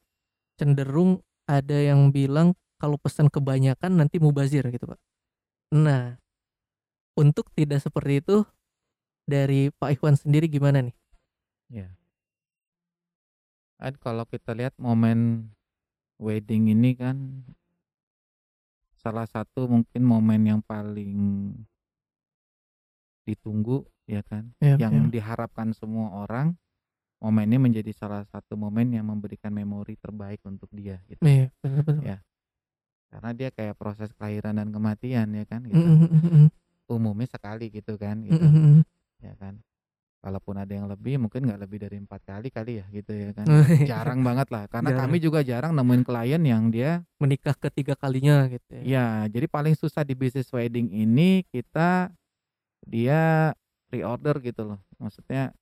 cenderung 0.57 1.21
ada 1.45 1.77
yang 1.77 2.09
bilang 2.09 2.57
kalau 2.81 2.97
pesan 2.97 3.29
kebanyakan 3.29 4.01
nanti 4.01 4.17
mubazir 4.17 4.65
gitu, 4.73 4.89
Pak. 4.89 4.99
Nah, 5.77 6.17
untuk 7.13 7.51
tidak 7.53 7.85
seperti 7.85 8.23
itu 8.23 8.41
dari 9.29 9.69
Pak 9.69 9.99
Ikhwan 9.99 10.17
sendiri 10.17 10.49
gimana 10.49 10.81
nih? 10.81 10.95
Ya. 11.69 11.87
Kan 13.75 13.93
kalau 13.99 14.23
kita 14.23 14.55
lihat 14.55 14.73
momen 14.79 15.51
wedding 16.15 16.71
ini 16.71 16.95
kan 16.95 17.43
salah 18.95 19.27
satu 19.27 19.67
mungkin 19.67 20.01
momen 20.01 20.41
yang 20.47 20.61
paling 20.63 21.51
ditunggu 23.25 23.83
ya 24.05 24.21
kan, 24.21 24.53
Iya, 24.61 24.77
yang 24.77 25.09
iya. 25.09 25.11
diharapkan 25.11 25.73
semua 25.73 26.13
orang. 26.25 26.53
Momen 27.17 27.49
ini 27.49 27.57
menjadi 27.57 27.89
salah 27.95 28.21
satu 28.29 28.53
momen 28.53 28.93
yang 28.93 29.07
memberikan 29.09 29.49
memori 29.49 29.97
terbaik 29.97 30.45
untuk 30.45 30.69
dia 30.69 31.01
gitu. 31.09 31.25
Iya, 31.25 31.49
bener 31.63 31.81
bener. 31.81 32.03
Ya. 32.05 32.17
Karena 33.09 33.31
dia 33.33 33.49
kayak 33.49 33.79
proses 33.79 34.13
kelahiran 34.13 34.61
dan 34.61 34.69
kematian 34.69 35.33
ya 35.33 35.45
kan 35.49 35.65
gitu. 35.65 35.79
Mhm 35.79 36.07
mhm. 36.11 36.45
Umumnya 36.85 37.25
sekali 37.25 37.73
gitu 37.73 37.97
kan 37.97 38.21
gitu. 38.21 38.45
mhm. 38.45 38.85
Ya 39.25 39.33
kan. 39.41 39.57
Kalaupun 40.25 40.57
ada 40.57 40.73
yang 40.73 40.89
lebih 40.89 41.21
mungkin 41.21 41.45
nggak 41.45 41.61
lebih 41.61 41.85
dari 41.85 42.01
empat 42.01 42.25
kali 42.25 42.49
kali 42.49 42.81
ya 42.81 42.85
gitu 42.89 43.13
ya 43.13 43.29
kan. 43.37 43.45
Iya. 43.85 44.01
Jarang 44.01 44.25
banget 44.25 44.49
lah 44.49 44.65
karena 44.65 44.89
Jarang. 44.89 45.01
kami 45.05 45.17
juga 45.21 45.45
jarang 45.45 45.77
nemuin 45.77 46.01
klien 46.01 46.41
yang 46.41 46.73
dia 46.73 47.05
Menikah 47.21 47.53
ketiga 47.53 47.93
kalinya 47.93 48.49
gitu 48.49 48.81
ya. 48.81 48.81
ya 48.81 49.07
jadi 49.29 49.45
paling 49.45 49.77
susah 49.77 50.01
di 50.01 50.17
bisnis 50.17 50.49
wedding 50.49 50.89
ini 50.89 51.45
kita 51.53 52.09
dia 52.89 53.53
reorder 53.93 54.41
gitu 54.41 54.65
loh. 54.65 54.81
Maksudnya 54.97 55.53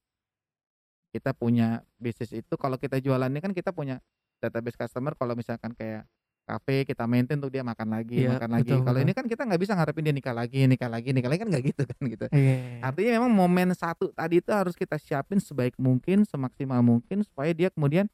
kita 1.12 1.36
punya 1.36 1.84
bisnis 2.00 2.32
itu 2.32 2.56
kalau 2.56 2.80
kita 2.80 3.04
jualannya 3.04 3.44
kan 3.44 3.52
kita 3.52 3.76
punya 3.76 4.00
database 4.40 4.80
customer 4.80 5.14
kalau 5.14 5.36
misalkan 5.36 5.76
kayak 5.76 6.08
kafe 6.44 6.84
kita 6.84 7.08
maintain 7.08 7.40
tuh 7.40 7.48
dia 7.48 7.64
makan 7.64 7.88
lagi, 7.96 8.28
Iya, 8.28 8.36
makan 8.36 8.50
lagi. 8.60 8.72
Kalau 8.76 9.00
ini 9.00 9.12
kan 9.16 9.26
kita 9.26 9.48
nggak 9.48 9.62
bisa 9.64 9.74
ngarepin 9.80 10.04
dia 10.04 10.16
nikah 10.16 10.36
lagi, 10.36 10.68
nikah 10.68 10.92
lagi, 10.92 11.10
nikah 11.16 11.30
lagi 11.32 11.40
kan 11.40 11.50
nggak 11.50 11.64
gitu 11.72 11.82
kan 11.88 12.02
gitu. 12.04 12.26
Iya. 12.36 12.84
Artinya 12.84 13.12
memang 13.20 13.32
momen 13.32 13.72
satu 13.72 14.12
tadi 14.12 14.44
itu 14.44 14.52
harus 14.52 14.76
kita 14.76 15.00
siapin 15.00 15.40
sebaik 15.40 15.80
mungkin, 15.80 16.28
semaksimal 16.28 16.84
mungkin 16.84 17.24
supaya 17.24 17.56
dia 17.56 17.72
kemudian 17.72 18.12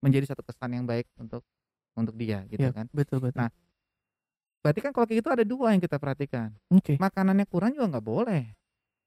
menjadi 0.00 0.32
satu 0.32 0.40
kesan 0.44 0.76
yang 0.76 0.84
baik 0.84 1.04
untuk 1.16 1.44
untuk 1.94 2.16
dia 2.16 2.44
gitu 2.48 2.64
Iya, 2.64 2.72
kan. 2.72 2.86
betul 2.90 3.20
betul. 3.20 3.36
Nah, 3.40 3.48
berarti 4.64 4.80
kan 4.80 4.90
kalau 4.96 5.04
kayak 5.04 5.20
gitu 5.20 5.30
ada 5.32 5.44
dua 5.44 5.76
yang 5.76 5.80
kita 5.84 5.96
perhatikan. 6.00 6.52
Oke. 6.72 6.96
Makanannya 6.96 7.44
kurang 7.48 7.76
juga 7.76 7.96
nggak 7.96 8.04
boleh, 8.04 8.42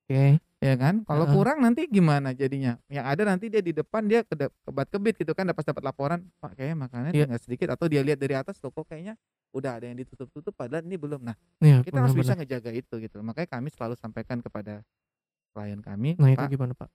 Oke. 0.06 0.40
Ya 0.58 0.74
kan? 0.76 1.06
Kalau 1.06 1.26
Heeh. 1.26 1.36
kurang 1.36 1.58
nanti 1.62 1.86
gimana 1.86 2.34
jadinya? 2.34 2.78
Yang 2.90 3.06
ada 3.06 3.22
nanti 3.26 3.46
dia 3.48 3.62
di 3.62 3.72
depan 3.72 4.06
dia 4.06 4.26
kede- 4.26 4.54
kebat-kebit 4.66 5.22
gitu 5.22 5.32
kan, 5.38 5.46
pas 5.54 5.66
dapat 5.66 5.84
laporan, 5.86 6.20
Pak 6.42 6.58
kayaknya 6.58 6.78
makanannya 6.78 7.14
Iya. 7.14 7.26
tinggal 7.30 7.42
sedikit 7.42 7.68
atau 7.74 7.86
dia 7.86 8.02
lihat 8.02 8.18
dari 8.18 8.34
atas 8.34 8.58
tuh 8.58 8.74
kok 8.74 8.86
kayaknya 8.86 9.16
udah 9.54 9.80
ada 9.80 9.86
yang 9.88 9.98
ditutup-tutup 9.98 10.54
padahal 10.54 10.84
ini 10.84 10.98
belum. 11.00 11.24
Nah, 11.24 11.36
Iya, 11.62 11.82
kita 11.82 11.98
harus 11.98 12.14
bisa 12.14 12.36
ngejaga 12.36 12.72
itu 12.74 12.94
gitu. 13.00 13.18
Makanya 13.22 13.50
kami 13.50 13.70
selalu 13.72 13.96
sampaikan 13.96 14.42
kepada 14.42 14.82
klien 15.56 15.80
kami, 15.82 16.18
Nah, 16.20 16.30
itu 16.30 16.42
Pak 16.42 16.50
gimana, 16.52 16.74
Pak? 16.78 16.90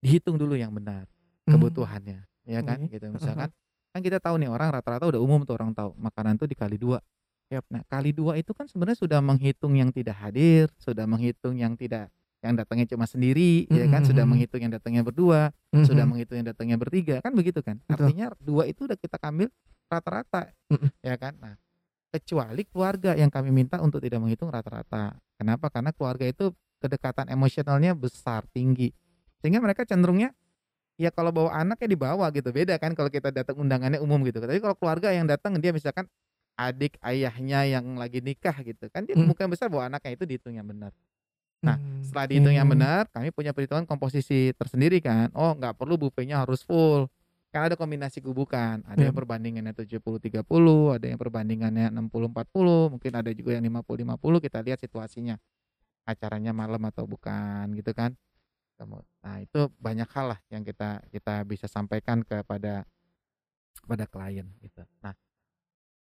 dihitung 0.00 0.40
dulu 0.40 0.56
yang 0.56 0.72
benar 0.72 1.04
Hmm. 1.44 1.56
kebutuhannya, 1.56 2.24
ya 2.48 2.60
kan? 2.64 2.88
Gitu. 2.88 3.04
Misalkan 3.12 3.52
kan 3.90 4.00
kita 4.00 4.22
tahu 4.22 4.38
nih 4.38 4.48
orang 4.48 4.70
rata-rata 4.70 5.10
udah 5.10 5.20
umum 5.20 5.42
tuh 5.42 5.58
orang 5.58 5.74
tahu 5.74 5.92
makanan 5.98 6.38
tuh 6.38 6.46
dikali 6.46 6.78
dua. 6.78 7.02
Yap. 7.50 7.66
Nah 7.68 7.82
kali 7.84 8.14
dua 8.14 8.38
itu 8.38 8.54
kan 8.54 8.70
sebenarnya 8.70 9.02
sudah 9.02 9.18
menghitung 9.18 9.74
yang 9.74 9.90
tidak 9.90 10.14
hadir, 10.22 10.70
sudah 10.78 11.04
menghitung 11.04 11.58
yang 11.58 11.74
tidak 11.74 12.06
yang 12.40 12.56
datangnya 12.56 12.88
cuma 12.88 13.04
sendiri, 13.04 13.68
ya 13.68 13.84
kan? 13.88 14.00
Sudah 14.02 14.24
menghitung 14.24 14.60
yang 14.64 14.72
datangnya 14.72 15.04
berdua, 15.04 15.52
sudah 15.72 16.04
Mhm. 16.04 16.10
menghitung 16.10 16.36
yang 16.40 16.48
datangnya 16.48 16.76
bertiga, 16.80 17.20
kan 17.20 17.36
begitu 17.36 17.60
kan? 17.60 17.76
Betul. 17.84 18.10
Artinya 18.10 18.26
dua 18.40 18.64
itu 18.64 18.88
udah 18.88 18.96
kita 18.96 19.16
ambil 19.20 19.52
rata-rata, 19.92 20.52
Mhm. 20.72 20.88
ya 21.04 21.16
kan? 21.20 21.36
Nah 21.36 21.54
kecuali 22.10 22.66
keluarga 22.66 23.14
yang 23.14 23.30
kami 23.30 23.54
minta 23.54 23.78
untuk 23.78 24.02
tidak 24.02 24.18
menghitung 24.18 24.50
rata-rata. 24.50 25.14
Kenapa? 25.38 25.70
Karena 25.70 25.94
keluarga 25.94 26.26
itu 26.26 26.50
kedekatan 26.82 27.30
emosionalnya 27.30 27.94
besar, 27.94 28.42
tinggi, 28.50 28.90
sehingga 29.38 29.62
mereka 29.62 29.86
cenderungnya 29.86 30.34
ya 30.96 31.08
kalau 31.08 31.32
bawa 31.32 31.54
anak 31.56 31.80
ya 31.80 31.88
dibawa 31.88 32.28
gitu 32.28 32.52
beda 32.52 32.76
kan 32.76 32.92
kalau 32.92 33.08
kita 33.08 33.32
datang 33.32 33.56
undangannya 33.56 34.04
umum 34.04 34.20
gitu 34.28 34.36
tapi 34.36 34.60
kalau 34.60 34.76
keluarga 34.76 35.08
yang 35.08 35.24
datang 35.24 35.56
dia 35.56 35.72
misalkan 35.72 36.04
adik 36.60 37.00
ayahnya 37.00 37.64
yang 37.64 37.96
lagi 37.96 38.20
nikah 38.20 38.52
gitu 38.60 38.92
kan 38.92 39.08
dia 39.08 39.16
Hmm. 39.16 39.24
kemungkinan 39.24 39.48
besar 39.48 39.72
bawa 39.72 39.88
anaknya 39.88 40.20
itu 40.20 40.28
dihitung 40.28 40.60
yang 40.60 40.68
benar 40.68 40.92
nah 41.60 41.76
Hmm, 41.76 42.00
setelah 42.00 42.26
dihitung 42.26 42.56
yang 42.56 42.64
benar 42.66 43.04
kami 43.12 43.30
punya 43.30 43.52
perhitungan 43.52 43.84
komposisi 43.84 44.50
tersendiri 44.56 44.98
kan 45.04 45.28
oh 45.36 45.52
nggak 45.54 45.76
perlu 45.76 46.00
buffetnya 46.00 46.40
harus 46.40 46.64
full 46.64 47.06
kan 47.52 47.68
ada 47.68 47.76
kombinasi 47.76 48.24
gubukan 48.24 48.80
ada 48.86 48.96
Iya. 48.96 49.10
yang 49.10 49.16
perbandingannya 49.16 49.74
70 49.76 50.16
30 50.18 50.96
ada 50.96 51.06
yang 51.06 51.20
perbandingannya 51.20 51.92
60 51.92 52.32
40 52.32 52.92
mungkin 52.96 53.12
ada 53.12 53.30
juga 53.36 53.58
yang 53.58 53.64
50 53.68 54.06
50 54.08 54.40
kita 54.40 54.58
lihat 54.64 54.78
situasinya 54.80 55.36
acaranya 56.08 56.56
malam 56.56 56.80
atau 56.88 57.04
bukan 57.04 57.70
gitu 57.76 57.92
kan 57.92 58.16
Nah 59.20 59.36
itu 59.44 59.68
banyak 59.76 60.08
hal 60.08 60.32
lah 60.32 60.40
yang 60.48 60.64
kita 60.64 61.04
kita 61.12 61.44
bisa 61.44 61.68
sampaikan 61.68 62.24
kepada 62.24 62.88
kepada 63.76 64.08
klien 64.08 64.48
gitu. 64.64 64.80
Nah 65.04 65.12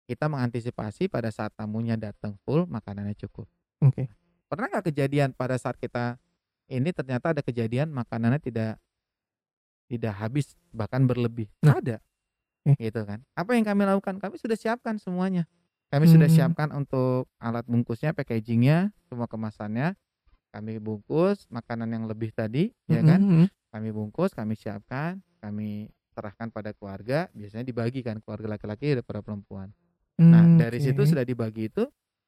kita 0.09 0.25
mengantisipasi 0.25 1.05
pada 1.13 1.29
saat 1.29 1.53
tamunya 1.53 1.93
datang 1.93 2.33
full 2.41 2.65
makanannya 2.65 3.13
cukup. 3.13 3.45
Oke. 3.85 4.09
Pernah 4.45 4.69
nggak 4.69 4.85
kejadian 4.93 5.33
pada 5.33 5.57
saat 5.57 5.75
kita 5.77 6.21
ini 6.65 6.89
ternyata 6.93 7.33
ada 7.33 7.41
kejadian 7.41 7.89
makanannya 7.89 8.41
tidak 8.41 8.77
tidak 9.85 10.13
habis 10.17 10.53
bahkan 10.73 11.05
berlebih? 11.05 11.49
Nah. 11.61 11.77
Ada, 11.77 11.97
Oke. 12.65 12.89
gitu 12.89 13.01
kan? 13.05 13.21
Apa 13.37 13.53
yang 13.53 13.65
kami 13.65 13.85
lakukan? 13.85 14.17
Kami 14.17 14.35
sudah 14.41 14.57
siapkan 14.57 14.97
semuanya. 14.97 15.45
Kami 15.93 16.09
sudah 16.09 16.25
Hmm. 16.25 16.35
siapkan 16.49 16.69
untuk 16.73 17.29
alat 17.37 17.61
bungkusnya, 17.69 18.11
packagingnya, 18.17 18.89
semua 19.05 19.29
kemasannya. 19.29 19.93
Kami 20.49 20.81
bungkus 20.81 21.45
makanan 21.53 21.91
yang 21.93 22.03
lebih 22.09 22.33
tadi, 22.33 22.73
ya 22.89 23.01
Mhm, 23.03 23.07
kan? 23.07 23.19
mhm. 23.21 23.47
Kami 23.69 23.89
bungkus, 23.91 24.31
kami 24.33 24.55
siapkan, 24.57 25.21
kami 25.43 25.91
serahkan 26.15 26.49
pada 26.49 26.71
keluarga. 26.73 27.27
Biasanya 27.35 27.67
dibagikan 27.67 28.17
keluarga 28.23 28.55
laki-laki 28.57 28.97
dan 28.97 29.03
para 29.05 29.19
perempuan. 29.21 29.69
Nah 30.15 30.47
Hmm, 30.47 30.57
dari 30.57 30.79
situ 30.79 31.03
oke. 31.03 31.11
sudah 31.11 31.27
dibagi 31.27 31.67
itu, 31.69 31.85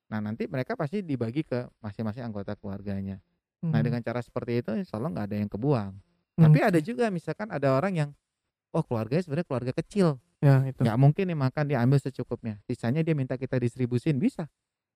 nah 0.07 0.23
nanti 0.23 0.47
mereka 0.47 0.73
pasti 0.73 1.03
dibagi 1.03 1.43
ke 1.43 1.67
masing-masing 1.79 2.23
anggota 2.23 2.55
keluarganya. 2.55 3.19
Nah 3.59 3.79
Hmm, 3.79 3.83
dengan 3.83 3.99
cara 3.99 4.21
seperti 4.21 4.61
itu 4.63 4.71
insya 4.73 4.95
Allah 5.01 5.11
nggak 5.11 5.25
ada 5.27 5.37
yang 5.37 5.49
kebuang. 5.51 5.91
Tapi 6.37 6.59
ada 6.61 6.79
juga 6.79 7.09
misalkan 7.09 7.49
ada 7.49 7.73
orang 7.73 7.93
yang, 7.97 8.09
oh 8.71 8.85
keluarganya 8.85 9.25
sebenarnya 9.25 9.47
keluarga 9.49 9.73
kecil, 9.73 10.21
Ya, 10.37 10.61
itu. 10.63 10.77
nggak 10.85 10.97
mungkin 11.01 11.25
nih 11.27 11.35
makan 11.35 11.65
diambil 11.65 11.97
secukupnya. 11.97 12.61
Sisanya 12.69 13.01
dia 13.01 13.17
minta 13.17 13.33
kita 13.41 13.57
distribusin 13.57 14.21
bisa, 14.21 14.45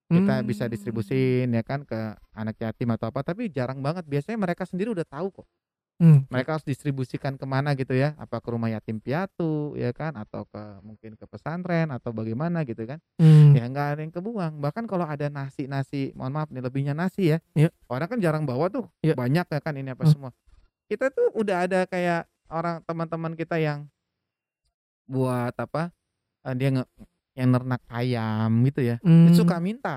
kita 0.06 0.46
bisa 0.46 0.64
Hmm. 0.64 0.72
distribusin 0.72 1.50
ya 1.50 1.62
kan 1.66 1.82
ke 1.82 2.14
anak 2.32 2.54
yatim 2.62 2.94
atau 2.94 3.10
apa. 3.10 3.26
Tapi 3.26 3.50
jarang 3.50 3.82
banget. 3.82 4.06
Biasanya 4.06 4.38
mereka 4.38 4.62
sendiri 4.62 4.94
udah 4.94 5.02
tahu 5.04 5.42
kok. 5.42 5.48
Hmm. 6.00 6.24
Mereka 6.26 6.58
harus 6.58 6.66
distribusikan 6.66 7.36
ke 7.36 7.44
mana 7.44 7.72
gitu 7.72 7.92
ya, 7.92 8.16
apa 8.16 8.40
ke 8.40 8.48
rumah 8.48 8.66
yatim 8.66 8.98
piatu 8.98 9.76
ya 9.76 9.90
kan, 9.90 10.16
atau 10.16 10.44
ke 10.44 10.62
mungkin 10.80 11.14
ke 11.14 11.24
pesantren 11.24 11.88
atau 11.88 12.10
bagaimana 12.10 12.64
gitu 12.64 12.84
kan. 12.84 12.98
Hmm, 13.16 13.54
Ya 13.54 13.64
nggak 13.64 13.86
ada 13.94 14.00
yang 14.02 14.10
kebuang. 14.10 14.58
Bahkan 14.58 14.84
kalau 14.86 15.04
ada 15.04 15.28
nasi-nasi, 15.28 16.10
mohon 16.14 16.32
maaf 16.32 16.48
nih 16.48 16.58
lebihnya 16.58 16.90
nasi 16.92 17.30
ya. 17.30 17.38
Iya. 17.52 17.70
Orang 17.86 18.08
kan 18.08 18.18
jarang 18.18 18.42
bawa 18.42 18.66
tuh, 18.66 18.88
Iya. 19.00 19.14
banyak 19.14 19.46
ya 19.46 19.60
kan 19.60 19.74
ini 19.76 19.92
apa 19.92 20.02
Hmm. 20.02 20.12
semua. 20.12 20.30
Kita 20.86 21.08
tuh 21.08 21.30
udah 21.32 21.64
ada 21.64 21.80
kayak 21.84 22.26
orang 22.48 22.82
teman-teman 22.82 23.32
kita 23.32 23.56
yang 23.56 23.86
buat 25.06 25.54
apa? 25.54 25.90
eh, 26.42 26.54
dia 26.58 26.74
nge 26.74 26.84
yang 27.32 27.48
nernak 27.54 27.82
ayam 27.86 28.50
gitu 28.66 28.82
ya. 28.82 28.96
Dia 28.98 29.30
suka 29.32 29.56
Hmm, 29.56 29.64
minta 29.64 29.96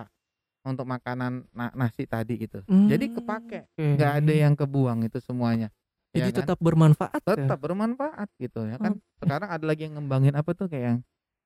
untuk 0.61 0.85
makanan 0.85 1.49
na- 1.49 1.73
nasi 1.73 2.05
tadi 2.05 2.37
gitu. 2.37 2.61
hmm, 2.63 2.85
Jadi 2.85 3.05
kepake, 3.11 3.59
nggak 3.75 4.11
ada 4.21 4.33
yang 4.35 4.53
kebuang 4.53 5.01
itu 5.03 5.17
semuanya. 5.17 5.73
Jadi 6.15 6.21
Ya 6.21 6.31
kan? 6.31 6.39
tetap 6.41 6.57
bermanfaat 6.57 7.19
ya? 7.19 7.27
tetap 7.35 7.57
bermanfaat 7.59 8.27
gitu 8.37 8.63
ya 8.63 8.77
kan. 8.77 8.95
Oke. 8.95 9.19
Sekarang 9.19 9.49
ada 9.49 9.65
lagi 9.65 9.83
yang 9.83 9.99
ngembangin 9.99 10.31
apa 10.31 10.51
tuh 10.51 10.65
kayak 10.65 10.83
yang 10.85 10.99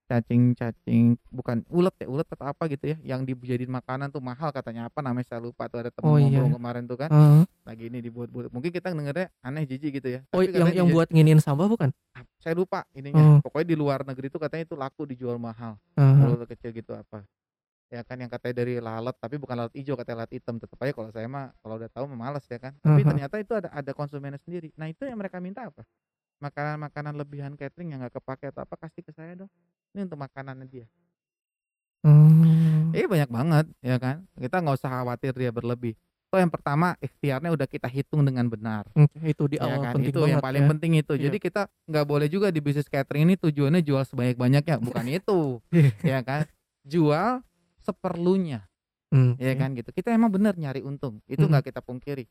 cacing-cacing 0.09 1.21
bukan 1.29 1.61
ulet 1.69 1.93
ya 1.95 2.07
ulet 2.07 2.25
atau 2.25 2.45
apa 2.45 2.65
gitu 2.65 2.81
ya 2.87 2.97
yang 3.03 3.21
dijadiin 3.21 3.69
makanan 3.69 4.09
tuh 4.09 4.17
mahal 4.19 4.49
katanya 4.49 4.89
apa 4.89 4.99
namanya 4.99 5.21
saya 5.23 5.39
lupa 5.39 5.65
tuh 5.65 5.79
ada 5.79 5.89
temen 5.89 6.09
Oh, 6.09 6.17
iya. 6.17 6.43
kemarin 6.43 6.83
tuh 6.83 6.97
kan 6.97 7.09
Heeh. 7.09 7.45
lagi 7.61 7.83
ini 7.87 8.01
dibuat-buat 8.01 8.49
mungkin 8.49 8.69
kita 8.69 8.89
dengernya 8.89 9.29
aneh 9.39 9.63
jijik 9.63 10.01
gitu 10.01 10.09
ya 10.09 10.21
Oh, 10.29 10.41
tapi 10.41 10.49
yang 10.51 10.69
yang 10.75 10.89
buat 10.89 11.07
nginin 11.07 11.37
sampah 11.37 11.65
bukan? 11.65 11.89
ah, 12.13 12.25
saya 12.37 12.53
lupa 12.53 12.89
ininya 12.91 13.37
Oh. 13.37 13.39
pokoknya 13.39 13.67
di 13.69 13.77
luar 13.77 14.01
negeri 14.01 14.27
tuh 14.27 14.41
katanya 14.41 14.65
itu 14.65 14.73
laku 14.73 15.05
dijual 15.05 15.37
mahal 15.37 15.77
ulet 15.95 16.49
kecil 16.49 16.73
gitu 16.73 16.91
apa 16.91 17.21
ya 17.89 18.05
kan 18.05 18.21
yang 18.21 18.29
katanya 18.29 18.55
dari 18.61 18.77
lalat 18.77 19.17
tapi 19.17 19.41
bukan 19.41 19.65
lalat 19.65 19.73
hijau 19.73 19.97
katanya 19.97 20.23
lalat 20.23 20.33
hitam 20.37 20.61
tetap 20.61 20.77
aja 20.77 20.93
kalau 20.93 21.09
saya 21.09 21.25
mah 21.25 21.49
kalau 21.65 21.81
udah 21.81 21.89
tahu 21.89 22.05
mah 22.13 22.29
males 22.29 22.45
ya 22.45 22.61
kan 22.61 22.77
tapi 22.85 23.01
Aha. 23.01 23.09
ternyata 23.09 23.35
itu 23.41 23.53
ada 23.57 23.69
ada 23.73 23.91
konsumennya 23.97 24.37
sendiri 24.37 24.69
nah 24.77 24.85
itu 24.85 25.09
yang 25.09 25.17
mereka 25.17 25.41
minta 25.41 25.65
apa 25.65 25.81
makanan-makanan 26.37 27.17
lebihan 27.17 27.51
catering 27.57 27.97
yang 27.97 27.99
nggak 28.05 28.21
kepake 28.21 28.53
atau 28.53 28.61
apa 28.61 28.77
kasih 28.77 29.01
ke 29.01 29.11
saya 29.11 29.33
dong 29.33 29.49
ini 29.97 30.05
untuk 30.05 30.21
makanannya 30.21 30.69
dia 30.69 30.85
Mmm. 31.99 32.95
Iya 32.95 33.05
banyak 33.11 33.29
banget 33.29 33.65
ya 33.83 33.99
kan, 33.99 34.23
kita 34.39 34.55
nggak 34.63 34.79
usah 34.79 34.87
khawatir 34.87 35.35
dia 35.35 35.51
berlebih. 35.51 35.93
Toh 36.29 36.39
yang 36.39 36.47
pertama 36.47 36.93
ikhtiarnya 37.03 37.51
udah 37.51 37.67
kita 37.67 37.89
hitung 37.89 38.23
dengan 38.23 38.47
benar. 38.47 38.87
Mmm, 38.95 39.27
itu 39.27 39.43
di 39.49 39.57
Ya 39.59 39.65
awal 39.67 39.83
kan, 39.83 39.93
penting 39.99 40.13
itu 40.13 40.19
yang 40.29 40.39
paling 40.39 40.63
ya. 40.63 40.69
penting 40.71 40.91
itu. 40.95 41.13
Iya. 41.17 41.23
Jadi 41.27 41.37
kita 41.43 41.61
nggak 41.89 42.05
boleh 42.07 42.27
juga 42.31 42.47
di 42.53 42.61
bisnis 42.63 42.87
catering 42.87 43.27
ini 43.27 43.35
tujuannya 43.35 43.81
jual 43.83 44.03
sebanyak-banyaknya, 44.07 44.79
bukan 44.79 45.05
itu, 45.19 45.59
ya 46.05 46.23
kan. 46.23 46.47
Jual 46.87 47.43
seperlunya, 47.89 48.59
Mmm, 49.09 49.35
ya 49.41 49.53
kan 49.57 49.73
gitu. 49.73 49.89
Kita 49.89 50.13
emang 50.13 50.29
bener 50.29 50.53
nyari 50.55 50.85
untung, 50.85 51.19
itu 51.25 51.41
Mhm. 51.41 51.49
nggak 51.49 51.63
kita 51.73 51.81
pungkiri. 51.81 52.25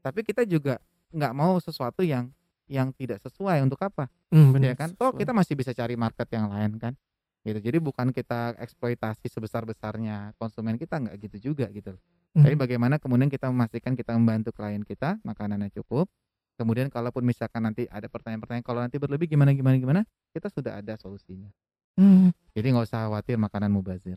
Tapi 0.00 0.20
kita 0.22 0.46
juga 0.46 0.78
nggak 1.10 1.32
mau 1.34 1.58
sesuatu 1.58 2.00
yang 2.06 2.30
yang 2.70 2.94
tidak 2.94 3.18
sesuai 3.26 3.66
untuk 3.66 3.82
apa, 3.82 4.06
Mmm, 4.30 4.54
ya 4.54 4.54
bener 4.54 4.74
kan. 4.78 4.88
Toh 4.94 5.10
kita 5.10 5.34
masih 5.34 5.58
bisa 5.58 5.74
cari 5.74 5.98
market 5.98 6.30
yang 6.30 6.46
lain 6.46 6.78
kan, 6.78 6.94
gitu. 7.42 7.58
Jadi 7.58 7.78
bukan 7.82 8.14
kita 8.14 8.54
eksploitasi 8.62 9.26
sebesar-besarnya 9.26 10.38
konsumen 10.38 10.78
kita, 10.78 11.02
nggak 11.02 11.16
gitu 11.18 11.50
juga 11.50 11.66
gitu. 11.74 11.98
Tapi 12.30 12.54
Mhm. 12.54 12.62
bagaimana 12.62 12.94
kemudian 13.02 13.26
kita 13.26 13.50
memastikan 13.50 13.98
kita 13.98 14.14
membantu 14.14 14.54
klien 14.54 14.86
kita, 14.86 15.18
makanannya 15.26 15.66
cukup, 15.74 16.06
kemudian 16.54 16.86
kalaupun 16.86 17.26
misalkan 17.26 17.66
nanti 17.66 17.90
ada 17.90 18.06
pertanyaan-pertanyaan, 18.06 18.62
kalau 18.62 18.78
nanti 18.86 19.02
berlebih 19.02 19.26
gimana 19.26 19.50
gimana 19.50 19.74
gimana, 19.82 20.00
kita 20.30 20.46
sudah 20.46 20.78
ada 20.78 20.94
solusinya. 20.94 21.50
Mmm. 21.98 22.30
Jadi 22.54 22.66
nggak 22.70 22.86
usah 22.86 23.10
khawatir 23.10 23.34
makanan 23.34 23.74
mubazir. 23.74 24.14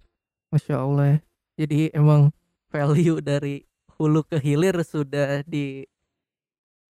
Masya 0.53 0.75
Allah. 0.85 1.17
Jadi 1.57 1.89
emang 1.97 2.29
value 2.69 3.17
dari 3.25 3.65
hulu 3.97 4.21
ke 4.21 4.37
hilir 4.37 4.77
sudah 4.85 5.41
di 5.49 5.81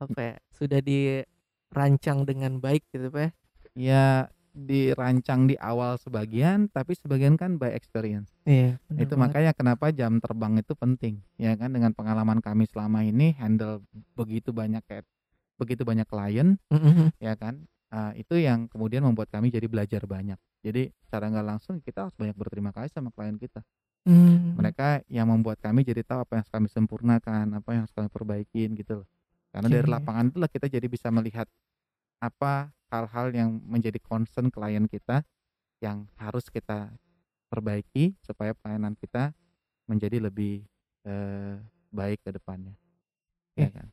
apa 0.04 0.20
ya, 0.20 0.36
sudah 0.52 0.80
dirancang 0.84 2.28
dengan 2.28 2.60
baik 2.60 2.84
gitu 2.92 3.08
Pak 3.08 3.22
ya. 3.24 3.30
Ya 3.74 4.06
dirancang 4.52 5.48
di 5.48 5.56
awal 5.64 5.96
sebagian, 5.96 6.68
tapi 6.70 6.94
sebagian 6.94 7.40
kan 7.40 7.56
by 7.56 7.72
experience. 7.72 8.36
Iya, 8.44 8.78
bener 8.92 9.08
Itu 9.08 9.16
banget. 9.16 9.24
makanya 9.32 9.52
kenapa 9.56 9.86
jam 9.96 10.20
terbang 10.20 10.60
itu 10.60 10.76
penting, 10.76 11.24
ya 11.40 11.56
kan. 11.56 11.72
Dengan 11.72 11.96
pengalaman 11.96 12.44
kami 12.44 12.68
selama 12.68 13.08
ini 13.08 13.32
handle 13.40 13.80
begitu 14.20 14.52
banyak 14.52 14.84
kayak 14.84 15.08
begitu 15.56 15.88
banyak 15.88 16.04
klien, 16.06 16.60
Mhm 16.68 16.92
mhm. 16.92 17.08
ya 17.24 17.34
kan. 17.40 17.64
Eee, 17.96 18.28
itu 18.28 18.36
yang 18.44 18.68
kemudian 18.68 19.08
membuat 19.08 19.32
kami 19.32 19.50
jadi 19.50 19.66
belajar 19.72 20.04
banyak. 20.04 20.38
Jadi 20.64 20.90
secara 21.04 21.28
nggak 21.28 21.46
langsung 21.46 21.84
kita 21.84 22.08
harus 22.08 22.16
banyak 22.16 22.34
berterima 22.40 22.72
kasih 22.72 22.96
sama 22.96 23.12
klien 23.12 23.36
kita. 23.36 23.62
Mmm. 24.08 24.56
Mereka 24.56 25.04
yang 25.12 25.28
membuat 25.28 25.60
kami 25.60 25.84
jadi 25.84 26.04
tahu 26.08 26.24
apa 26.24 26.32
yang 26.40 26.42
harus 26.48 26.54
kami 26.56 26.68
sempurnakan, 26.72 27.46
apa 27.60 27.70
yang 27.76 27.82
harus 27.86 27.96
kami 27.96 28.08
perbaikin 28.08 28.76
gitu 28.80 29.04
loh. 29.04 29.08
Karena 29.52 29.68
dari 29.70 29.86
Oke. 29.86 29.94
lapangan 29.94 30.26
itulah 30.32 30.50
kita 30.50 30.68
jadi 30.72 30.88
bisa 30.88 31.12
melihat 31.12 31.46
apa 32.24 32.72
hal-hal 32.90 33.34
yang 33.36 33.50
menjadi 33.68 34.00
concern 34.00 34.48
klien 34.48 34.88
kita 34.88 35.26
yang 35.84 36.08
harus 36.16 36.48
kita 36.48 36.96
perbaiki 37.52 38.16
supaya 38.24 38.56
pelayanan 38.56 38.96
kita 38.96 39.36
menjadi 39.86 40.24
lebih, 40.24 40.64
eee, 41.04 41.56
baik 41.92 42.24
ke 42.24 42.32
depannya. 42.32 42.74
Ya 43.60 43.68
Oke. 43.68 43.76
kan. 43.76 43.88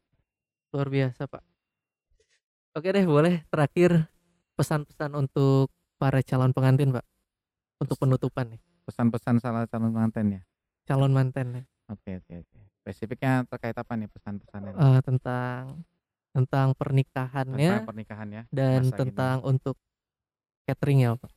Luar 0.73 0.89
biasa 0.89 1.27
Pak. 1.27 1.43
Oke 2.79 2.95
deh 2.95 3.03
boleh 3.03 3.43
terakhir 3.51 4.07
pesan-pesan 4.55 5.11
untuk 5.19 5.75
para 6.01 6.25
calon 6.25 6.57
pengantin 6.57 6.97
Pak, 6.97 7.05
untuk 7.85 8.01
penutupan 8.01 8.57
nih. 8.57 8.61
Pesan-pesan 8.89 9.37
salah 9.45 9.69
calon 9.69 9.93
pengantin 9.93 10.41
ya? 10.41 10.43
Calon 10.89 11.13
manten 11.13 11.61
ya. 11.61 11.63
Oke 11.93 12.25
oke 12.25 12.33
oke. 12.41 12.59
Spesifiknya 12.81 13.45
terkait 13.45 13.77
apa 13.77 13.93
nih 14.01 14.09
pesan-pesannya? 14.09 14.73
Eee, 14.73 14.99
tentang 15.05 15.85
tentang 16.33 16.73
Tentang 16.73 16.75
pernikahannya 16.81 17.77
pernikahan 17.85 18.29
ya, 18.33 18.43
dan 18.49 18.89
masa 18.89 18.97
gini. 18.97 19.13
tentang 19.13 19.37
untuk 19.45 19.77
catering-nya 20.65 21.21
Pak. 21.21 21.33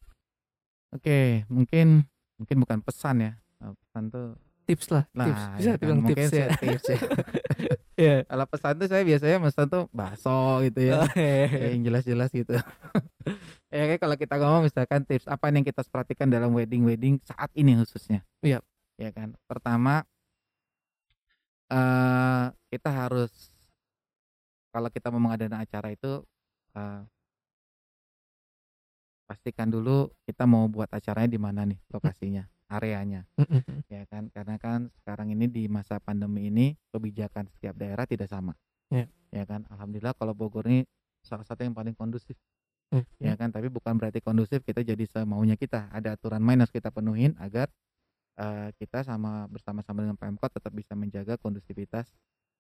Oke, 0.96 1.44
mungkin 1.52 2.08
mungkin 2.40 2.58
bukan 2.64 2.80
pesan 2.80 3.16
ya, 3.20 3.32
eee, 3.60 3.74
pesan 3.84 4.04
tuh 4.14 4.40
Tips 4.64 4.88
lah, 4.96 5.04
tips. 5.04 5.20
nah 5.20 5.60
Bisa 5.60 5.72
ya 5.76 5.76
kan 5.76 5.98
tips 6.08 6.32
ya. 6.32 6.48
tips 6.56 6.86
ya. 6.88 6.98
Iya. 7.94 8.16
Kalau 8.26 8.46
pesan 8.50 8.74
tuh 8.82 8.88
saya 8.90 9.04
biasanya 9.06 9.38
pesan 9.38 9.68
tuh 9.70 9.84
bakso 9.94 10.66
gitu 10.66 10.82
ya, 10.82 11.06
ya 11.14 11.68
yang 11.78 11.84
jelas-jelas 11.86 12.30
gitu. 12.34 12.56
Ya 13.74 13.90
kayak 13.90 14.02
kalau 14.06 14.14
kita 14.14 14.38
ngomong 14.38 14.70
misalkan 14.70 15.02
tips 15.02 15.26
apa 15.26 15.50
yang 15.50 15.66
kita 15.66 15.82
perhatikan 15.90 16.30
dalam 16.30 16.54
wedding-wedding 16.54 17.18
saat 17.26 17.50
ini 17.58 17.74
khususnya. 17.82 18.22
Iya. 18.46 18.62
Ya 19.02 19.10
kan. 19.10 19.34
Pertama 19.50 20.06
eee, 21.74 22.46
kita 22.70 22.90
harus 22.94 23.34
kalau 24.70 24.90
kita 24.94 25.10
mau 25.14 25.22
mengadakan 25.22 25.62
acara 25.66 25.90
itu, 25.90 26.22
eee 26.78 27.02
pastikan 29.26 29.72
dulu 29.72 30.12
kita 30.28 30.44
mau 30.46 30.68
buat 30.68 30.92
acaranya 30.92 31.32
di 31.32 31.40
mana 31.40 31.64
nih 31.66 31.80
lokasinya, 31.90 32.44
areanya, 32.74 33.22
Mhm 33.38 33.62
mhm. 33.62 33.78
ya 33.92 34.04
kan. 34.10 34.30
Karena 34.34 34.56
kan 34.58 34.90
sekarang 35.02 35.30
ini 35.34 35.46
di 35.50 35.70
masa 35.70 36.02
pandemi 36.02 36.50
ini 36.50 36.74
kebijakan 36.94 37.48
setiap 37.54 37.78
daerah 37.78 38.06
tidak 38.10 38.28
sama. 38.32 38.58
Iya. 38.90 39.08
Ya 39.34 39.44
kan. 39.46 39.66
Alhamdulillah 39.70 40.14
kalau 40.18 40.34
Bogor 40.38 40.66
ini 40.70 40.86
salah 41.24 41.46
satu 41.48 41.64
yang 41.66 41.74
paling 41.78 41.94
kondusif. 41.98 42.36
Oke. 42.94 43.06
Ya 43.24 43.34
kan, 43.40 43.50
tapi 43.50 43.70
bukan 43.74 43.98
berarti 43.98 44.22
kondusif 44.22 44.62
kita 44.66 44.86
jadi 44.86 45.06
semaunya 45.10 45.58
kita. 45.58 45.90
Ada 45.94 46.18
aturan 46.18 46.42
main 46.44 46.60
harus 46.62 46.70
kita 46.74 46.94
penuhin 46.94 47.34
agar, 47.42 47.70
eee, 48.38 48.70
kita 48.82 49.02
sama 49.06 49.46
bersama-sama 49.50 50.06
dengan 50.06 50.18
Pemkot 50.20 50.52
tetap 50.54 50.74
bisa 50.76 50.94
menjaga 50.98 51.38
kondusivitas 51.42 52.10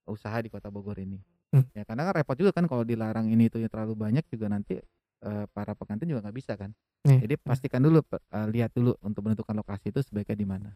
usaha 0.09 0.35
di 0.41 0.49
Kota 0.51 0.69
Bogor 0.73 0.97
ini. 0.99 1.21
Mmm. 1.53 1.65
Ya 1.77 1.83
karena 1.85 2.09
kan 2.09 2.13
repot 2.21 2.37
juga 2.37 2.51
kan 2.55 2.65
kalau 2.69 2.83
dilarang 2.85 3.29
ini 3.29 3.49
itu 3.49 3.61
terlalu 3.69 3.93
banyak 3.97 4.25
juga 4.29 4.49
nanti, 4.49 4.81
eee, 5.23 5.45
para 5.55 5.73
pengantin 5.73 6.11
juga 6.11 6.27
nggak 6.27 6.37
bisa 6.37 6.53
kan. 6.59 6.71
Iya, 7.07 7.23
Jadi 7.25 7.33
iya. 7.39 7.45
pastikan 7.47 7.81
dulu 7.83 8.03
eee, 8.03 8.47
lihat 8.53 8.71
dulu 8.75 8.95
untuk 9.03 9.23
menentukan 9.27 9.55
lokasi 9.57 9.89
itu 9.95 9.99
sebaiknya 10.03 10.37
di 10.37 10.47
mana. 10.47 10.69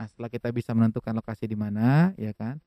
Nah 0.00 0.06
setelah 0.08 0.28
kita 0.32 0.48
bisa 0.52 0.72
menentukan 0.76 1.12
lokasi 1.16 1.48
di 1.48 1.56
mana, 1.58 2.12
ya 2.20 2.32
kan. 2.36 2.60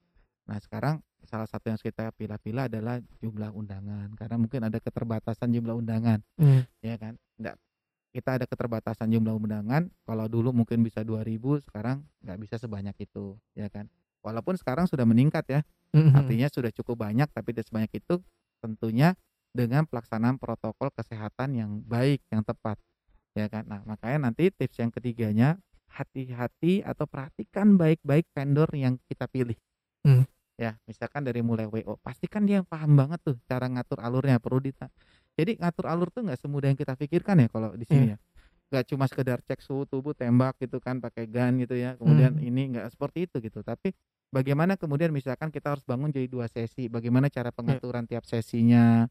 Nah 0.49 0.57
sekarang 0.61 1.01
salah 1.25 1.45
satu 1.49 1.69
yang 1.69 1.77
kita 1.81 2.09
pilah-pilah 2.17 2.71
adalah 2.71 2.97
jumlah 3.21 3.53
undangan, 3.53 4.09
karena 4.17 4.35
mungkin 4.39 4.61
ada 4.65 4.77
keterbatasan 4.81 5.51
jumlah 5.53 5.75
undangan, 5.77 6.21
Mmm. 6.41 6.63
ya 6.81 6.95
kan. 6.97 7.17
Nggak 7.41 7.55
kita 8.15 8.29
ada 8.41 8.45
keterbatasan 8.49 9.07
jumlah 9.13 9.35
undangan, 9.37 9.89
kalau 10.09 10.25
dulu 10.31 10.49
mungkin 10.55 10.81
bisa 10.81 11.05
2000 11.05 11.61
sekarang 11.61 12.01
nggak 12.25 12.37
bisa 12.41 12.55
sebanyak 12.57 12.95
itu, 13.01 13.37
ya 13.53 13.69
kan. 13.69 13.85
Walaupun 14.25 14.57
sekarang 14.57 14.85
sudah 14.89 15.05
meningkat 15.05 15.45
ya, 15.49 15.61
Mhm 15.93 16.09
mhm. 16.09 16.15
artinya 16.17 16.47
sudah 16.51 16.71
cukup 16.73 17.01
banyak 17.05 17.29
tapi 17.33 17.53
tidak 17.55 17.67
sebanyak 17.69 17.91
itu 17.97 18.21
tentunya 18.61 19.13
dengan 19.51 19.85
pelaksanaan 19.85 20.37
protokol 20.37 20.93
kesehatan 20.93 21.57
yang 21.57 21.71
baik, 21.85 22.21
yang 22.29 22.45
tepat, 22.45 22.77
ya 23.33 23.49
kan. 23.49 23.65
Nah 23.65 23.81
makanya 23.85 24.29
nanti 24.29 24.53
tips 24.53 24.77
yang 24.79 24.91
ketiganya, 24.93 25.57
hati-hati 25.89 26.85
atau 26.85 27.09
perhatikan 27.09 27.75
baik-baik 27.75 28.29
vendor 28.33 28.69
yang 28.77 29.01
kita 29.09 29.25
pilih. 29.25 29.57
Mmm. 30.05 30.23
Ya, 30.59 30.75
misalkan 30.83 31.23
dari 31.23 31.39
mulai 31.39 31.71
WO, 31.71 31.95
pastikan 32.03 32.43
dia 32.43 32.59
paham 32.67 32.99
banget 32.99 33.23
tuh 33.23 33.35
cara 33.47 33.71
ngatur 33.71 34.03
alurnya, 34.03 34.43
perlu 34.43 34.59
dita 34.59 34.91
jadi 35.39 35.55
ngatur 35.55 35.87
alur 35.87 36.11
tuh 36.11 36.27
nggak 36.27 36.35
semudah 36.35 36.67
yang 36.67 36.75
kita 36.75 36.99
pikirkan 36.99 37.39
ya 37.39 37.47
kalau 37.47 37.71
di 37.71 37.87
sini 37.87 38.11
Iya. 38.11 38.15
ya. 38.15 38.17
Nggak 38.69 38.83
cuma 38.91 39.05
sekedar 39.07 39.39
cek 39.47 39.63
suhu 39.63 39.87
tubuh, 39.87 40.11
tembak 40.11 40.59
gitu 40.59 40.83
kan 40.83 40.99
pakai 40.99 41.25
gun 41.31 41.63
gitu 41.63 41.79
ya, 41.79 41.95
kemudian 41.95 42.35
Mmm. 42.35 42.43
ini 42.43 42.61
nggak 42.75 42.91
seperti 42.91 43.25
itu 43.25 43.39
gitu. 43.39 43.63
Tapi 43.63 43.95
bagaimana 44.29 44.75
kemudian 44.75 45.15
misalkan 45.15 45.47
kita 45.49 45.73
harus 45.73 45.87
bangun 45.87 46.11
jadi 46.11 46.27
2 46.27 46.45
sesi, 46.51 46.91
bagaimana 46.91 47.31
cara 47.31 47.55
pengaturan 47.55 48.03
tiap 48.03 48.27
sesinya, 48.27 49.07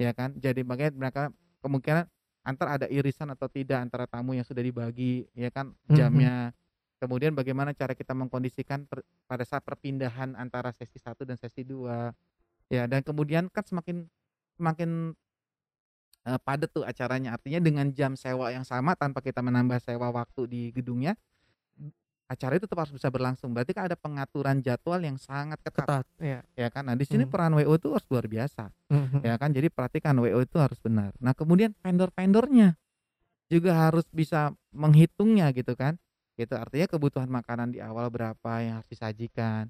ya 0.00 0.12
kan. 0.16 0.34
Jadi 0.38 0.62
makanya 0.66 0.92
mereka 0.96 1.22
kemungkinan 1.62 2.06
antar 2.46 2.68
ada 2.80 2.86
irisan 2.88 3.28
atau 3.34 3.46
tidak 3.52 3.82
antara 3.84 4.06
tamu 4.08 4.32
yang 4.38 4.46
sudah 4.46 4.62
dibagi, 4.64 5.28
ya 5.36 5.50
kan, 5.52 5.74
Mhm. 5.88 5.94
jamnya. 5.98 6.34
Kemudian 6.98 7.34
bagaimana 7.36 7.70
cara 7.76 7.94
kita 7.94 8.10
mengkondisikan 8.16 8.86
per 8.90 9.04
pada 9.30 9.44
saat 9.46 9.62
perpindahan 9.66 10.34
antara 10.38 10.72
sesi 10.74 10.98
1 10.98 11.22
dan 11.28 11.36
sesi 11.38 11.62
2. 11.66 12.10
Ya 12.72 12.86
dan 12.90 13.02
kemudian 13.06 13.48
kan 13.52 13.64
semakin 13.66 14.08
semakin, 14.58 15.14
eee, 16.26 16.38
padat 16.44 16.70
tuh 16.74 16.84
acaranya, 16.86 17.34
artinya 17.38 17.60
dengan 17.62 17.86
jam 17.94 18.14
sewa 18.18 18.50
yang 18.54 18.64
sama 18.66 18.94
tanpa 18.98 19.20
kita 19.24 19.40
menambah 19.44 19.78
sewa 19.82 20.10
waktu 20.12 20.42
di 20.50 20.62
gedungnya, 20.74 21.14
acara 22.28 22.60
itu 22.60 22.68
tetap 22.68 22.84
harus 22.84 22.92
bisa 22.92 23.08
berlangsung. 23.08 23.56
Berarti 23.56 23.72
kan 23.72 23.88
ada 23.88 23.96
pengaturan 23.96 24.60
jadwal 24.60 25.00
yang 25.00 25.16
sangat 25.16 25.56
ketat, 25.64 25.88
Ketat, 25.88 26.06
iya. 26.20 26.40
ya 26.54 26.68
kan. 26.68 26.84
Nah 26.84 26.94
di 26.94 27.08
sini 27.08 27.24
Mmm. 27.24 27.32
peran 27.32 27.56
WO 27.56 27.72
itu 27.74 27.88
harus 27.88 28.06
luar 28.12 28.28
biasa, 28.28 28.68
mhm. 28.92 29.24
ya 29.24 29.34
kan. 29.40 29.50
Jadi 29.50 29.72
perhatikan 29.72 30.14
WO 30.20 30.44
itu 30.44 30.56
harus 30.60 30.76
benar. 30.78 31.16
Nah 31.18 31.32
kemudian 31.32 31.72
vendor-vendornya 31.80 32.76
juga 33.48 33.88
harus 33.88 34.04
bisa 34.12 34.52
menghitungnya 34.70 35.48
gitu 35.56 35.72
kan. 35.72 35.96
Gitu, 36.38 36.54
artinya 36.54 36.86
kebutuhan 36.86 37.26
makanan 37.26 37.74
di 37.74 37.82
awal 37.82 38.14
berapa 38.14 38.62
yang 38.62 38.78
harus 38.78 38.86
disajikan, 38.86 39.66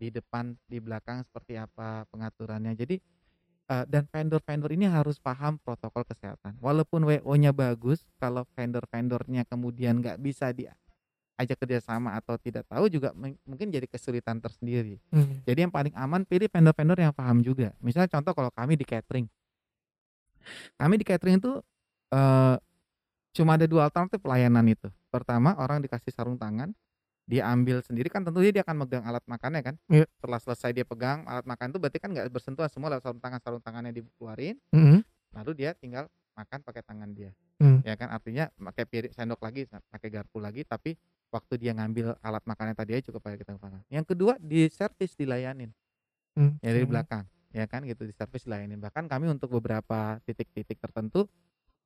di 0.00 0.08
depan, 0.08 0.56
di 0.64 0.80
belakang 0.80 1.20
seperti 1.20 1.60
apa 1.60 2.08
pengaturannya. 2.08 2.72
Jadi, 2.72 2.96
eee, 3.68 3.84
dan 3.84 4.08
vendor-vendor 4.08 4.72
ini 4.72 4.88
harus 4.88 5.20
paham 5.20 5.60
protokol 5.60 6.08
kesehatan. 6.08 6.56
Walaupun 6.64 7.04
WO-nya 7.04 7.52
bagus, 7.52 8.08
kalau 8.16 8.48
vendor-vendornya 8.56 9.44
kemudian 9.44 10.00
nggak 10.00 10.16
bisa 10.24 10.56
diajak 11.36 11.60
kerjasama 11.60 12.16
atau 12.16 12.40
tidak 12.40 12.64
tahu 12.64 12.88
juga 12.88 13.12
mungkin 13.44 13.68
jadi 13.68 13.84
kesulitan 13.84 14.40
tersendiri. 14.40 14.96
Mmm. 15.12 15.44
Jadi 15.44 15.68
yang 15.68 15.72
paling 15.72 15.92
aman 15.92 16.24
pilih 16.24 16.48
vendor-vendor 16.48 16.96
yang 16.96 17.12
paham 17.12 17.44
juga. 17.44 17.76
Misalnya 17.84 18.08
contoh 18.08 18.32
kalau 18.32 18.48
kami 18.48 18.72
di 18.80 18.88
catering. 18.88 19.28
Kami 20.80 20.94
di 20.96 21.04
catering 21.04 21.36
itu, 21.36 21.60
eee, 22.08 22.56
cuma 23.36 23.60
ada 23.60 23.68
dua 23.68 23.92
alternatif 23.92 24.16
pelayanan 24.24 24.64
itu. 24.64 24.88
Pertama, 25.12 25.52
orang 25.60 25.84
dikasih 25.84 26.08
sarung 26.08 26.40
tangan, 26.40 26.72
dia 27.28 27.44
ambil 27.52 27.84
sendiri 27.84 28.08
kan 28.08 28.24
tentunya 28.24 28.48
dia 28.48 28.62
akan 28.64 28.86
megang 28.86 29.04
alat 29.04 29.20
makannya 29.28 29.60
kan. 29.60 29.74
Iya. 29.92 30.08
Setelah 30.16 30.40
selesai 30.40 30.70
dia 30.72 30.88
pegang 30.88 31.28
alat 31.28 31.44
makan 31.44 31.68
itu 31.68 31.78
berarti 31.82 31.98
kan 32.00 32.16
nggak 32.16 32.32
bersentuhan 32.32 32.72
semua 32.72 32.88
lewat 32.96 33.04
sarung 33.04 33.20
tangan, 33.20 33.40
sarung 33.44 33.60
tangannya 33.60 33.92
dikeluarin, 33.92 34.56
Mhm. 34.72 35.04
lalu 35.36 35.52
dia 35.52 35.76
tinggal 35.76 36.08
makan 36.32 36.64
pakai 36.64 36.80
tangan 36.80 37.12
dia. 37.12 37.34
Hmm. 37.60 37.80
Ya 37.84 37.96
kan 37.96 38.12
artinya 38.12 38.52
pakai 38.56 38.84
piring 38.84 39.12
sendok 39.16 39.40
lagi, 39.40 39.64
pakai 39.68 40.08
garpu 40.12 40.38
lagi 40.40 40.64
tapi 40.64 40.96
waktu 41.30 41.54
dia 41.58 41.72
ngambil 41.74 42.16
alat 42.22 42.42
makannya 42.46 42.74
tadi 42.78 42.96
aja 42.96 43.10
cukup 43.10 43.26
pakai 43.26 43.44
tangan. 43.44 43.82
Yang 43.90 44.14
kedua, 44.14 44.38
diservis 44.38 45.12
dilayanin. 45.18 45.70
Hmm, 46.36 46.60
Ya 46.60 46.70
dari 46.76 46.84
belakang, 46.84 47.24
ya 47.52 47.64
kan 47.64 47.82
gitu 47.88 48.04
diservis 48.04 48.44
dilayanin. 48.44 48.76
Bahkan 48.78 49.08
kami 49.08 49.32
untuk 49.32 49.48
beberapa 49.56 50.20
titik-titik 50.28 50.76
tertentu 50.76 51.26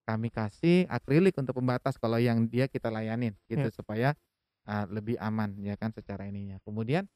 kami 0.09 0.26
kasih 0.32 0.91
akrilik 0.91 1.30
untuk 1.38 1.55
pembatas 1.62 1.95
kalau 1.95 2.18
yang 2.18 2.43
dia 2.51 2.66
kita 2.66 2.91
layanin 2.91 3.36
gitu 3.47 3.68
Ya. 3.68 3.70
supaya 3.70 4.09
uh, 4.66 4.84
lebih 4.91 5.14
aman 5.22 5.55
ya 5.62 5.78
kan 5.78 5.95
secara 5.95 6.26
ininya. 6.26 6.59
Kemudian 6.66 7.07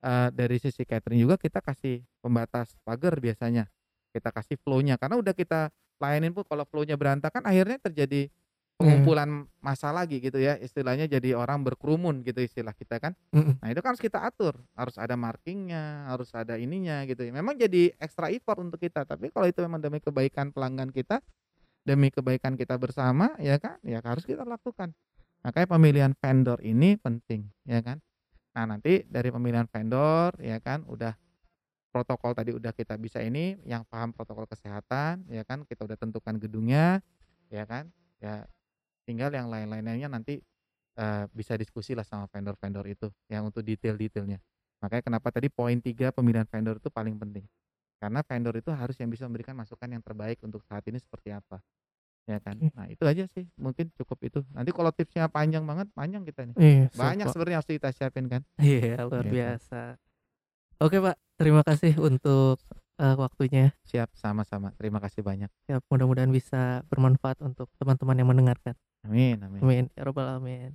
uh, 0.00 0.32
dari 0.32 0.56
sisi 0.56 0.88
catering 0.88 1.20
juga 1.20 1.36
kita 1.36 1.60
kasih 1.60 2.00
pembatas 2.24 2.72
pagar 2.88 3.20
biasanya. 3.20 3.68
Kita 4.16 4.32
kasih 4.32 4.56
flow-nya 4.64 4.96
karena 4.96 5.20
udah 5.20 5.36
kita 5.36 5.68
layanin 6.00 6.32
pun 6.32 6.46
kalau 6.48 6.64
flow-nya 6.64 6.96
berantakan 6.96 7.44
akhirnya 7.44 7.76
terjadi 7.84 8.32
pengumpulan 8.78 9.50
massa 9.58 9.90
lagi 9.90 10.22
gitu 10.22 10.38
ya. 10.38 10.54
Istilahnya 10.56 11.10
jadi 11.10 11.34
orang 11.34 11.66
berkerumun 11.66 12.22
gitu 12.22 12.38
istilah 12.38 12.72
kita 12.72 13.02
kan. 13.02 13.12
Mhm. 13.34 13.58
Nah, 13.58 13.68
itu 13.74 13.82
kan 13.82 13.92
harus 13.92 14.02
kita 14.02 14.22
atur, 14.22 14.54
harus 14.78 14.94
ada 14.96 15.18
markingnya, 15.18 16.06
harus 16.06 16.30
ada 16.30 16.54
ininya 16.54 17.02
gitu 17.10 17.26
ya. 17.26 17.34
Memang 17.34 17.58
jadi 17.58 17.92
extra 17.98 18.30
effort 18.30 18.62
untuk 18.62 18.78
kita, 18.78 19.02
tapi 19.02 19.34
kalau 19.34 19.50
itu 19.50 19.58
memang 19.66 19.82
demi 19.82 19.98
kebaikan 19.98 20.54
pelanggan 20.54 20.94
kita, 20.94 21.18
demi 21.82 22.14
kebaikan 22.14 22.54
kita 22.54 22.78
bersama 22.78 23.34
ya 23.42 23.58
kan, 23.58 23.82
ya 23.82 23.98
harus 23.98 24.22
kita 24.22 24.46
lakukan. 24.46 24.94
Makanya 25.42 25.68
pemilihan 25.70 26.12
vendor 26.14 26.62
ini 26.62 26.94
penting, 26.94 27.50
ya 27.66 27.82
kan. 27.82 27.98
Nah, 28.54 28.64
nanti 28.74 29.02
dari 29.06 29.30
pemilihan 29.30 29.66
vendor 29.70 30.34
ya 30.42 30.58
kan 30.58 30.82
udah 30.86 31.14
protokol 31.88 32.36
tadi 32.36 32.54
udah 32.54 32.70
kita 32.74 32.94
bisa 33.00 33.18
ini 33.24 33.58
yang 33.66 33.82
paham 33.88 34.14
protokol 34.14 34.46
kesehatan 34.46 35.26
ya 35.30 35.42
kan, 35.42 35.66
kita 35.66 35.82
udah 35.82 35.98
tentukan 35.98 36.38
gedungnya 36.38 37.02
ya 37.50 37.66
kan. 37.66 37.90
Ya 38.18 38.50
tinggal 39.08 39.32
yang 39.32 39.48
lain-lainnya 39.48 40.12
nanti 40.12 40.44
eh, 41.00 41.24
bisa 41.32 41.56
diskusi 41.56 41.96
lah 41.96 42.04
sama 42.04 42.28
vendor-vendor 42.28 42.84
itu 42.84 43.08
yang 43.32 43.48
untuk 43.48 43.64
detail-detailnya. 43.64 44.36
Makanya 44.84 45.02
kenapa 45.08 45.32
tadi 45.32 45.48
poin 45.48 45.80
tiga 45.80 46.12
pemilihan 46.12 46.44
vendor 46.44 46.76
itu 46.76 46.92
paling 46.92 47.16
penting. 47.16 47.48
Karena 47.98 48.20
vendor 48.22 48.54
itu 48.54 48.70
harus 48.70 48.94
yang 49.00 49.08
bisa 49.10 49.24
memberikan 49.26 49.56
masukan 49.56 49.88
yang 49.90 50.04
terbaik 50.04 50.38
untuk 50.44 50.62
saat 50.68 50.84
ini 50.86 51.00
seperti 51.00 51.34
apa. 51.34 51.58
Ya 52.28 52.38
kan? 52.38 52.60
Nah, 52.60 52.86
itu 52.86 53.02
aja 53.08 53.24
sih. 53.32 53.48
Mungkin 53.56 53.88
cukup 53.96 54.20
itu. 54.22 54.40
Nanti 54.52 54.70
kalau 54.70 54.92
tipsnya 54.92 55.26
panjang 55.32 55.64
banget, 55.64 55.88
panjang 55.96 56.22
kita 56.28 56.44
nih. 56.44 56.54
Iya, 56.60 56.84
siap, 56.92 57.00
Banyak 57.00 57.26
sebenarnya 57.32 57.56
harus 57.58 57.70
kita 57.72 57.88
siapin 57.90 58.28
kan. 58.28 58.44
Iya, 58.60 59.02
luar 59.08 59.24
Gitu. 59.24 59.34
biasa. 59.34 59.82
Oke, 60.78 60.96
Pak. 61.02 61.16
Terima 61.40 61.62
kasih 61.64 61.96
untuk 61.98 62.60
eh, 62.98 63.16
waktunya. 63.18 63.74
Siap, 63.88 64.14
sama-sama. 64.14 64.70
Terima 64.78 65.02
kasih 65.02 65.24
banyak. 65.24 65.50
Ya, 65.66 65.82
mudah-mudahan 65.90 66.30
bisa 66.30 66.84
bermanfaat 66.86 67.42
untuk 67.42 67.66
teman-teman 67.80 68.14
yang 68.14 68.28
mendengarkan. 68.30 68.76
Amin, 69.06 69.38
amin. 69.42 69.60
Amin. 69.62 69.84
Ya 69.94 70.02
Rabbal 70.06 70.26
Alamin. 70.26 70.74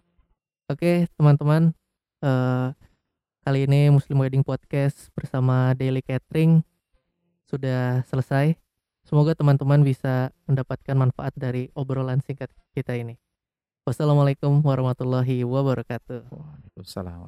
Oke, 0.71 1.07
teman-teman. 1.19 1.76
eh, 2.24 2.67
kali 3.43 3.67
ini 3.67 3.91
Muslim 3.91 4.24
Wedding 4.24 4.47
Podcast 4.47 5.11
bersama 5.11 5.76
Daily 5.76 5.99
Catering 5.99 6.63
sudah 7.43 8.01
selesai. 8.07 8.55
Semoga 9.03 9.36
teman-teman 9.36 9.84
bisa 9.84 10.32
mendapatkan 10.47 10.95
manfaat 10.95 11.36
dari 11.36 11.67
obrolan 11.76 12.24
singkat 12.24 12.47
kita 12.71 12.95
ini. 12.95 13.19
Wassalamualaikum 13.84 14.63
warahmatullahi 14.63 15.43
wabarakatuh. 15.43 16.32
Waalaikumsalam. 16.32 17.28